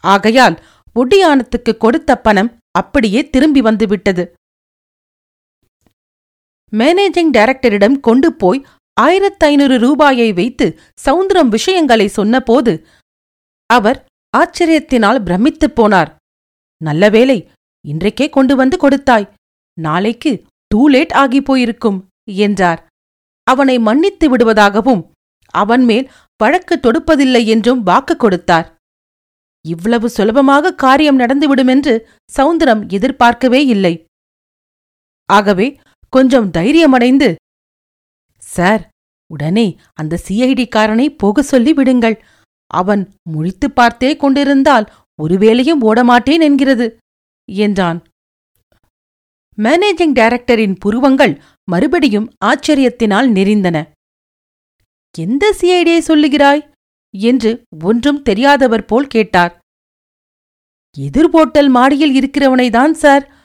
ஆகையால் 0.05 0.57
ஒட்டியானத்துக்கு 0.94 1.72
கொடுத்த 1.78 2.11
பணம் 2.26 2.51
அப்படியே 2.78 3.20
திரும்பி 3.30 3.61
வந்துவிட்டது. 3.61 4.24
மேனேஜிங் 6.72 7.32
டைரக்டரிடம் 7.36 8.00
கொண்டு 8.00 8.28
போய் 8.32 8.66
ஆயிரத்து 9.00 9.46
ஐநூறு 9.46 9.76
ரூபாயை 9.78 10.32
வைத்து 10.32 10.66
சவுந்தரம் 11.04 11.48
விஷயங்களை 11.48 12.08
சொன்னபோது 12.08 12.72
அவர் 13.70 13.98
ஆச்சரியத்தினால் 14.36 15.24
பிரமித்துப் 15.24 15.76
போனார். 15.80 16.10
நல்லவேளை 16.80 17.38
இன்றைக்கே 17.84 18.26
கொண்டு 18.30 18.56
வந்து 18.56 18.76
கொடுத்தாய். 18.78 19.30
நாளைக்கு 19.78 20.32
டூ 20.66 20.88
லேட் 20.88 21.12
ஆகி 21.12 21.40
போயிருக்கும் 21.42 21.98
என்றார். 22.24 22.80
அவனை 23.46 23.78
மன்னித்து 23.78 24.26
விடுவதாகவும் 24.28 25.02
அவன் 25.54 25.84
மேல் 25.84 26.10
வழக்கு 26.36 26.74
தொடுப்பதில்லை 26.76 27.42
என்றும் 27.46 27.82
வாக்கு 27.82 28.16
கொடுத்தார். 28.16 28.66
இவ்வளவு 29.64 30.08
சுலபமாக 30.08 30.74
காரியம் 30.74 31.18
நடந்துவிடுமென்று 31.18 31.94
சவுந்தரம் 32.36 32.82
எதிர்பார்க்கவே 32.88 33.60
இல்லை. 33.66 33.94
ஆகவே 35.28 35.66
கொஞ்சம் 36.09 36.50
தைரியமடைந்து 36.50 37.34
சார் 38.38 38.88
உடனே 39.32 39.78
அந்த 39.94 40.20
சிஐடிக்காரனை 40.28 41.09
போக 41.16 41.42
சொல்லி 41.42 41.72
விடுங்கள். 41.72 42.24
அவன் 42.66 43.14
முழித்துப் 43.22 43.74
பார்த்தே 43.74 44.16
கொண்டிருந்தால் 44.16 44.92
ஒருவேளையும் 45.22 45.80
ஓடமாட்டேன் 45.80 46.40
என்கிறது 46.40 46.96
என்றான். 47.52 48.02
மேனேஜிங் 49.57 50.12
டைரக்டரின் 50.12 50.76
புருவங்கள் 50.78 51.42
மறுபடியும் 51.70 52.32
ஆச்சரியத்தினால் 52.44 53.30
நெறிந்தன 53.30 53.88
எந்த 55.18 55.57
சிஐடியை 55.61 56.00
சொல்லுகிறாய்? 56.09 56.70
என்று 57.18 57.62
ஒன்றும் 57.84 58.22
தெரியாதவர் 58.22 58.84
போல் 58.84 59.07
கேட்டார். 59.07 59.59
எதிர்போட்டல் 60.98 61.68
மாடியில் 61.68 62.14
இருக்கிறவனைதான் 62.20 62.90
சார். 62.90 63.36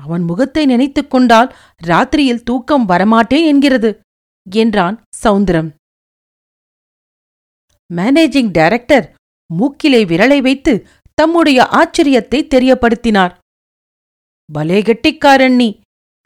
அவன் 0.00 0.22
முகத்தை 0.22 0.66
நினைத்துக் 0.66 1.10
கொண்டால் 1.10 1.50
ராத்திரியில் 1.86 2.44
தூக்கம் 2.44 2.88
வரமாட்டேன் 2.88 3.46
என்கிறது 3.46 3.90
என்றான் 4.46 4.96
சௌந்தரம். 5.24 5.70
மேனேஜிங் 7.90 8.50
டைரக்டர் 8.50 9.06
மூக்கிலே 9.50 10.00
விரலை 10.04 10.40
வைத்து 10.42 10.72
தம்முடைய 11.14 11.60
ஆச்சரியத்தை 11.70 12.40
தெரியப்படுத்தினார். 12.54 13.32
பலே 14.48 14.82
கெட்டிக்காரன் 14.82 15.56
நீ! 15.56 15.68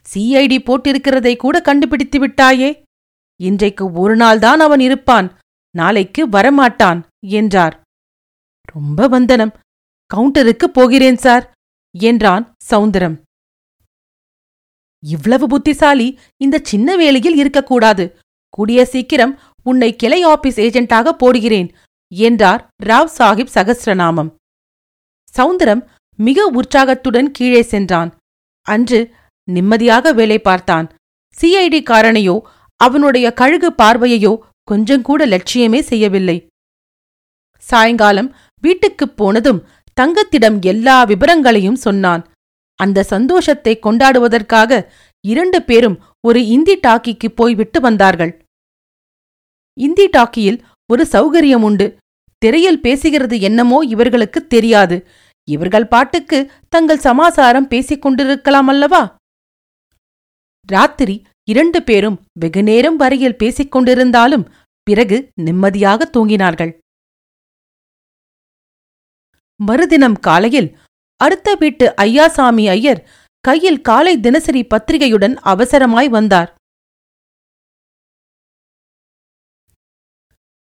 சிஐடி 0.05 0.57
போட்டிருக்கிறதை 0.59 1.33
கூட 1.35 1.55
கண்டுபிடித்து 1.61 2.17
விட்டாயே! 2.19 2.69
இன்றைக்கு 3.39 3.91
ஒரு 3.91 4.15
நாள்தான் 4.15 4.57
அவன் 4.57 4.79
இருப்பான் 4.79 5.27
நாளைக்கு 5.75 6.21
வரமாட்டான் 6.29 6.99
என்றார். 7.39 7.75
ரொம்ப 8.65 9.07
வந்தனம்! 9.07 9.53
கவுண்டருக்கு 10.11 10.67
போகிறேன் 10.69 11.17
சார் 11.17 11.45
என்றான் 11.95 12.43
சௌந்தரம். 12.71 13.15
இவ்வளவு 15.13 15.45
புத்திசாலி 15.47 16.07
இந்த 16.37 16.61
சின்ன 16.63 16.95
வேலையில் 16.95 17.37
இருக்கக்கூடாது. 17.37 18.05
கூடிய 18.49 18.85
சீக்கிரம் 18.85 19.33
உன்னை 19.63 19.89
கிளை 19.95 20.19
ஆபீஸ் 20.23 20.59
ஏஜென்ட்டாக 20.59 21.13
போடுகிறேன் 21.23 21.69
என்றார் 22.11 22.61
ராவ் 22.85 23.11
சாஹிப் 23.17 23.53
சகஸ்ரநாமம் 23.55 24.29
சவுந்தரம் 25.33 25.81
மிக 26.19 26.45
உற்சாகத்துடன் 26.59 27.29
கீழே 27.31 27.61
சென்றான். 27.61 28.11
அன்று 28.67 28.99
நிம்மதியாக 29.47 30.13
வேலை 30.13 30.37
பார்த்தான். 30.39 30.87
சிஐடி 31.37 31.79
காரனையோ 31.83 32.35
அவனுடைய 32.81 33.25
கழுகு 33.33 33.69
பார்வையையோ 33.81 34.33
கொஞ்சங்கூட 34.71 35.21
லட்சியமே 35.33 35.79
செய்யவில்லை. 35.79 36.37
சாயங்காலம் 37.63 38.29
வீட்டுக்குப் 38.63 39.17
போனதும் 39.17 39.59
தங்கத்திடம் 39.97 40.57
எல்லா 40.61 40.95
விபரங்களையும் 41.03 41.83
சொன்னான். 41.85 42.23
அந்த 42.79 43.05
சந்தோஷத்தை 43.13 43.73
கொண்டாடுவதற்காக 43.85 44.79
இரண்டு 45.23 45.59
பேரும் 45.63 45.97
ஒரு 46.19 46.39
இந்தி 46.47 46.75
டாக்கிக்கு 46.87 47.27
போய்விட்டு 47.39 47.79
வந்தார்கள். 47.81 48.33
இந்தி 49.77 50.07
டாக்கியில் 50.07 50.59
ஒரு 50.91 51.03
சௌகரியம் 51.11 51.65
உண்டு. 51.69 51.87
திரையில் 52.41 52.83
பேசுகிறது 52.83 53.35
என்னமோ 53.41 53.77
இவர்களுக்கு 53.93 54.39
தெரியாது. 54.47 54.97
இவர்கள் 55.47 55.87
பாட்டுக்கு 55.87 56.37
தங்கள் 56.69 57.05
சமாசாரம் 57.07 57.67
பேசிக் 57.67 58.01
கொண்டிருக்கலாம் 58.01 58.69
அல்லவா? 58.73 59.01
ராத்திரி 60.69 61.15
இரண்டு 61.47 61.79
பேரும் 61.83 62.17
வெகுநேரம் 62.39 62.95
வரையில் 62.95 63.39
பேசிக் 63.41 63.73
கொண்டிருந்தாலும் 63.75 64.45
பிறகு 64.87 65.17
நிம்மதியாக 65.45 66.09
தூங்கினார்கள். 66.15 66.71
மறுதினம் 69.59 70.17
காலையில் 70.19 70.69
அடுத்த 71.17 71.55
வீட்டு 71.55 71.93
ஐயாசாமி 71.97 72.69
ஐயர் 72.69 73.09
கையில் 73.39 73.81
காலை 73.81 74.19
தினசரி 74.19 74.63
பத்திரிகையுடன் 74.63 75.37
அவசரமாய் 75.43 76.09
வந்தார். 76.09 76.55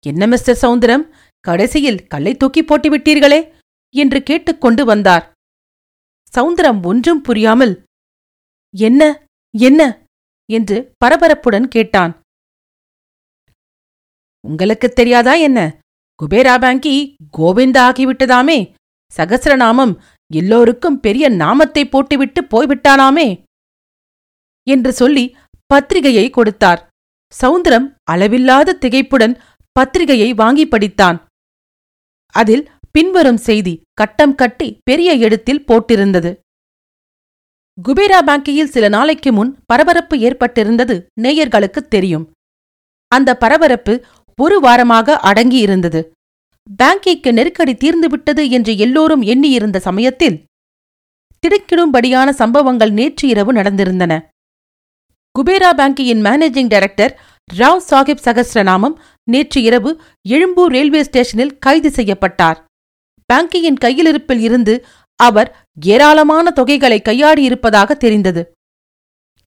என்ன 0.06 0.26
மிஸ்டர் 0.26 0.58
சவுந்தரம்? 0.62 1.14
கடைசியில் 1.40 2.06
கல்லை 2.06 2.34
தூக்கி 2.34 2.64
போட்டுவிட்டீர்களே 2.64 3.60
என்று 3.96 4.22
கேட்டுக்கொண்டு 4.22 4.84
வந்தார். 4.84 5.32
சவுந்தரம் 6.34 6.86
ஒன்றும் 6.86 7.22
புரியாமல் 7.22 7.82
என்ன 8.76 9.24
என்ன? 9.58 10.04
என்று 10.52 10.92
பரபரப்புடன் 11.04 11.64
கேட்டான். 11.64 12.20
உங்களுக்குத் 14.48 14.94
தெரியாதா 14.94 15.34
என்ன? 15.34 15.78
குபேரா 16.22 16.58
பேங்கி 16.58 17.14
கோவிந்தா 17.38 17.90
ஆகிவிட்டதாமே? 17.90 18.74
சகசிரநாமம் 19.16 20.02
எல்லோருக்கும் 20.34 21.00
பெரிய 21.00 21.28
நாமத்தை 21.28 21.88
போட்டுவிட்டு 21.88 22.44
போய்விட்டானாமே? 22.44 23.42
என்று 24.68 24.92
சொல்லி 24.92 25.36
பத்திரிகையை 25.66 26.30
கொடுத்தார். 26.30 26.88
சவுந்தரம் 27.40 27.94
அளவில்லாத 28.04 28.78
திகைப்புடன் 28.80 29.40
பத்திரிகையை 29.72 30.34
வாங்கி 30.34 30.66
படித்தான். 30.66 31.24
அதில் 32.32 32.70
பின்வரும் 32.90 33.36
செய்தி 33.36 33.82
கட்டம் 33.92 34.34
கட்டி 34.34 34.78
பெரிய 34.84 35.14
எழுத்தில் 35.14 35.64
போட்டிருந்தது. 35.64 36.36
குபேரா 37.88 38.22
பேங்கியில் 38.26 38.64
சில 38.64 38.88
நாளைக்கு 38.88 39.32
முன் 39.32 39.58
பரபரப்பு 39.66 40.16
ஏற்பட்டிருந்தது 40.16 41.06
நேயர்களுக்குத் 41.20 41.88
தெரியும். 41.88 42.32
அந்த 43.08 43.36
பரபரப்பு 43.36 44.04
ஒரு 44.36 44.60
வாரமாக 44.60 45.18
அடங்கியிருந்தது. 45.22 46.10
பேங்கிக்கு 46.76 47.32
நெருக்கடி 47.32 47.72
தீர்ந்துவிட்டது 47.72 48.50
என்று 48.50 48.78
எல்லோரும் 48.78 49.22
எண்ணியிருந்த 49.22 49.78
சமயத்தில் 49.78 50.44
திடுக்கிடும்படியான 51.42 52.28
சம்பவங்கள் 52.30 52.90
நேற்று 52.90 53.28
இரவு 53.28 53.52
நடந்திருந்தன. 53.52 54.12
குபேரா 55.34 55.70
பேங்கியின் 55.76 56.22
மேனேஜிங் 56.26 56.66
டைரக்டர் 56.66 57.20
ராவ் 57.54 57.80
சாஹிப் 57.90 58.24
சகஸ்ரநாமம் 58.24 58.96
நேற்று 59.24 59.62
இரவு 59.62 60.00
எழும்பூர் 60.22 60.70
ரயில்வே 60.70 61.02
ஸ்டேஷனில் 61.02 61.58
கைது 61.58 61.90
செய்யப்பட்டார். 61.90 62.64
பேங்கியின் 63.32 63.78
கையிலிருப்பில் 63.84 64.40
இருந்து 64.40 64.86
அவர் 65.16 65.66
ஏராளமான 65.84 66.52
தொகைகளை 66.56 66.98
கையாடியிருப்பதாக 67.02 67.96
தெரிந்தது. 67.96 68.52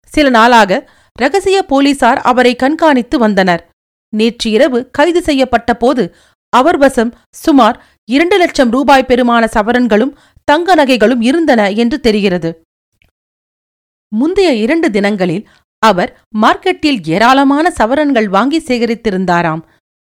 சில 0.04 0.30
நாளாக 0.30 0.90
ரகசிய 1.20 1.64
போலீசார் 1.64 2.20
அவரை 2.22 2.56
கண்காணித்து 2.56 3.20
வந்தனர். 3.20 3.70
நேற்று 4.14 4.52
இரவு 4.52 4.90
கைது 4.92 5.22
செய்யப்பட்ட 5.22 5.74
போது 5.74 6.16
அவர் 6.54 6.78
வசம் 6.78 7.14
சுமார் 7.30 7.86
இரண்டு 8.06 8.38
லட்சம் 8.38 8.70
ரூபாய் 8.70 9.06
பெருமான 9.08 9.44
சவரன்களும் 9.56 10.16
தங்க 10.44 10.76
நகைகளும் 10.76 11.22
இருந்தன 11.22 11.72
என்று 11.72 12.00
தெரிகிறது. 12.00 12.62
முந்தைய 14.16 14.54
இரண்டு 14.54 14.92
தினங்களில் 14.92 15.48
அவர் 15.80 16.22
மார்க்கெட்டில் 16.42 17.08
ஏராளமான 17.08 17.74
சவரன்கள் 17.80 18.26
வாங்கி 18.26 18.60
சேகரித்திருந்தாராம். 18.60 19.62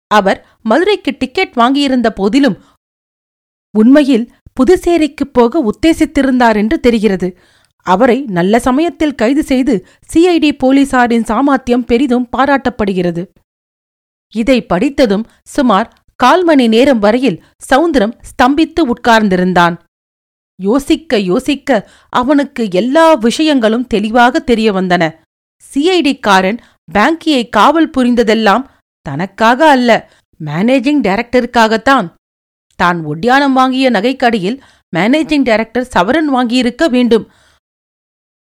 அவர் 0.07 0.45
மதுரைக்கு 0.61 1.15
டிக்கெட் 1.19 1.53
வாங்கியிருந்த 1.55 2.09
போதிலும் 2.09 2.57
உண்மையில் 3.77 4.31
புதுச்சேரிக்குப் 4.53 5.33
போக 5.33 5.63
உத்தேசித்திருந்தார் 5.71 6.55
என்று 6.55 6.79
தெரிகிறது. 6.79 7.37
அவரை 7.85 8.21
நல்ல 8.21 8.59
சமயத்தில் 8.59 9.15
கைது 9.15 9.43
செய்து 9.43 9.87
சிஐடி 10.13 10.51
போலீசாரின் 10.63 11.23
சாமர்த்தியம் 11.23 11.85
பெரிதும் 11.85 12.29
பாராட்டப்படுகிறது. 12.37 13.23
இதை 14.33 14.65
படித்ததும் 14.65 15.25
சுமார் 15.43 16.04
கால் 16.19 16.43
மணி 16.43 16.65
நேரம் 16.67 16.99
வரையில் 16.99 17.41
சவுந்தரம் 17.69 18.13
ஸ்தம்பித்து 18.29 18.81
உட்கார்ந்திருந்தான். 18.93 19.75
யோசிக்க 20.59 21.17
யோசிக்க 21.19 21.89
அவனுக்கு 22.09 22.63
எல்லா 22.71 23.13
விஷயங்களும் 23.13 23.87
தெளிவாக 23.87 24.39
தெரிய 24.39 24.71
வந்தன. 24.71 25.03
சிஐடிக்காரன் 25.71 26.59
பேங்கியை 26.93 27.43
காவல் 27.49 27.89
புரிந்ததெல்லாம் 27.89 28.63
தனக்காக 29.05 29.59
அல்ல 29.69 29.91
மேனேஜிங் 30.39 31.01
டைரக்டருக்காகத்தான். 31.07 32.07
தான் 32.79 32.99
ஒட்டியானம் 33.03 33.53
வாங்கிய 33.53 33.89
நகைக்கடையில் 33.89 34.57
மேனேஜிங் 34.95 35.45
டைரக்டர் 35.49 35.91
சவரன் 35.93 36.29
வாங்கியிருக்க 36.35 36.83
வேண்டும். 36.89 37.25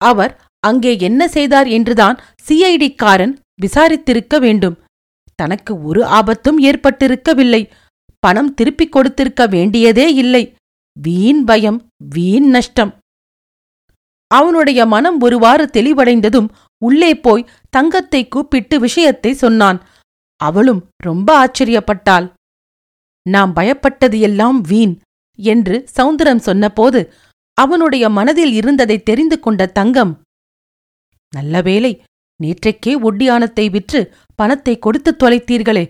அவர் 0.00 0.32
அங்கே 0.64 0.92
என்ன 1.08 1.22
செய்தார் 1.28 1.66
என்றுதான் 1.66 2.16
சிஐடிக்காரன் 2.46 3.34
விசாரித்திருக்க 3.62 4.36
வேண்டும். 4.38 4.76
தனக்கு 5.38 5.72
ஒரு 5.82 6.00
ஆபத்தும் 6.18 6.58
ஏற்பட்டிருக்கவில்லை. 6.60 7.62
பணம் 8.22 8.54
திருப்பிக் 8.54 8.92
கொடுத்திருக்க 8.92 9.42
வேண்டியதே 9.46 10.06
இல்லை. 10.14 10.44
வீண் 10.96 11.42
பயம் 11.44 11.78
வீண் 12.14 12.48
நஷ்டம். 12.48 12.92
அவனுடைய 14.30 14.80
மனம் 14.86 15.18
ஒருவாறு 15.20 15.64
தெளிவடைந்ததும் 15.72 16.48
உள்ளே 16.82 17.12
போய் 17.16 17.48
தங்கத்தை 17.70 18.20
கூப்பிட்டு 18.28 18.76
விஷயத்தை 18.80 19.30
சொன்னான். 19.34 19.78
அவளும் 20.40 20.82
ரொம்ப 21.04 21.28
ஆச்சரியப்பட்டாள். 21.44 22.26
நாம் 23.26 23.52
பயப்பட்டது 23.56 24.18
எல்லாம் 24.20 24.58
வீண் 24.60 24.94
என்று 25.38 25.76
சௌந்தரம் 25.96 26.44
சொன்னபோது 26.48 27.00
அவனுடைய 27.58 28.04
மனதில் 28.08 28.52
இருந்ததை 28.52 28.96
தெரிந்து 29.02 29.36
கொண்ட 29.40 29.62
தங்கம் 29.78 30.12
நல்லவேளை 31.32 31.92
நேற்றைக்கே 32.40 32.92
ஒட்டியானத்தை 33.06 33.64
விற்று 33.70 34.00
பணத்தை 34.38 34.78
கொடுத்து 34.78 35.16
தொலைத்தீர்களே. 35.18 35.84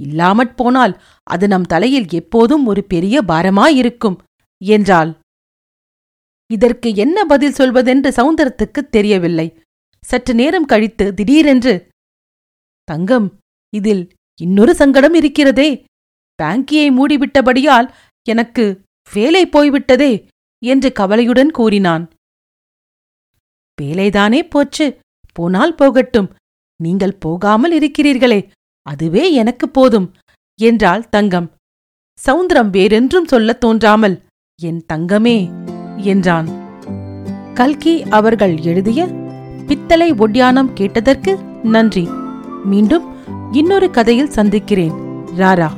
இல்லாமற் 0.00 0.56
போனால் 0.56 1.02
அது 1.22 1.48
நம் 1.48 1.62
தலையில் 1.62 2.06
எப்போதும் 2.10 2.66
ஒரு 2.66 2.84
பெரிய 2.84 3.22
பாரமாயிருக்கும் 3.28 4.16
என்றாள். 4.64 5.12
இதற்கு 6.52 6.94
என்ன 6.94 7.24
பதில் 7.24 7.52
சொல்வதென்று 7.52 8.10
சௌந்தரத்துக்குத் 8.10 8.88
தெரியவில்லை. 8.88 9.46
சற்று 10.04 10.34
நேரம் 10.34 10.64
கழித்து 10.64 11.14
திடீரென்று 11.14 11.88
தங்கம் 12.84 13.38
இதில் 13.74 14.12
இன்னொரு 14.40 14.74
சங்கடம் 14.74 15.14
இருக்கிறதே. 15.14 15.84
பேங்கியை 16.42 16.88
மூடிவிட்டபடியால் 16.90 17.94
எனக்கு 18.28 18.82
வேலை 19.12 19.48
போய்விட்டதே 19.48 20.28
என்று 20.64 20.92
கவலையுடன் 20.92 21.50
கூறினான். 21.50 22.10
வேலைதானே 23.82 24.48
போச்சு 24.48 24.98
போனால் 25.32 25.74
போகட்டும். 25.74 26.34
நீங்கள் 26.82 27.14
போகாமல் 27.14 27.74
இருக்கிறீர்களே 27.78 28.48
அதுவே 28.82 29.32
எனக்கு 29.32 29.68
போதும் 29.68 30.14
என்றாள் 30.60 31.08
தங்கம். 31.08 31.50
சவுந்தரம் 32.26 32.70
வேறென்றும் 32.70 33.24
சொல்லத் 33.24 33.60
தோன்றாமல் 33.60 34.16
என் 34.62 34.84
தங்கமே 34.92 35.38
என்றான். 35.96 36.48
கல்கி 37.54 38.02
அவர்கள் 38.02 38.58
எழுதிய 38.60 39.06
பித்தளை 39.66 40.12
ஒட்டியானம் 40.12 40.72
கேட்டதற்கு 40.72 41.38
நன்றி. 41.62 42.08
மீண்டும் 42.64 43.06
இன்னொரு 43.52 43.90
கதையில் 43.90 44.30
சந்திக்கிறேன். 44.30 44.92
ராரா. 45.36 45.68